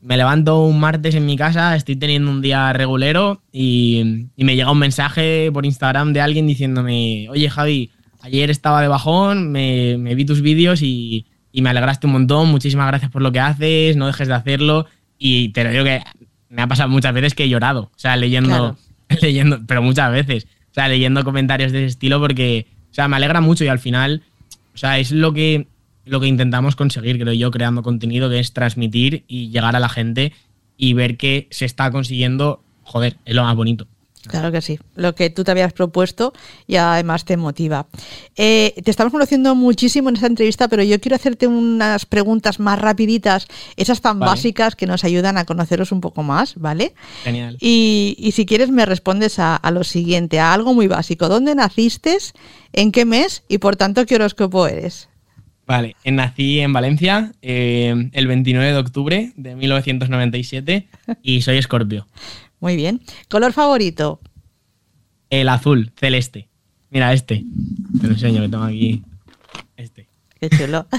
me 0.00 0.16
levanto 0.16 0.64
un 0.64 0.78
martes 0.80 1.14
en 1.14 1.26
mi 1.26 1.36
casa, 1.36 1.74
estoy 1.76 1.96
teniendo 1.96 2.30
un 2.30 2.42
día 2.42 2.72
regulero 2.72 3.40
y, 3.52 4.26
y 4.36 4.44
me 4.44 4.54
llega 4.54 4.70
un 4.70 4.78
mensaje 4.78 5.50
por 5.52 5.64
Instagram 5.64 6.12
de 6.12 6.20
alguien 6.20 6.46
diciéndome, 6.46 7.26
oye 7.30 7.48
Javi, 7.48 7.90
ayer 8.24 8.50
estaba 8.50 8.80
de 8.80 8.88
bajón, 8.88 9.52
me, 9.52 9.98
me 9.98 10.14
vi 10.14 10.24
tus 10.24 10.40
vídeos 10.40 10.80
y, 10.80 11.26
y 11.52 11.60
me 11.60 11.68
alegraste 11.70 12.06
un 12.06 12.14
montón, 12.14 12.48
muchísimas 12.50 12.86
gracias 12.86 13.10
por 13.10 13.20
lo 13.20 13.30
que 13.32 13.40
haces, 13.40 13.96
no 13.96 14.06
dejes 14.06 14.28
de 14.28 14.34
hacerlo 14.34 14.86
y 15.18 15.50
te 15.50 15.62
lo 15.62 15.70
digo 15.70 15.84
que 15.84 16.02
me 16.48 16.62
ha 16.62 16.66
pasado 16.66 16.88
muchas 16.88 17.12
veces 17.12 17.34
que 17.34 17.44
he 17.44 17.48
llorado, 17.50 17.90
o 17.94 17.98
sea, 17.98 18.16
leyendo, 18.16 18.48
Claro. 18.48 18.76
leyendo, 19.20 19.60
pero 19.66 19.82
muchas 19.82 20.10
veces, 20.10 20.46
o 20.70 20.74
sea, 20.74 20.88
leyendo 20.88 21.22
comentarios 21.22 21.70
de 21.70 21.80
ese 21.80 21.86
estilo 21.88 22.18
porque, 22.18 22.66
o 22.90 22.94
sea, 22.94 23.08
me 23.08 23.16
alegra 23.16 23.42
mucho 23.42 23.62
y 23.62 23.68
al 23.68 23.78
final, 23.78 24.22
o 24.74 24.78
sea, 24.78 24.98
es 24.98 25.12
lo 25.12 25.34
que, 25.34 25.66
lo 26.06 26.18
que 26.18 26.26
intentamos 26.26 26.76
conseguir, 26.76 27.18
creo 27.20 27.34
yo, 27.34 27.50
creando 27.50 27.82
contenido, 27.82 28.30
que 28.30 28.38
es 28.38 28.54
transmitir 28.54 29.24
y 29.28 29.50
llegar 29.50 29.76
a 29.76 29.80
la 29.80 29.90
gente 29.90 30.32
y 30.78 30.94
ver 30.94 31.18
que 31.18 31.46
se 31.50 31.66
está 31.66 31.90
consiguiendo, 31.90 32.64
joder, 32.84 33.16
es 33.26 33.34
lo 33.34 33.44
más 33.44 33.54
bonito. 33.54 33.86
Claro 34.28 34.50
que 34.50 34.62
sí, 34.62 34.78
lo 34.94 35.14
que 35.14 35.28
tú 35.30 35.44
te 35.44 35.50
habías 35.50 35.72
propuesto 35.72 36.32
y 36.66 36.76
además 36.76 37.24
te 37.24 37.36
motiva. 37.36 37.86
Eh, 38.36 38.74
te 38.82 38.90
estamos 38.90 39.12
conociendo 39.12 39.54
muchísimo 39.54 40.08
en 40.08 40.14
esta 40.14 40.26
entrevista, 40.26 40.68
pero 40.68 40.82
yo 40.82 41.00
quiero 41.00 41.16
hacerte 41.16 41.46
unas 41.46 42.06
preguntas 42.06 42.60
más 42.60 42.78
rapiditas, 42.78 43.46
esas 43.76 44.00
tan 44.00 44.18
Vale. 44.18 44.30
básicas 44.30 44.76
que 44.76 44.86
nos 44.86 45.04
ayudan 45.04 45.36
a 45.36 45.44
conoceros 45.44 45.92
un 45.92 46.00
poco 46.00 46.22
más, 46.22 46.54
¿vale? 46.56 46.94
Genial. 47.24 47.58
Y, 47.60 48.16
y 48.18 48.32
si 48.32 48.46
quieres 48.46 48.70
me 48.70 48.86
respondes 48.86 49.38
a, 49.38 49.56
a 49.56 49.70
lo 49.70 49.84
siguiente, 49.84 50.40
a 50.40 50.54
algo 50.54 50.72
muy 50.72 50.86
básico. 50.86 51.28
¿Dónde 51.28 51.54
naciste? 51.54 52.14
¿En 52.72 52.92
qué 52.92 53.04
mes? 53.04 53.42
Y 53.48 53.58
por 53.58 53.76
tanto, 53.76 54.06
¿qué 54.06 54.16
horóscopo 54.16 54.66
eres? 54.66 55.08
Vale, 55.66 55.96
eh, 56.04 56.12
nací 56.12 56.60
en 56.60 56.72
Valencia 56.72 57.32
eh, 57.40 58.10
el 58.12 58.26
29 58.26 58.72
de 58.72 58.78
octubre 58.78 59.32
de 59.36 59.56
1997 59.56 60.88
y 61.22 61.42
soy 61.42 61.56
escorpio. 61.56 62.06
Muy 62.64 62.76
bien. 62.76 63.02
¿Color 63.28 63.52
favorito? 63.52 64.22
El 65.28 65.50
azul, 65.50 65.92
celeste. 65.98 66.48
Mira 66.88 67.12
este. 67.12 67.44
Te 68.00 68.06
lo 68.06 68.14
enseño 68.14 68.40
que 68.40 68.48
tengo 68.48 68.64
aquí. 68.64 69.02
Este. 69.76 70.08
Qué 70.40 70.48
chulo. 70.48 70.86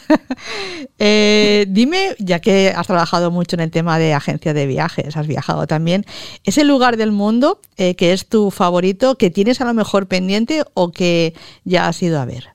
Eh, 1.00 1.66
dime, 1.68 2.16
ya 2.20 2.40
que 2.40 2.70
has 2.70 2.88
trabajado 2.88 3.32
mucho 3.32 3.56
en 3.56 3.62
el 3.62 3.72
tema 3.72 3.98
de 3.98 4.14
agencia 4.14 4.54
de 4.54 4.66
viajes, 4.66 5.18
has 5.18 5.28
viajado 5.28 5.68
también, 5.68 6.06
¿ese 6.46 6.64
lugar 6.64 6.96
del 6.96 7.12
mundo 7.12 7.60
eh, 7.76 7.96
que 7.96 8.14
es 8.14 8.30
tu 8.30 8.50
favorito, 8.50 9.18
que 9.18 9.30
tienes 9.30 9.60
a 9.60 9.66
lo 9.66 9.74
mejor 9.74 10.08
pendiente 10.08 10.64
o 10.74 10.92
que 10.92 11.34
ya 11.66 11.88
has 11.88 12.02
ido 12.02 12.22
a 12.22 12.26
ver? 12.26 12.50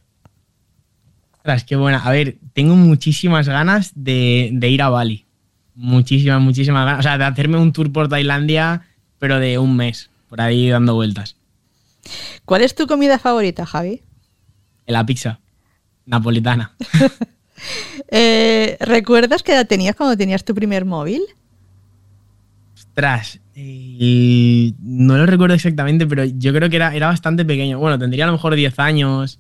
Ostras, 1.39 1.65
qué 1.65 1.77
buena. 1.77 1.99
A 1.99 2.11
ver, 2.11 2.39
tengo 2.55 2.77
muchísimas 2.77 3.47
ganas 3.49 3.93
de, 3.95 4.51
de 4.53 4.71
ir 4.71 4.81
a 4.81 4.89
Bali. 4.89 5.27
Muchísimas, 5.75 6.41
muchísimas 6.41 6.87
ganas. 6.87 7.01
O 7.01 7.03
sea, 7.03 7.19
de 7.19 7.25
hacerme 7.25 7.59
un 7.59 7.73
tour 7.73 7.93
por 7.93 8.09
Tailandia, 8.09 8.90
pero 9.21 9.39
de 9.39 9.59
un 9.59 9.77
mes, 9.77 10.11
por 10.29 10.41
ahí 10.41 10.69
dando 10.69 10.95
vueltas. 10.97 11.37
¿Cuál 12.45 12.63
es 12.63 12.75
tu 12.75 12.89
comida 12.89 13.21
favorita, 13.21 13.65
Javi? 13.65 14.03
La 14.87 15.07
pizza 15.07 15.39
napolitana. 16.07 16.73
Eh, 18.09 18.79
¿Recuerdas 18.81 19.43
qué 19.43 19.53
edad 19.53 19.67
tenías 19.67 19.95
cuando 19.95 20.17
tenías 20.17 20.43
tu 20.47 20.55
primer 20.55 20.87
móvil? 20.87 21.21
Ostras, 22.75 23.39
eh, 23.55 24.73
no 24.81 25.19
lo 25.19 25.27
recuerdo 25.27 25.55
exactamente, 25.55 26.07
pero 26.07 26.25
yo 26.25 26.53
creo 26.55 26.71
que 26.71 26.77
era, 26.77 26.95
era 26.97 27.09
bastante 27.09 27.45
pequeño. 27.45 27.79
Bueno, 27.79 27.99
tendría 27.99 28.25
a 28.25 28.29
lo 28.29 28.33
mejor 28.33 28.55
10 28.55 28.79
años 28.79 29.39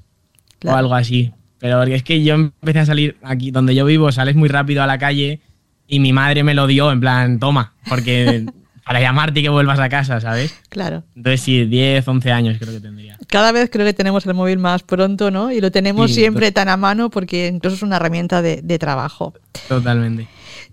Claro. 0.58 0.76
o 0.76 0.78
algo 0.78 0.94
así. 0.94 1.32
Pero 1.58 1.78
porque 1.78 1.94
es 1.94 2.02
que 2.02 2.22
yo 2.22 2.34
empecé 2.34 2.80
a 2.80 2.86
salir 2.86 3.16
aquí 3.22 3.50
donde 3.50 3.74
yo 3.74 3.86
vivo, 3.86 4.12
sales 4.12 4.36
muy 4.36 4.48
rápido 4.50 4.82
a 4.82 4.86
la 4.86 4.98
calle 4.98 5.40
y 5.88 5.98
mi 5.98 6.12
madre 6.12 6.44
me 6.44 6.52
lo 6.54 6.66
dio 6.66 6.92
en 6.92 7.00
plan, 7.00 7.38
toma, 7.38 7.72
porque 7.88 8.44
para 8.90 9.02
llamarte 9.02 9.38
y 9.38 9.44
que 9.44 9.48
vuelvas 9.48 9.78
a 9.78 9.88
casa, 9.88 10.20
¿sabes? 10.20 10.52
Claro. 10.68 11.04
Entonces 11.14 11.42
sí, 11.42 11.64
10, 11.64 12.08
11 12.08 12.32
años 12.32 12.56
creo 12.58 12.74
que 12.74 12.80
tendría. 12.80 13.16
Cada 13.28 13.52
vez 13.52 13.70
creo 13.70 13.86
que 13.86 13.94
tenemos 13.94 14.26
el 14.26 14.34
móvil 14.34 14.58
más 14.58 14.82
pronto, 14.82 15.30
¿no? 15.30 15.52
Y 15.52 15.60
lo 15.60 15.70
tenemos 15.70 16.10
Sí, 16.10 16.16
siempre 16.16 16.50
tan 16.50 16.68
a 16.68 16.76
mano 16.76 17.08
porque 17.08 17.46
incluso 17.46 17.76
es 17.76 17.82
una 17.84 17.98
herramienta 17.98 18.42
de, 18.42 18.62
de 18.62 18.78
trabajo. 18.80 19.32
Totalmente. 19.68 20.26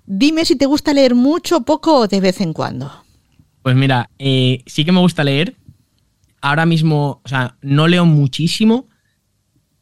Dime 0.08 0.46
si 0.46 0.56
te 0.56 0.66
gusta 0.66 0.96
leer 0.96 1.14
mucho, 1.14 1.62
poco 1.62 1.96
o 1.96 2.08
de 2.08 2.20
vez 2.20 2.42
en 2.42 2.54
cuando. 2.54 2.92
Pues 3.62 3.76
mira, 3.76 4.10
eh, 4.18 4.64
sí 4.66 4.84
que 4.84 4.92
me 4.92 5.00
gusta 5.00 5.24
leer. 5.24 5.56
Ahora 6.42 6.66
mismo, 6.66 7.22
o 7.24 7.30
sea, 7.30 7.56
no 7.62 7.88
leo 7.88 8.08
muchísimo 8.08 8.88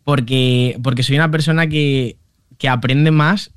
porque, 0.03 0.77
porque 0.83 1.03
soy 1.03 1.15
una 1.15 1.31
persona 1.31 1.67
que, 1.67 2.17
que 2.57 2.67
aprende 2.67 3.11
más 3.11 3.51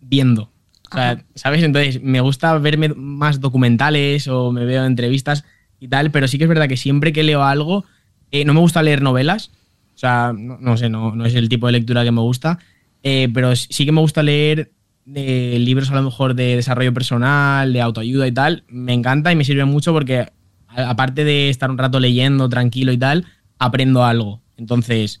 viendo. 0.00 0.50
¿Sabes? 0.90 1.62
Entonces, 1.62 2.02
me 2.02 2.20
gusta 2.20 2.56
verme 2.58 2.88
más 2.90 3.40
documentales 3.40 4.28
o 4.28 4.52
me 4.52 4.64
veo 4.64 4.84
entrevistas 4.84 5.44
y 5.80 5.88
tal, 5.88 6.10
pero 6.10 6.28
sí 6.28 6.38
que 6.38 6.44
es 6.44 6.48
verdad 6.48 6.68
que 6.68 6.76
siempre 6.76 7.12
que 7.12 7.22
leo 7.22 7.42
algo, 7.42 7.84
eh, 8.30 8.44
no 8.44 8.54
me 8.54 8.60
gusta 8.60 8.82
leer 8.82 9.02
novelas. 9.02 9.50
O 9.94 9.98
sea, 9.98 10.32
no, 10.36 10.76
sé, 10.76 10.88
no, 10.88 11.14
no 11.14 11.24
es 11.24 11.34
el 11.34 11.48
tipo 11.48 11.66
de 11.66 11.72
lectura 11.72 12.04
que 12.04 12.12
me 12.12 12.20
gusta, 12.20 12.58
eh, 13.02 13.28
pero 13.34 13.54
sí 13.56 13.84
que 13.84 13.92
me 13.92 14.00
gusta 14.00 14.22
leer 14.22 14.70
eh, 15.14 15.56
libros 15.58 15.90
a 15.90 15.94
lo 15.94 16.02
mejor 16.02 16.34
de 16.34 16.56
desarrollo 16.56 16.94
personal, 16.94 17.72
de 17.72 17.80
autoayuda 17.80 18.26
y 18.26 18.32
tal. 18.32 18.64
Me 18.68 18.92
encanta 18.92 19.32
y 19.32 19.36
me 19.36 19.44
sirve 19.44 19.64
mucho 19.64 19.92
porque 19.92 20.26
aparte 20.68 21.24
de 21.24 21.48
estar 21.48 21.70
un 21.70 21.78
rato 21.78 21.98
leyendo 21.98 22.48
tranquilo 22.48 22.92
y 22.92 22.98
tal, 22.98 23.26
aprendo 23.58 24.04
algo. 24.04 24.40
Entonces, 24.56 25.20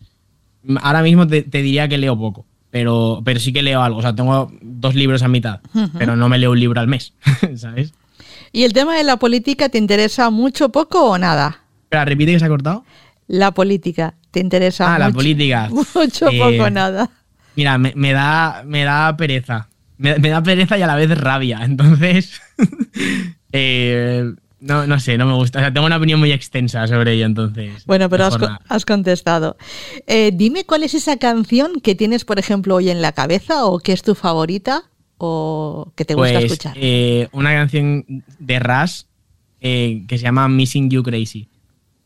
ahora 0.82 1.02
mismo 1.02 1.26
te 1.26 1.42
diría 1.42 1.88
que 1.88 1.98
leo 1.98 2.16
poco, 2.16 2.46
pero, 2.70 3.20
pero 3.24 3.40
sí 3.40 3.52
que 3.52 3.62
leo 3.62 3.82
algo. 3.82 3.98
O 3.98 4.02
sea, 4.02 4.14
tengo 4.14 4.50
dos 4.62 4.94
libros 4.94 5.22
a 5.22 5.28
mitad, 5.28 5.60
pero 5.98 6.16
no 6.16 6.28
me 6.28 6.38
leo 6.38 6.50
un 6.52 6.60
libro 6.60 6.80
al 6.80 6.88
mes, 6.88 7.14
¿sabes? 7.56 7.92
¿Y 8.52 8.64
el 8.64 8.72
tema 8.72 8.96
de 8.96 9.04
la 9.04 9.16
política 9.18 9.68
te 9.68 9.78
interesa 9.78 10.30
mucho, 10.30 10.70
poco 10.70 11.04
o 11.10 11.18
nada? 11.18 11.60
Espera, 11.84 12.04
repite 12.04 12.32
que 12.32 12.38
se 12.38 12.44
ha 12.44 12.48
cortado. 12.48 12.84
La 13.26 13.52
política 13.52 14.14
te 14.30 14.40
interesa 14.40 14.94
Ah, 14.94 14.98
la 14.98 15.10
política. 15.10 15.68
mucho, 15.94 16.28
Eh, 16.30 16.38
poco, 16.38 16.70
nada. 16.70 17.10
Mira, 17.56 17.76
me, 17.76 17.92
me 17.94 18.12
da, 18.12 18.62
me 18.64 18.84
da 18.84 19.16
pereza. 19.16 19.68
Me, 19.98 20.18
me 20.18 20.28
da 20.30 20.42
pereza 20.42 20.78
y 20.78 20.82
a 20.82 20.86
la 20.86 20.94
vez 20.96 21.10
rabia. 21.18 21.60
Entonces, 21.62 22.40
eh, 23.52 24.32
no, 24.60 24.86
no 24.86 24.98
sé, 25.00 25.16
no 25.18 25.26
me 25.26 25.34
gusta. 25.34 25.58
O 25.58 25.62
sea, 25.62 25.72
tengo 25.72 25.86
una 25.86 25.96
opinión 25.96 26.18
muy 26.20 26.32
extensa 26.32 26.86
sobre 26.86 27.12
ello, 27.14 27.26
entonces. 27.26 27.84
Bueno, 27.86 28.08
pero 28.08 28.24
has, 28.26 28.36
co- 28.38 28.48
contestado. 28.86 29.56
Eh, 30.06 30.30
dime 30.34 30.64
cuál 30.64 30.82
es 30.82 30.94
esa 30.94 31.16
canción 31.16 31.80
que 31.80 31.94
tienes, 31.94 32.24
por 32.24 32.38
ejemplo, 32.38 32.74
hoy 32.76 32.90
en 32.90 33.00
la 33.02 33.12
cabeza 33.12 33.64
o 33.66 33.78
que 33.78 33.92
es 33.92 34.02
tu 34.02 34.14
favorita 34.14 34.84
o 35.16 35.92
que 35.96 36.04
te 36.04 36.14
gusta 36.14 36.32
Pues, 36.34 36.44
escuchar. 36.44 36.74
eh, 36.76 37.28
una 37.32 37.52
canción 37.52 38.04
de 38.38 38.58
Ras 38.58 39.06
eh, 39.60 40.04
que 40.08 40.18
se 40.18 40.24
llama 40.24 40.48
Missing 40.48 40.90
You 40.90 41.02
Crazy. 41.02 41.48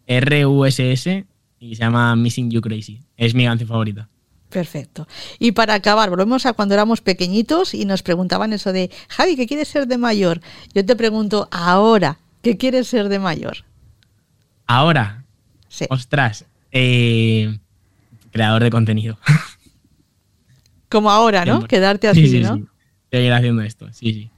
R-U-S-S 0.06 1.26
y 1.58 1.74
se 1.76 1.80
llama 1.82 2.14
Missing 2.16 2.50
You 2.50 2.60
Crazy. 2.60 3.00
Es 3.16 3.34
mi 3.34 3.44
canción 3.44 3.68
favorita. 3.68 4.08
Perfecto. 4.48 5.06
Y 5.38 5.52
para 5.52 5.74
acabar, 5.74 6.10
volvemos 6.10 6.44
a 6.44 6.52
cuando 6.52 6.74
éramos 6.74 7.00
pequeñitos 7.00 7.72
y 7.72 7.86
nos 7.86 8.02
preguntaban 8.02 8.52
eso 8.52 8.72
de, 8.72 8.90
Javi, 9.08 9.36
¿qué 9.36 9.46
quieres 9.46 9.68
ser 9.68 9.86
de 9.86 9.96
mayor? 9.96 10.40
Yo 10.74 10.84
te 10.84 10.94
pregunto 10.96 11.48
ahora, 11.50 12.18
¿qué 12.42 12.56
quieres 12.56 12.88
ser 12.88 13.08
de 13.08 13.18
mayor? 13.18 13.58
Ahora, 14.66 15.24
Sí. 15.68 15.86
ostras, 15.88 16.44
eh, 16.70 17.58
creador 18.30 18.62
de 18.62 18.70
contenido. 18.70 19.18
Como 20.88 21.10
ahora, 21.10 21.44
¿no? 21.46 21.66
Quedarte 21.66 22.08
así, 22.08 22.26
sí, 22.26 22.38
sí, 22.38 22.40
¿no? 22.40 22.56
sí. 22.56 22.64
Seguir 23.10 23.32
haciendo 23.32 23.62
esto, 23.62 23.86
sí, 23.92 24.12
sí. 24.12 24.30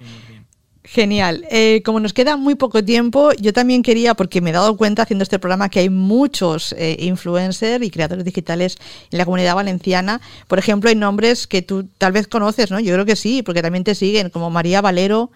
100%. 0.00 0.40
Genial. 0.82 1.44
Eh, 1.52 1.82
como 1.84 2.00
nos 2.00 2.12
queda 2.12 2.36
muy 2.36 2.56
poco 2.56 2.82
tiempo, 2.82 3.30
yo 3.34 3.52
también 3.52 3.82
quería, 3.82 4.14
porque 4.14 4.40
me 4.40 4.50
he 4.50 4.52
dado 4.52 4.76
cuenta 4.76 5.02
haciendo 5.02 5.22
este 5.22 5.38
programa 5.38 5.68
que 5.68 5.78
hay 5.78 5.88
muchos 5.88 6.72
eh, 6.72 6.96
influencers 7.00 7.84
y 7.84 7.90
creadores 7.92 8.24
digitales 8.24 8.76
en 9.12 9.18
la 9.18 9.24
comunidad 9.24 9.54
valenciana. 9.54 10.20
Por 10.48 10.58
ejemplo, 10.58 10.90
hay 10.90 10.96
nombres 10.96 11.46
que 11.46 11.62
tú 11.62 11.88
tal 11.98 12.10
vez 12.10 12.26
conoces, 12.26 12.72
¿no? 12.72 12.80
Yo 12.80 12.92
creo 12.94 13.06
que 13.06 13.14
sí, 13.14 13.42
porque 13.44 13.62
también 13.62 13.84
te 13.84 13.94
siguen, 13.94 14.30
como 14.30 14.50
María 14.50 14.80
Valero, 14.80 15.30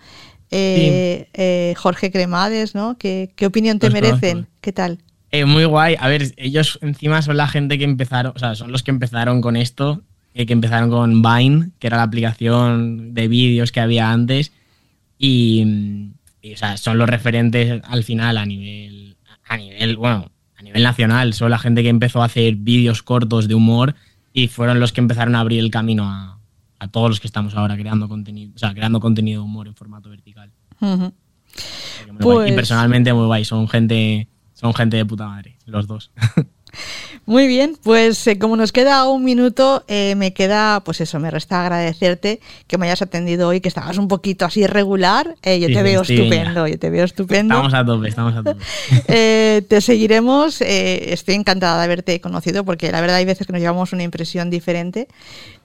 eh, 0.50 1.28
eh, 1.34 1.74
Jorge 1.76 2.10
Cremades, 2.10 2.74
¿no? 2.74 2.96
¿Qué, 2.98 3.32
qué 3.36 3.46
opinión 3.46 3.78
te 3.78 3.86
Los 3.86 3.94
merecen? 3.94 4.32
conozco. 4.32 4.52
¿Qué 4.60 4.72
tal? 4.72 4.98
Eh, 5.30 5.44
muy 5.46 5.64
guay. 5.64 5.96
A 5.98 6.08
ver, 6.08 6.32
ellos 6.36 6.78
encima 6.80 7.20
son 7.20 7.36
la 7.36 7.48
gente 7.48 7.76
que 7.76 7.84
empezaron, 7.84 8.32
o 8.36 8.38
sea, 8.38 8.54
son 8.54 8.70
los 8.70 8.84
que 8.84 8.92
empezaron 8.92 9.40
con 9.40 9.56
esto, 9.56 10.02
eh, 10.32 10.46
que 10.46 10.52
empezaron 10.52 10.90
con 10.90 11.22
Vine, 11.22 11.70
que 11.80 11.88
era 11.88 11.96
la 11.96 12.04
aplicación 12.04 13.14
de 13.14 13.26
vídeos 13.26 13.72
que 13.72 13.80
había 13.80 14.12
antes. 14.12 14.52
Y, 15.18 16.12
y, 16.40 16.52
o 16.52 16.56
sea, 16.56 16.76
son 16.76 16.98
los 16.98 17.08
referentes 17.08 17.82
al 17.84 18.04
final 18.04 18.38
a 18.38 18.46
nivel, 18.46 19.16
a 19.48 19.56
nivel, 19.56 19.96
bueno, 19.96 20.30
a 20.56 20.62
nivel 20.62 20.84
nacional. 20.84 21.34
Son 21.34 21.50
la 21.50 21.58
gente 21.58 21.82
que 21.82 21.88
empezó 21.88 22.22
a 22.22 22.26
hacer 22.26 22.54
vídeos 22.54 23.02
cortos 23.02 23.48
de 23.48 23.54
humor 23.54 23.96
y 24.32 24.48
fueron 24.48 24.78
los 24.78 24.92
que 24.92 25.00
empezaron 25.00 25.34
a 25.34 25.40
abrir 25.40 25.58
el 25.60 25.70
camino 25.70 26.04
a, 26.04 26.33
a 26.78 26.88
todos 26.88 27.08
los 27.08 27.20
que 27.20 27.26
estamos 27.26 27.54
ahora 27.54 27.76
creando 27.76 28.08
contenido, 28.08 28.52
o 28.54 28.58
sea, 28.58 28.72
creando 28.74 29.00
contenido 29.00 29.40
de 29.42 29.44
humor 29.46 29.66
en 29.68 29.74
formato 29.74 30.10
vertical. 30.10 30.50
Muy 30.80 30.98
guay. 30.98 31.12
Pues- 32.20 32.50
Y 32.50 32.54
personalmente 32.54 33.12
muy 33.12 33.26
guay, 33.26 33.44
son 33.44 33.68
gente, 33.68 34.28
son 34.54 34.74
gente 34.74 34.96
de 34.96 35.04
puta 35.06 35.26
madre, 35.26 35.56
los 35.66 35.86
dos. 35.86 36.10
Muy 37.26 37.46
bien, 37.46 37.76
pues 37.82 38.26
eh, 38.26 38.36
como 38.38 38.56
nos 38.56 38.72
queda 38.72 39.08
un 39.08 39.24
minuto, 39.24 39.84
eh, 39.88 40.14
me 40.16 40.34
queda, 40.34 40.80
pues 40.80 41.00
eso, 41.00 41.18
me 41.20 41.30
resta 41.30 41.62
agradecerte 41.62 42.40
que 42.66 42.76
me 42.76 42.86
hayas 42.86 43.00
atendido 43.00 43.48
hoy, 43.48 43.60
que 43.60 43.68
estabas 43.68 43.96
un 43.96 44.08
poquito 44.08 44.44
así 44.44 44.62
irregular. 44.62 45.36
Eh, 45.42 45.58
yo 45.60 45.68
Sí, 45.68 45.74
te 45.74 45.82
veo 45.84 46.02
estupendo, 46.02 46.66
yo 46.66 46.78
te 46.78 46.90
veo 46.90 47.04
estupendo. 47.04 47.54
Estamos 47.54 47.74
a 47.74 47.84
tope, 47.86 48.08
estamos 48.08 48.34
a 48.34 48.42
tope. 48.42 48.62
Eh, 49.08 49.62
te 49.68 49.80
seguiremos. 49.80 50.60
eh, 50.60 51.12
estoy 51.14 51.36
encantada 51.36 51.78
de 51.78 51.84
haberte 51.84 52.20
conocido 52.20 52.64
porque 52.64 52.90
la 52.92 53.00
verdad 53.00 53.16
hay 53.16 53.24
veces 53.24 53.46
que 53.46 53.52
nos 53.52 53.62
llevamos 53.62 53.92
una 53.92 54.02
impresión 54.02 54.50
diferente. 54.50 55.06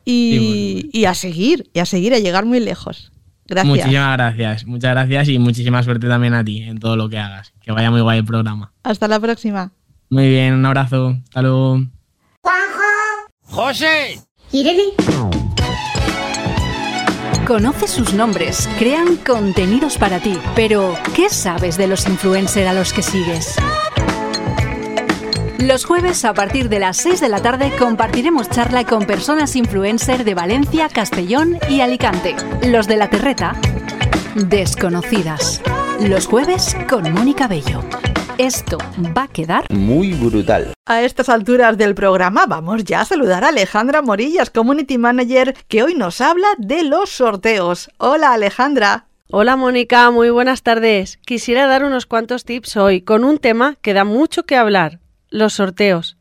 Y, 0.06 0.32
Sí, 0.32 0.74
bueno. 0.76 0.90
y 0.94 1.06
a 1.06 1.14
seguir, 1.14 1.70
y 1.74 1.80
a 1.80 1.86
seguir, 1.86 2.14
a 2.14 2.20
llegar 2.20 2.46
muy 2.46 2.60
lejos. 2.60 3.12
Gracias. 3.46 3.68
Muchísimas 3.78 4.14
gracias, 4.18 4.66
muchas 4.66 4.92
gracias 4.92 5.28
y 5.30 5.40
muchísima 5.40 5.82
suerte 5.82 6.08
también 6.08 6.36
a 6.36 6.44
ti 6.44 6.62
en 6.62 6.80
todo 6.80 6.96
lo 6.96 7.10
que 7.10 7.18
hagas. 7.18 7.54
Que 7.62 7.72
vaya 7.72 7.90
muy 7.90 8.02
guay 8.02 8.20
el 8.20 8.26
programa. 8.26 8.72
Hasta 8.84 9.08
la 9.08 9.20
próxima. 9.20 9.72
Muy 10.10 10.30
bien, 10.30 10.54
un 10.54 10.66
abrazo. 10.66 11.18
Hasta 11.26 11.42
luego. 11.42 11.82
Conoce 17.48 17.88
sus 17.88 18.14
nombres, 18.14 18.70
crean 18.78 19.16
contenidos 19.18 19.98
para 19.98 20.20
ti, 20.20 20.38
pero 20.56 20.94
¿qué 21.16 21.30
sabes 21.30 21.78
de 21.78 21.88
los 21.88 22.08
influencers 22.08 22.68
a 22.68 22.74
los 22.74 22.94
que 22.94 23.02
sigues? 23.02 23.56
Los 25.60 25.84
jueves 25.84 26.24
a 26.24 26.34
partir 26.34 26.70
de 26.70 26.80
las 26.80 26.96
6 26.96 27.20
de 27.20 27.28
la 27.28 27.42
tarde 27.42 27.74
compartiremos 27.78 28.50
charla 28.50 28.86
con 28.86 29.06
personas 29.06 29.58
influencer 29.58 30.24
de 30.24 30.34
Valencia, 30.34 30.88
Castellón 30.88 31.60
y 31.68 31.82
Alicante. 31.82 32.34
Los 32.64 32.88
de 32.88 32.96
la 32.96 33.10
Terreta, 33.10 33.60
desconocidas. 34.36 35.62
Los 36.00 36.28
jueves 36.28 36.78
con 36.88 37.12
Mónica 37.12 37.50
Bello. 37.50 37.84
Esto 38.38 38.78
va 39.16 39.24
a 39.24 39.28
quedar 39.28 39.66
muy 39.70 40.14
brutal. 40.14 40.72
A 40.86 41.02
estas 41.02 41.28
alturas 41.28 41.78
del 41.78 41.94
programa 41.94 42.46
vamos 42.46 42.86
ya 42.86 43.02
a 43.02 43.06
saludar 43.06 43.44
a 43.44 43.50
Alejandra 43.50 44.02
Morillas, 44.02 44.52
Community 44.52 44.98
Manager, 44.98 45.54
que 45.68 45.84
hoy 45.84 45.94
nos 45.94 46.22
habla 46.22 46.48
de 46.58 46.84
los 46.84 47.10
sorteos. 47.10 47.90
Hola 47.98 48.32
Alejandra. 48.32 49.08
Hola 49.30 49.58
Mónica, 49.58 50.10
muy 50.10 50.30
buenas 50.30 50.64
tardes. 50.64 51.20
Quisiera 51.26 51.68
dar 51.68 51.84
unos 51.84 52.06
cuantos 52.06 52.46
tips 52.46 52.78
hoy 52.78 53.02
con 53.02 53.26
un 53.26 53.40
tema 53.40 53.76
que 53.82 53.94
da 53.94 54.06
mucho 54.06 54.44
que 54.44 54.56
hablar, 54.56 55.00
los 55.30 55.54
sorteos. 55.54 56.18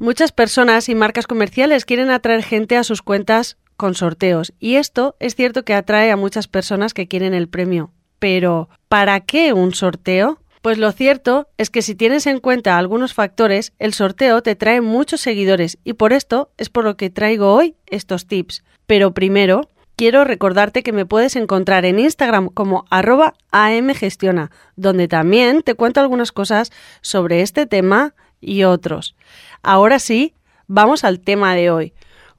Muchas 0.00 0.32
personas 0.32 0.88
y 0.88 0.94
marcas 0.94 1.26
comerciales 1.26 1.84
quieren 1.84 2.10
atraer 2.10 2.42
gente 2.42 2.76
a 2.76 2.84
sus 2.84 3.02
cuentas 3.02 3.56
con 3.76 3.94
sorteos 3.94 4.52
y 4.58 4.76
esto 4.76 5.16
es 5.20 5.34
cierto 5.34 5.64
que 5.64 5.74
atrae 5.74 6.10
a 6.10 6.16
muchas 6.16 6.48
personas 6.48 6.94
que 6.94 7.06
quieren 7.08 7.34
el 7.34 7.48
premio. 7.48 7.92
Pero, 8.18 8.68
¿para 8.88 9.20
qué 9.20 9.52
un 9.52 9.74
sorteo? 9.74 10.38
Pues 10.62 10.78
lo 10.78 10.92
cierto 10.92 11.48
es 11.58 11.68
que 11.68 11.82
si 11.82 11.94
tienes 11.94 12.26
en 12.26 12.40
cuenta 12.40 12.78
algunos 12.78 13.12
factores, 13.12 13.74
el 13.78 13.92
sorteo 13.92 14.42
te 14.42 14.56
trae 14.56 14.80
muchos 14.80 15.20
seguidores 15.20 15.78
y 15.84 15.92
por 15.92 16.12
esto 16.12 16.50
es 16.56 16.70
por 16.70 16.84
lo 16.84 16.96
que 16.96 17.10
traigo 17.10 17.52
hoy 17.52 17.76
estos 17.86 18.26
tips. 18.26 18.64
Pero 18.86 19.12
primero, 19.12 19.68
quiero 19.94 20.24
recordarte 20.24 20.82
que 20.82 20.92
me 20.92 21.06
puedes 21.06 21.36
encontrar 21.36 21.84
en 21.84 21.98
Instagram 21.98 22.48
como 22.48 22.86
arroba 22.90 23.34
amgestiona, 23.50 24.50
donde 24.74 25.06
también 25.06 25.62
te 25.62 25.74
cuento 25.74 26.00
algunas 26.00 26.32
cosas 26.32 26.72
sobre 27.02 27.42
este 27.42 27.66
tema 27.66 28.14
y 28.44 28.64
otros. 28.64 29.14
Ahora 29.62 29.98
sí, 29.98 30.34
vamos 30.66 31.04
al 31.04 31.20
tema 31.20 31.54
de 31.54 31.70
hoy. 31.70 31.92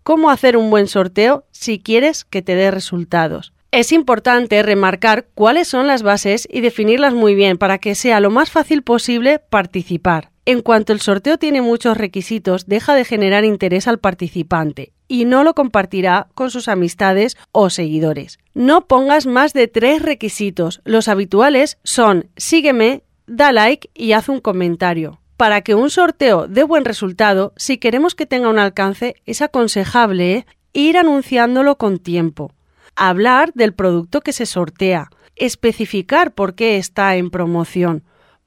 ¿Cómo 0.03 0.29
hacer 0.29 0.55
un 0.55 0.69
buen 0.69 0.87
sorteo 0.87 1.45
si 1.51 1.79
quieres 1.79 2.25
que 2.25 2.41
te 2.41 2.55
dé 2.55 2.69
resultados? 2.71 3.53
Es 3.71 3.91
importante 3.91 4.63
remarcar 4.63 5.27
cuáles 5.33 5.67
son 5.67 5.87
las 5.87 6.01
bases 6.01 6.47
y 6.49 6.61
definirlas 6.61 7.13
muy 7.13 7.35
bien 7.35 7.57
para 7.57 7.77
que 7.77 7.95
sea 7.95 8.19
lo 8.19 8.29
más 8.29 8.49
fácil 8.49 8.83
posible 8.83 9.39
participar. 9.39 10.31
En 10.45 10.61
cuanto 10.61 10.93
el 10.93 11.01
sorteo 11.01 11.37
tiene 11.39 11.61
muchos 11.61 11.97
requisitos, 11.97 12.67
deja 12.67 12.93
de 12.93 13.03
generar 13.03 13.43
interés 13.43 13.87
al 13.87 13.97
participante 13.97 14.93
y 15.07 15.25
no 15.25 15.43
lo 15.43 15.55
compartirá 15.55 16.27
con 16.35 16.51
sus 16.51 16.67
amistades 16.67 17.35
o 17.51 17.69
seguidores. 17.69 18.37
No 18.53 18.87
pongas 18.87 19.25
más 19.25 19.53
de 19.53 19.67
tres 19.67 20.01
requisitos. 20.01 20.81
Los 20.85 21.07
habituales 21.07 21.77
son 21.83 22.29
sígueme, 22.37 23.03
da 23.27 23.51
like 23.51 23.89
y 23.93 24.13
haz 24.13 24.29
un 24.29 24.39
comentario. 24.39 25.19
Para 25.37 25.61
que 25.61 25.75
un 25.75 25.89
sorteo 25.89 26.47
dé 26.47 26.63
buen 26.63 26.85
resultado, 26.85 27.53
si 27.57 27.77
queremos 27.77 28.15
que 28.15 28.25
tenga 28.25 28.49
un 28.49 28.59
alcance, 28.59 29.15
es 29.25 29.41
aconsejable 29.41 30.45
ir 30.73 30.97
anunciándolo 30.97 31.77
con 31.77 31.99
tiempo 31.99 32.51
hablar 32.95 33.51
del 33.53 33.73
producto 33.73 34.21
que 34.21 34.33
se 34.33 34.45
sortea, 34.45 35.09
especificar 35.35 36.33
por 36.33 36.55
qué 36.55 36.77
está 36.77 37.15
en 37.15 37.29
promoción, 37.29 38.03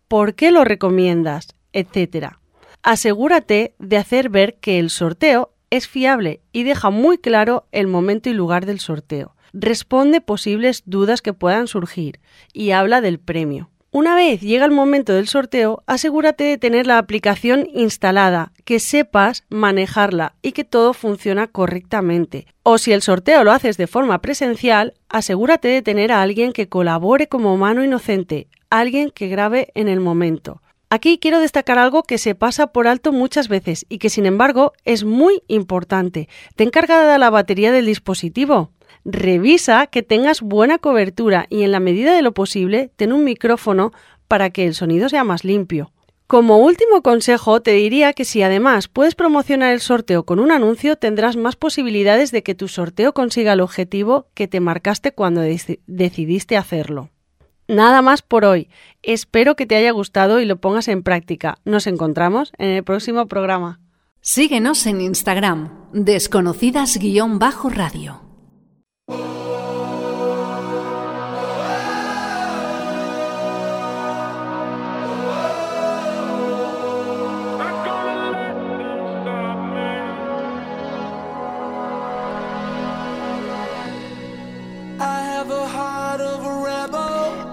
por 0.08 0.34
qué 0.34 0.50
lo 0.50 0.64
recomiendas, 0.64 1.54
etc. 1.72 2.32
Asegúrate 2.82 3.74
de 3.78 3.96
hacer 3.98 4.30
ver 4.30 4.56
que 4.56 4.78
el 4.78 4.90
sorteo 4.90 5.52
es 5.70 5.86
fiable 5.86 6.40
y 6.50 6.62
deja 6.62 6.90
muy 6.90 7.18
claro 7.18 7.66
el 7.72 7.86
momento 7.86 8.30
y 8.30 8.32
lugar 8.32 8.64
del 8.64 8.80
sorteo. 8.80 9.34
Responde 9.52 10.20
posibles 10.20 10.82
dudas 10.86 11.20
que 11.20 11.34
puedan 11.34 11.68
surgir 11.68 12.20
y 12.52 12.70
habla 12.70 13.00
del 13.00 13.18
premio. 13.18 13.70
Una 13.90 14.14
vez 14.14 14.42
llega 14.42 14.66
el 14.66 14.70
momento 14.70 15.14
del 15.14 15.28
sorteo, 15.28 15.82
asegúrate 15.86 16.44
de 16.44 16.58
tener 16.58 16.86
la 16.86 16.98
aplicación 16.98 17.66
instalada, 17.72 18.52
que 18.66 18.80
sepas 18.80 19.44
manejarla 19.48 20.34
y 20.42 20.52
que 20.52 20.64
todo 20.64 20.92
funciona 20.92 21.46
correctamente. 21.46 22.46
O 22.64 22.76
si 22.76 22.92
el 22.92 23.00
sorteo 23.00 23.44
lo 23.44 23.52
haces 23.52 23.78
de 23.78 23.86
forma 23.86 24.20
presencial, 24.20 24.92
asegúrate 25.08 25.68
de 25.68 25.80
tener 25.80 26.12
a 26.12 26.20
alguien 26.20 26.52
que 26.52 26.68
colabore 26.68 27.28
como 27.28 27.56
mano 27.56 27.82
inocente, 27.82 28.48
alguien 28.68 29.10
que 29.10 29.28
grabe 29.28 29.72
en 29.74 29.88
el 29.88 30.00
momento. 30.00 30.60
Aquí 30.90 31.18
quiero 31.18 31.40
destacar 31.40 31.78
algo 31.78 32.02
que 32.02 32.18
se 32.18 32.34
pasa 32.34 32.66
por 32.66 32.88
alto 32.88 33.10
muchas 33.10 33.48
veces 33.48 33.86
y 33.88 33.98
que 33.98 34.10
sin 34.10 34.26
embargo 34.26 34.74
es 34.84 35.04
muy 35.04 35.42
importante. 35.48 36.28
Ten 36.56 36.68
cargada 36.68 37.16
la 37.16 37.30
batería 37.30 37.72
del 37.72 37.86
dispositivo. 37.86 38.70
Revisa 39.10 39.86
que 39.86 40.02
tengas 40.02 40.42
buena 40.42 40.76
cobertura 40.76 41.46
y 41.48 41.62
en 41.62 41.72
la 41.72 41.80
medida 41.80 42.14
de 42.14 42.20
lo 42.20 42.34
posible 42.34 42.90
ten 42.96 43.14
un 43.14 43.24
micrófono 43.24 43.90
para 44.28 44.50
que 44.50 44.66
el 44.66 44.74
sonido 44.74 45.08
sea 45.08 45.24
más 45.24 45.44
limpio. 45.44 45.92
Como 46.26 46.58
último 46.58 47.02
consejo, 47.02 47.62
te 47.62 47.70
diría 47.70 48.12
que 48.12 48.26
si 48.26 48.42
además 48.42 48.88
puedes 48.88 49.14
promocionar 49.14 49.72
el 49.72 49.80
sorteo 49.80 50.24
con 50.24 50.40
un 50.40 50.52
anuncio, 50.52 50.96
tendrás 50.96 51.38
más 51.38 51.56
posibilidades 51.56 52.32
de 52.32 52.42
que 52.42 52.54
tu 52.54 52.68
sorteo 52.68 53.14
consiga 53.14 53.54
el 53.54 53.62
objetivo 53.62 54.26
que 54.34 54.46
te 54.46 54.60
marcaste 54.60 55.12
cuando 55.12 55.42
deci- 55.42 55.80
decidiste 55.86 56.58
hacerlo. 56.58 57.08
Nada 57.66 58.02
más 58.02 58.20
por 58.20 58.44
hoy. 58.44 58.68
Espero 59.02 59.56
que 59.56 59.64
te 59.64 59.76
haya 59.76 59.92
gustado 59.92 60.38
y 60.38 60.44
lo 60.44 60.60
pongas 60.60 60.86
en 60.88 61.02
práctica. 61.02 61.56
Nos 61.64 61.86
encontramos 61.86 62.52
en 62.58 62.68
el 62.68 62.84
próximo 62.84 63.26
programa. 63.26 63.80
Síguenos 64.20 64.86
en 64.86 65.00
Instagram, 65.00 65.70
desconocidas-radio. 65.94 68.27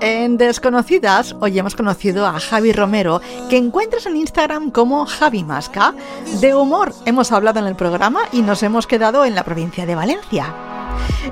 En 0.07 0.37
Desconocidas, 0.37 1.35
hoy 1.39 1.57
hemos 1.57 1.75
conocido 1.75 2.27
a 2.27 2.39
Javi 2.39 2.71
Romero, 2.73 3.21
que 3.49 3.57
encuentras 3.57 4.05
en 4.05 4.17
Instagram 4.17 4.69
como 4.69 5.07
Javi 5.07 5.43
Masca. 5.43 5.95
De 6.41 6.53
humor 6.53 6.93
hemos 7.05 7.31
hablado 7.31 7.59
en 7.59 7.65
el 7.65 7.75
programa 7.75 8.19
y 8.31 8.43
nos 8.43 8.61
hemos 8.61 8.85
quedado 8.85 9.25
en 9.25 9.33
la 9.33 9.43
provincia 9.43 9.87
de 9.87 9.95
Valencia. 9.95 10.53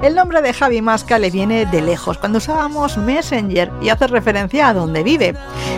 El 0.02 0.16
nombre 0.16 0.42
de 0.42 0.54
Javi 0.54 0.82
Masca 0.82 1.20
le 1.20 1.30
viene 1.30 1.68
de 1.68 1.84
lejos, 1.84 2.18
cuando 2.18 2.40
usábamos 2.40 2.98
Messenger 2.98 3.72
y 3.80 3.90
hace 3.90 4.08
referencia 4.08 4.70
a 4.70 4.74
donde 4.74 5.04
vive. 5.04 5.36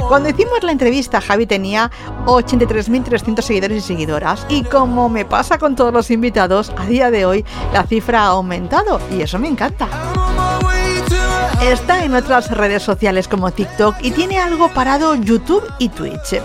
Cuando 0.08 0.30
hicimos 0.30 0.64
la 0.64 0.72
entrevista, 0.72 1.20
Javi 1.20 1.46
tenía 1.46 1.92
83.300 2.28 3.42
seguidores 3.42 3.78
y 3.78 3.88
seguidoras. 3.88 4.46
Y 4.48 4.64
como 4.64 5.10
me 5.10 5.26
pasa 5.26 5.58
con 5.58 5.76
todos 5.76 5.92
los 5.92 6.12
invitados, 6.12 6.72
a 6.78 6.86
día 6.86 7.12
de 7.12 7.26
hoy 7.26 7.44
la 7.74 7.84
cifra 7.84 8.22
ha 8.22 8.28
aumentado 8.28 9.02
y 9.12 9.22
eso 9.22 9.38
me 9.38 9.50
encanta. 9.50 9.90
Está 11.62 12.04
en 12.04 12.14
otras 12.14 12.52
redes 12.52 12.84
sociales 12.84 13.28
como 13.28 13.52
TikTok 13.52 13.96
y 14.02 14.12
tiene 14.12 14.38
algo 14.38 14.70
parado 14.70 15.16
YouTube 15.16 15.64
y 15.80 15.90
Twitch. 15.90 16.42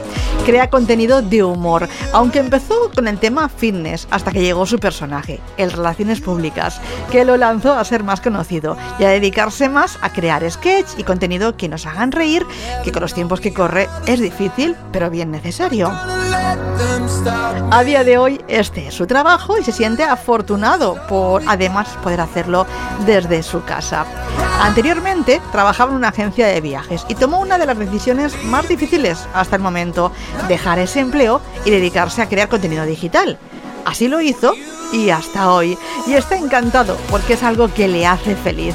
Crea 0.46 0.70
contenido 0.70 1.20
de 1.20 1.44
humor, 1.44 1.88
aunque 2.12 2.38
empezó 2.38 2.90
con 2.94 3.06
el 3.06 3.18
tema 3.18 3.48
fitness 3.48 4.08
hasta 4.10 4.32
que 4.32 4.40
llegó 4.40 4.64
su 4.64 4.78
personaje, 4.78 5.40
el 5.58 5.72
Relaciones 5.72 6.20
Públicas, 6.20 6.80
que 7.12 7.24
lo 7.24 7.36
lanzó 7.36 7.74
a 7.74 7.84
ser 7.84 8.02
más 8.02 8.20
conocido 8.20 8.76
y 8.98 9.04
a 9.04 9.10
dedicarse 9.10 9.68
más 9.68 9.98
a 10.00 10.10
crear 10.10 10.50
sketch 10.50 10.98
y 10.98 11.04
contenido 11.04 11.56
que 11.56 11.68
nos 11.68 11.86
hagan 11.86 12.12
reír, 12.12 12.46
que 12.82 12.92
con 12.92 13.02
los 13.02 13.14
tiempos 13.14 13.40
que 13.40 13.52
corre 13.52 13.88
es 14.06 14.20
difícil, 14.20 14.74
pero 14.90 15.10
bien 15.10 15.30
necesario. 15.30 15.92
A 17.72 17.84
día 17.84 18.02
de 18.04 18.18
hoy 18.18 18.40
este 18.48 18.88
es 18.88 18.94
su 18.94 19.06
trabajo 19.06 19.56
y 19.56 19.64
se 19.64 19.72
siente 19.72 20.02
afortunado 20.02 20.96
por 21.08 21.42
además 21.46 21.88
poder 22.02 22.20
hacerlo 22.20 22.66
desde 23.06 23.42
su 23.42 23.62
casa. 23.64 24.04
Anteriormente 24.60 25.40
trabajaba 25.52 25.92
en 25.92 25.98
una 25.98 26.08
agencia 26.08 26.46
de 26.46 26.60
viajes 26.60 27.06
y 27.08 27.14
tomó 27.14 27.40
una 27.40 27.58
de 27.58 27.66
las 27.66 27.78
decisiones 27.78 28.34
más 28.44 28.68
difíciles 28.68 29.26
hasta 29.34 29.56
el 29.56 29.62
momento, 29.62 30.12
dejar 30.48 30.78
ese 30.78 31.00
empleo 31.00 31.40
y 31.64 31.70
dedicarse 31.70 32.22
a 32.22 32.28
crear 32.28 32.48
contenido 32.48 32.84
digital. 32.84 33.38
Así 33.84 34.08
lo 34.08 34.20
hizo 34.20 34.54
y 34.92 35.10
hasta 35.10 35.52
hoy. 35.52 35.78
Y 36.06 36.14
está 36.14 36.36
encantado 36.36 36.96
porque 37.10 37.34
es 37.34 37.42
algo 37.42 37.72
que 37.72 37.88
le 37.88 38.06
hace 38.06 38.34
feliz. 38.36 38.74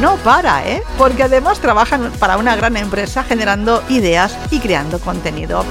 No 0.00 0.16
para, 0.16 0.68
¿eh? 0.68 0.82
Porque 0.98 1.22
además 1.22 1.60
trabaja 1.60 1.98
para 2.18 2.36
una 2.36 2.56
gran 2.56 2.76
empresa 2.76 3.22
generando 3.22 3.82
ideas 3.88 4.36
y 4.50 4.58
creando 4.58 4.98
contenido. 4.98 5.64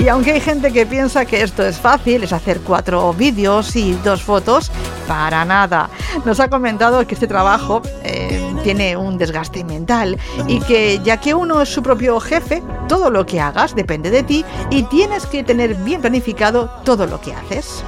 Y 0.00 0.08
aunque 0.08 0.32
hay 0.32 0.40
gente 0.40 0.72
que 0.72 0.84
piensa 0.84 1.24
que 1.24 1.42
esto 1.42 1.64
es 1.64 1.78
fácil, 1.78 2.24
es 2.24 2.32
hacer 2.32 2.60
cuatro 2.60 3.12
vídeos 3.14 3.74
y 3.76 3.94
dos 4.04 4.22
fotos, 4.22 4.70
para 5.08 5.44
nada. 5.44 5.88
Nos 6.24 6.40
ha 6.40 6.50
comentado 6.50 7.06
que 7.06 7.14
este 7.14 7.26
trabajo 7.26 7.80
eh, 8.02 8.54
tiene 8.62 8.96
un 8.96 9.16
desgaste 9.16 9.64
mental 9.64 10.18
y 10.46 10.60
que 10.60 11.00
ya 11.02 11.18
que 11.18 11.32
uno 11.32 11.62
es 11.62 11.68
su 11.68 11.82
propio 11.82 12.20
jefe, 12.20 12.62
todo 12.88 13.10
lo 13.10 13.24
que 13.24 13.40
hagas 13.40 13.74
depende 13.74 14.10
de 14.10 14.22
ti 14.22 14.44
y 14.70 14.82
tienes 14.84 15.26
que 15.26 15.42
tener 15.42 15.74
bien 15.74 16.00
planificado 16.00 16.68
todo 16.84 17.06
lo 17.06 17.20
que 17.20 17.32
haces. 17.32 17.82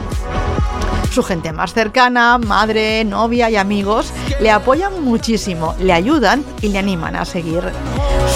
Su 1.17 1.23
gente 1.23 1.51
más 1.51 1.73
cercana, 1.73 2.37
madre, 2.37 3.03
novia 3.03 3.49
y 3.49 3.57
amigos, 3.57 4.13
le 4.39 4.51
apoyan 4.51 5.03
muchísimo, 5.03 5.75
le 5.79 5.95
ayudan 5.95 6.45
y 6.61 6.69
le 6.69 6.79
animan 6.79 7.17
a 7.17 7.25
seguir. 7.25 7.63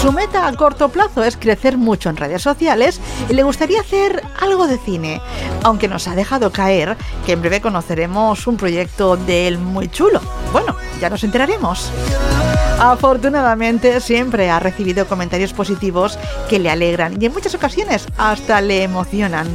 Su 0.01 0.11
meta 0.11 0.47
a 0.47 0.53
corto 0.53 0.89
plazo 0.89 1.23
es 1.23 1.37
crecer 1.37 1.77
mucho 1.77 2.09
en 2.09 2.17
redes 2.17 2.41
sociales 2.41 2.99
y 3.29 3.33
le 3.33 3.43
gustaría 3.43 3.81
hacer 3.81 4.23
algo 4.39 4.65
de 4.65 4.79
cine, 4.79 5.21
aunque 5.61 5.87
nos 5.87 6.07
ha 6.07 6.15
dejado 6.15 6.51
caer 6.51 6.97
que 7.23 7.33
en 7.33 7.41
breve 7.41 7.61
conoceremos 7.61 8.47
un 8.47 8.57
proyecto 8.57 9.15
de 9.15 9.47
él 9.47 9.59
muy 9.59 9.87
chulo. 9.87 10.19
Bueno, 10.51 10.75
ya 10.99 11.11
nos 11.11 11.23
enteraremos. 11.23 11.91
Afortunadamente 12.79 13.99
siempre 13.99 14.49
ha 14.49 14.59
recibido 14.59 15.05
comentarios 15.05 15.53
positivos 15.53 16.17
que 16.49 16.57
le 16.57 16.71
alegran 16.71 17.21
y 17.21 17.27
en 17.27 17.31
muchas 17.31 17.53
ocasiones 17.53 18.07
hasta 18.17 18.59
le 18.59 18.81
emocionan. 18.81 19.47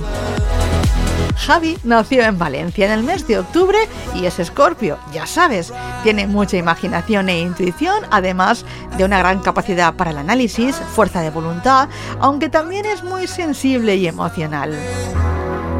Javi 1.36 1.78
nació 1.84 2.22
en 2.22 2.38
Valencia 2.38 2.86
en 2.86 2.92
el 2.92 3.02
mes 3.04 3.26
de 3.26 3.38
octubre 3.38 3.78
y 4.14 4.24
es 4.26 4.38
escorpio, 4.38 4.98
ya 5.12 5.26
sabes, 5.26 5.72
tiene 6.02 6.26
mucha 6.26 6.56
imaginación 6.56 7.28
e 7.28 7.38
intuición, 7.40 8.04
además 8.10 8.64
de 8.96 9.04
una 9.04 9.18
gran 9.18 9.40
capacidad 9.40 9.94
para 9.94 10.10
el 10.10 10.18
análisis, 10.18 10.76
fuerza 10.76 11.20
de 11.20 11.30
voluntad, 11.30 11.88
aunque 12.20 12.48
también 12.48 12.86
es 12.86 13.04
muy 13.04 13.26
sensible 13.26 13.96
y 13.96 14.08
emocional. 14.08 14.76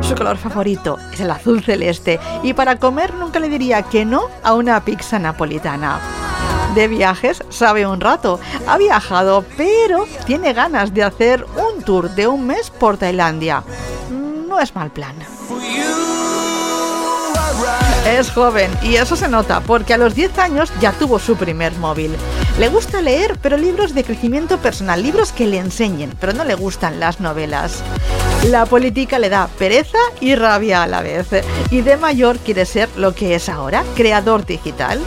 Su 0.03 0.15
color 0.15 0.37
favorito 0.37 0.99
es 1.13 1.21
el 1.21 1.31
azul 1.31 1.65
celeste 1.65 2.21
y 2.43 2.53
para 2.53 2.79
comer 2.79 3.15
nunca 3.15 3.41
le 3.41 3.49
diría 3.49 3.83
que 3.83 4.05
no 4.05 4.29
a 4.45 4.55
una 4.55 4.85
pizza 4.85 5.19
napolitana. 5.19 5.99
De 6.77 6.89
viajes 6.89 7.43
sabe 7.49 7.87
un 7.87 8.01
rato, 8.01 8.39
ha 8.69 8.77
viajado, 8.77 9.45
pero 9.57 10.07
tiene 10.27 10.53
ganas 10.53 10.93
de 10.93 11.03
hacer 11.03 11.45
un 11.57 11.83
tour 11.83 12.11
de 12.15 12.27
un 12.27 12.47
mes 12.47 12.71
por 12.71 12.99
Tailandia. 12.99 13.65
Es 14.61 14.75
mal 14.75 14.91
plan. 14.91 15.15
Es 18.07 18.31
joven 18.31 18.71
y 18.83 18.97
eso 18.97 19.17
se 19.17 19.29
nota 19.29 19.61
porque 19.61 19.93
a 19.93 19.99
los 19.99 20.15
10 20.15 20.39
años 20.39 20.73
ya 20.81 20.93
tuvo 20.93 21.19
su 21.19 21.37
primer 21.37 21.77
móvil. 21.77 22.17
Le 22.59 22.69
gusta 22.69 23.03
leer, 23.03 23.39
pero 23.43 23.57
libros 23.59 23.95
de 23.95 24.05
crecimiento 24.05 24.59
personal, 24.59 25.03
libros 25.03 25.33
que 25.33 25.47
le 25.47 25.59
enseñen, 25.59 26.15
pero 26.19 26.33
no 26.33 26.45
le 26.45 26.55
gustan 26.55 27.01
las 27.01 27.21
novelas. 27.21 27.83
La 28.45 28.65
política 28.65 29.19
le 29.19 29.29
da 29.29 29.49
pereza 29.59 29.99
y 30.21 30.37
rabia 30.37 30.85
a 30.85 30.87
la 30.87 31.03
vez. 31.03 31.27
Y 31.71 31.83
de 31.83 31.97
mayor 31.97 32.39
quiere 32.39 32.65
ser 32.65 32.89
lo 32.97 33.15
que 33.15 33.35
es 33.35 33.49
ahora, 33.49 33.85
creador 33.95 34.47
digital. 34.47 35.01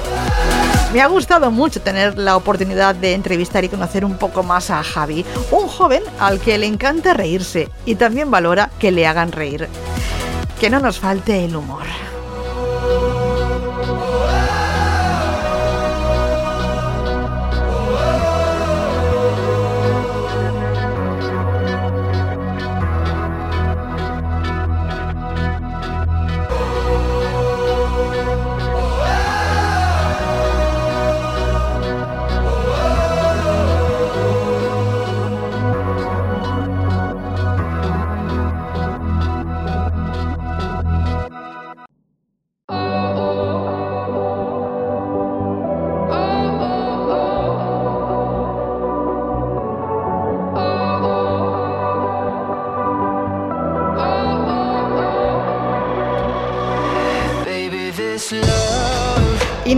Me 0.91 1.01
ha 1.01 1.07
gustado 1.07 1.51
mucho 1.51 1.81
tener 1.81 2.17
la 2.17 2.35
oportunidad 2.35 2.95
de 2.95 3.13
entrevistar 3.13 3.63
y 3.63 3.69
conocer 3.69 4.03
un 4.03 4.17
poco 4.17 4.41
más 4.41 4.71
a 4.71 4.81
Javi, 4.81 5.23
un 5.51 5.67
joven 5.67 6.01
al 6.19 6.39
que 6.39 6.57
le 6.57 6.65
encanta 6.65 7.13
reírse 7.13 7.69
y 7.85 7.93
también 7.93 8.31
valora 8.31 8.71
que 8.79 8.91
le 8.91 9.05
hagan 9.05 9.31
reír. 9.31 9.67
Que 10.59 10.71
no 10.71 10.79
nos 10.79 10.99
falte 10.99 11.45
el 11.45 11.55
humor. 11.55 11.85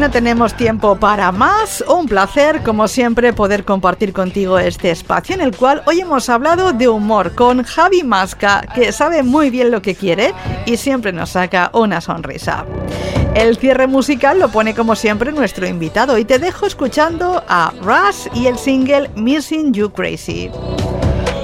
No 0.01 0.09
tenemos 0.09 0.55
tiempo 0.55 0.95
para 0.95 1.31
más. 1.31 1.83
Un 1.87 2.07
placer, 2.07 2.63
como 2.63 2.87
siempre, 2.87 3.33
poder 3.33 3.63
compartir 3.63 4.13
contigo 4.13 4.57
este 4.57 4.89
espacio 4.89 5.35
en 5.35 5.41
el 5.41 5.55
cual 5.55 5.83
hoy 5.85 6.01
hemos 6.01 6.27
hablado 6.27 6.73
de 6.73 6.87
humor 6.87 7.35
con 7.35 7.61
Javi 7.61 8.01
Masca, 8.01 8.65
que 8.73 8.91
sabe 8.93 9.21
muy 9.21 9.51
bien 9.51 9.69
lo 9.69 9.83
que 9.83 9.93
quiere 9.93 10.33
y 10.65 10.77
siempre 10.77 11.13
nos 11.13 11.29
saca 11.29 11.69
una 11.75 12.01
sonrisa. 12.01 12.65
El 13.35 13.57
cierre 13.57 13.85
musical 13.85 14.39
lo 14.39 14.49
pone 14.49 14.73
como 14.73 14.95
siempre 14.95 15.31
nuestro 15.31 15.67
invitado 15.67 16.17
y 16.17 16.25
te 16.25 16.39
dejo 16.39 16.65
escuchando 16.65 17.43
a 17.47 17.71
Rush 17.83 18.27
y 18.33 18.47
el 18.47 18.57
single 18.57 19.11
Missing 19.15 19.71
You 19.71 19.91
Crazy. 19.91 20.49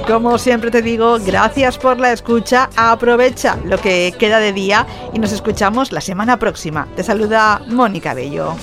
Como 0.08 0.38
siempre 0.38 0.70
te 0.70 0.80
digo, 0.80 1.18
gracias 1.22 1.76
por 1.76 2.00
la 2.00 2.12
escucha, 2.12 2.70
aprovecha 2.76 3.58
lo 3.66 3.78
que 3.78 4.14
queda 4.18 4.40
de 4.40 4.54
día 4.54 4.86
y 5.12 5.18
nos 5.18 5.32
escuchamos 5.32 5.92
la 5.92 6.00
semana 6.00 6.38
próxima. 6.38 6.88
Te 6.96 7.02
saluda 7.02 7.60
Mónica 7.68 8.14
Bello. 8.14 8.56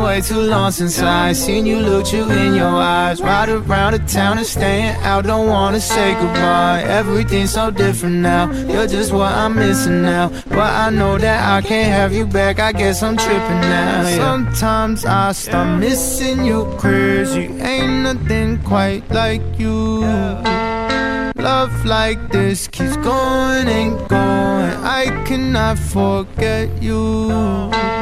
Been 0.00 0.06
way 0.06 0.20
too 0.20 0.40
long 0.40 0.70
since 0.72 1.00
I 1.00 1.32
seen 1.32 1.66
you 1.66 1.78
look 1.78 2.12
you 2.12 2.30
in 2.30 2.54
your 2.54 2.66
eyes. 2.68 3.20
Ride 3.20 3.48
around 3.48 3.92
the 3.92 3.98
town 4.00 4.38
and 4.38 4.46
staying 4.46 4.94
out, 5.02 5.24
don't 5.24 5.48
wanna 5.48 5.80
say 5.80 6.14
goodbye. 6.14 6.82
Everything's 6.82 7.52
so 7.52 7.70
different 7.70 8.16
now. 8.16 8.50
You're 8.52 8.86
just 8.86 9.12
what 9.12 9.32
I'm 9.32 9.54
missing 9.54 10.02
now. 10.02 10.28
But 10.48 10.72
I 10.84 10.90
know 10.90 11.18
that 11.18 11.40
I 11.54 11.66
can't 11.66 11.88
have 11.88 12.12
you 12.12 12.26
back. 12.26 12.58
I 12.58 12.72
guess 12.72 13.02
I'm 13.02 13.16
tripping 13.16 13.60
now. 13.76 14.08
yeah. 14.08 14.16
Sometimes 14.16 15.04
I 15.04 15.32
start 15.32 15.80
missing 15.80 16.44
you 16.44 16.64
crazy. 16.78 17.46
Ain't 17.60 18.04
nothing 18.04 18.58
quite 18.62 19.02
like 19.10 19.42
you. 19.58 20.00
Love 21.36 21.72
like 21.84 22.30
this 22.30 22.68
keeps 22.68 22.96
going 22.96 23.68
and 23.68 23.92
going. 24.08 24.74
I 25.00 25.24
cannot 25.26 25.78
forget 25.78 26.82
you. 26.82 27.99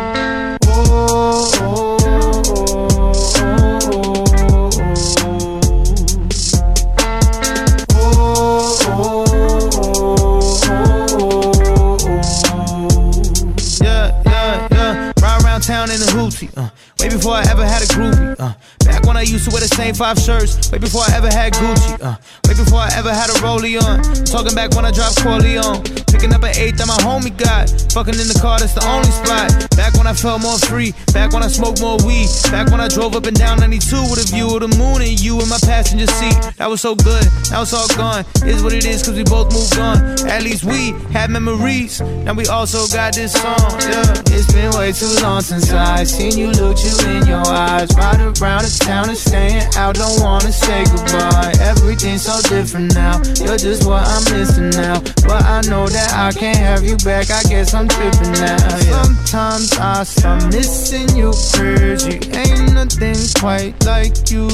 Five 19.99 20.19
shirts. 20.21 20.71
Way 20.71 20.79
before 20.79 21.03
I 21.03 21.17
ever 21.17 21.27
had 21.27 21.53
Gucci. 21.55 22.01
Uh, 22.01 22.17
way 22.47 22.55
before 22.55 22.79
I 22.79 22.89
ever 22.95 23.13
had 23.13 23.31
a 23.31 23.37
rollie 23.43 23.83
on. 23.83 23.99
Talking 24.29 24.55
back 24.55 24.75
when 24.77 24.85
I 24.85 24.91
dropped 24.91 25.23
Corleone. 25.23 25.83
Picking 26.13 26.33
up 26.33 26.43
an 26.43 26.53
eight 26.57 26.77
that 26.77 26.87
my 26.89 26.97
homie 27.01 27.33
got. 27.33 27.69
Fucking 27.93 28.17
in 28.17 28.29
the 28.29 28.39
car, 28.41 28.59
that's 28.59 28.73
the 28.73 28.85
only 28.85 29.09
spot. 29.09 29.49
Back 29.77 29.97
when 29.97 30.07
I 30.07 30.13
felt 30.13 30.41
more 30.41 30.59
free. 30.59 30.93
Back 31.13 31.33
when 31.33 31.43
I 31.43 31.49
smoked 31.49 31.81
more 31.81 31.97
weed. 32.05 32.29
Back 32.53 32.69
when 32.69 32.81
I 32.81 32.89
drove 32.89 33.17
up 33.17 33.25
and 33.25 33.37
down 33.37 33.61
92 33.61 34.09
with 34.09 34.21
a 34.21 34.29
view 34.29 34.53
of 34.53 34.61
the 34.61 34.73
moon 34.77 35.01
and 35.01 35.17
you 35.21 35.41
in 35.41 35.49
my 35.49 35.61
passenger 35.65 36.07
seat. 36.07 36.37
That 36.57 36.69
was 36.69 36.81
so 36.81 36.95
good. 36.95 37.25
Now 37.51 37.63
it's 37.63 37.73
all 37.73 37.89
gone. 37.97 38.25
Is 38.45 38.63
what 38.63 38.73
it 38.73 38.85
is, 38.85 39.05
cause 39.05 39.17
we 39.17 39.25
both 39.25 39.53
moved 39.53 39.79
on. 39.81 39.97
At 40.29 40.45
least 40.45 40.65
we 40.65 40.93
had 41.13 41.31
memories. 41.31 42.01
Now 42.01 42.33
we 42.33 42.45
also 42.49 42.85
got 42.93 43.15
this 43.17 43.33
song. 43.33 43.81
Yeah. 43.85 44.33
It's 44.33 44.49
been 44.53 44.73
way 44.77 44.93
too 44.93 45.13
long 45.25 45.41
since 45.41 45.73
I 45.73 46.05
seen 46.05 46.37
you 46.37 46.53
look 46.53 46.77
you 46.85 46.93
in 47.17 47.27
your 47.27 47.45
eyes. 47.49 47.89
Ride 47.97 48.21
around 48.21 48.65
the 48.65 48.73
town 48.85 49.09
and 49.09 49.17
staying 49.17 49.65
out. 49.77 49.97
Don't 49.97 50.21
wanna 50.21 50.53
say 50.53 50.85
goodbye. 50.85 51.53
Everything's 51.61 52.25
so 52.29 52.37
different 52.49 52.95
now. 52.95 53.21
You're 53.41 53.57
just 53.57 53.85
what 53.89 54.05
I'm 54.09 54.18
missing 54.33 54.71
now. 54.71 55.01
But 55.27 55.45
I 55.45 55.61
know 55.69 55.87
that 55.87 56.13
I 56.15 56.33
can't 56.33 56.57
have 56.57 56.85
you 56.85 56.97
back. 56.99 57.31
I 57.31 57.43
guess 57.45 57.75
I'm 57.75 57.89
tripping 57.89 58.33
now. 58.33 58.57
Yeah. 58.57 59.03
Sometimes 59.03 59.73
I 59.79 60.05
start 60.05 60.45
missing 60.53 61.09
you, 61.17 61.33
you 61.59 62.19
ain't 62.33 62.75
nothing 62.75 63.17
quite 63.39 63.75
like 63.85 64.31
you. 64.31 64.49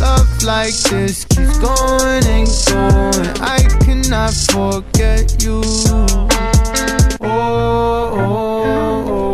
Love 0.00 0.42
like 0.42 0.74
this 0.90 1.24
keeps 1.24 1.58
going 1.58 2.24
and 2.26 2.48
going. 2.68 3.28
I 3.40 3.60
cannot 3.84 4.34
forget 4.34 5.42
you. 5.42 5.62
Oh, 5.64 6.28
oh, 7.20 8.18
oh, 8.18 9.04
oh. 9.08 9.33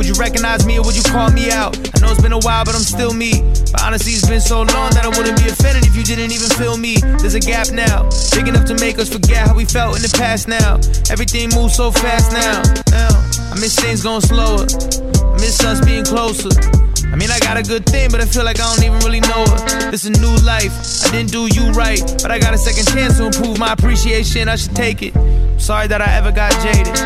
Would 0.00 0.08
you 0.08 0.14
recognize 0.14 0.64
me 0.64 0.78
or 0.78 0.82
would 0.82 0.96
you 0.96 1.02
call 1.02 1.30
me 1.30 1.50
out? 1.50 1.76
I 1.76 2.00
know 2.00 2.10
it's 2.10 2.22
been 2.22 2.32
a 2.32 2.38
while, 2.38 2.64
but 2.64 2.74
I'm 2.74 2.80
still 2.80 3.12
me. 3.12 3.42
But 3.70 3.82
honestly, 3.84 4.12
it's 4.12 4.26
been 4.26 4.40
so 4.40 4.62
long 4.62 4.96
that 4.96 5.04
I 5.04 5.08
wouldn't 5.08 5.36
be 5.36 5.46
offended 5.46 5.84
if 5.84 5.94
you 5.94 6.02
didn't 6.02 6.32
even 6.32 6.48
feel 6.56 6.78
me. 6.78 6.96
There's 7.20 7.34
a 7.34 7.40
gap 7.40 7.70
now, 7.70 8.08
big 8.32 8.48
enough 8.48 8.64
to 8.72 8.74
make 8.80 8.98
us 8.98 9.12
forget 9.12 9.46
how 9.46 9.54
we 9.54 9.66
felt 9.66 9.96
in 9.96 10.02
the 10.02 10.12
past 10.16 10.48
now. 10.48 10.80
Everything 11.12 11.50
moves 11.52 11.76
so 11.76 11.90
fast 11.90 12.32
now. 12.32 12.64
Now, 12.88 13.12
I 13.52 13.60
miss 13.60 13.76
things 13.76 14.02
going 14.02 14.22
slower. 14.22 14.64
I 14.64 15.36
miss 15.36 15.60
us 15.60 15.84
being 15.84 16.06
closer. 16.06 16.48
I 17.12 17.16
mean, 17.16 17.30
I 17.30 17.38
got 17.40 17.56
a 17.56 17.62
good 17.62 17.84
thing, 17.86 18.10
but 18.10 18.20
I 18.20 18.24
feel 18.24 18.44
like 18.44 18.60
I 18.60 18.74
don't 18.74 18.84
even 18.84 18.98
really 19.00 19.20
know 19.20 19.44
her. 19.44 19.90
This 19.90 20.04
a 20.04 20.10
new 20.10 20.36
life. 20.46 20.72
I 21.04 21.10
didn't 21.10 21.32
do 21.32 21.48
you 21.52 21.72
right, 21.72 22.00
but 22.22 22.30
I 22.30 22.38
got 22.38 22.54
a 22.54 22.58
second 22.58 22.86
chance 22.94 23.18
to 23.18 23.26
improve 23.26 23.58
my 23.58 23.72
appreciation. 23.72 24.48
I 24.48 24.56
should 24.56 24.76
take 24.76 25.02
it. 25.02 25.14
Sorry 25.60 25.86
that 25.88 26.00
I 26.00 26.16
ever 26.16 26.32
got 26.32 26.52
jaded. 26.62 26.96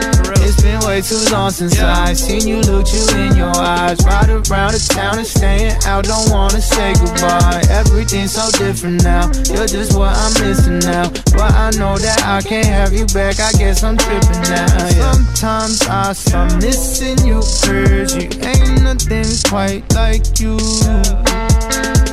It's 0.47 0.61
been 0.63 0.79
way 0.87 1.01
too 1.01 1.19
long 1.33 1.51
since 1.51 1.75
Yeah. 1.77 1.91
I 1.91 2.13
seen 2.13 2.47
you 2.47 2.61
look 2.61 2.87
you 2.93 3.03
in 3.17 3.35
your 3.35 3.57
eyes. 3.57 3.99
Ride 4.05 4.29
around 4.31 4.73
the 4.73 4.93
town 4.95 5.19
and 5.19 5.27
staying 5.27 5.75
out. 5.87 6.05
Don't 6.05 6.31
wanna 6.31 6.61
say 6.61 6.93
goodbye. 6.95 7.63
Everything's 7.71 8.33
so 8.33 8.51
different 8.59 9.03
now. 9.03 9.33
You're 9.51 9.67
just 9.67 9.97
what 9.97 10.15
I'm 10.15 10.33
missing 10.47 10.79
now. 10.81 11.09
But 11.33 11.51
I 11.53 11.71
know 11.79 11.97
that 11.99 12.23
I 12.25 12.43
can't 12.43 12.67
have 12.67 12.93
you 12.93 13.07
back. 13.07 13.41
I 13.41 13.51
guess 13.53 13.83
I'm 13.83 13.97
tripping 13.97 14.43
now. 14.43 14.69
yeah. 14.69 15.13
Sometimes 15.13 15.83
I 15.89 16.13
start 16.13 16.55
missing 16.63 17.19
you, 17.27 17.41
cause 17.41 18.15
you 18.15 18.29
ain't 18.45 18.83
nothing 18.83 19.27
quite 19.49 19.83
like 19.95 20.41
you. 20.41 20.57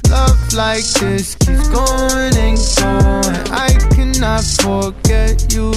Love 0.09 0.53
like 0.53 0.85
this 0.99 1.35
keeps 1.35 1.67
going 1.69 2.35
and 2.37 2.57
going. 2.77 3.47
I 3.51 3.69
cannot 3.95 4.43
forget 4.43 5.51
you. 5.53 5.71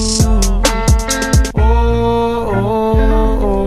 Oh, 1.57 1.57
oh, 1.57 2.51
oh, 2.53 3.39
oh, 3.41 3.64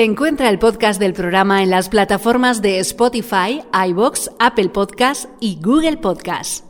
Encuentra 0.00 0.48
el 0.48 0.60
podcast 0.60 1.00
del 1.00 1.12
programa 1.12 1.64
en 1.64 1.70
las 1.70 1.88
plataformas 1.88 2.62
de 2.62 2.78
Spotify, 2.78 3.64
iBox, 3.88 4.30
Apple 4.38 4.68
Podcasts 4.68 5.28
y 5.40 5.58
Google 5.60 5.96
Podcasts. 5.96 6.67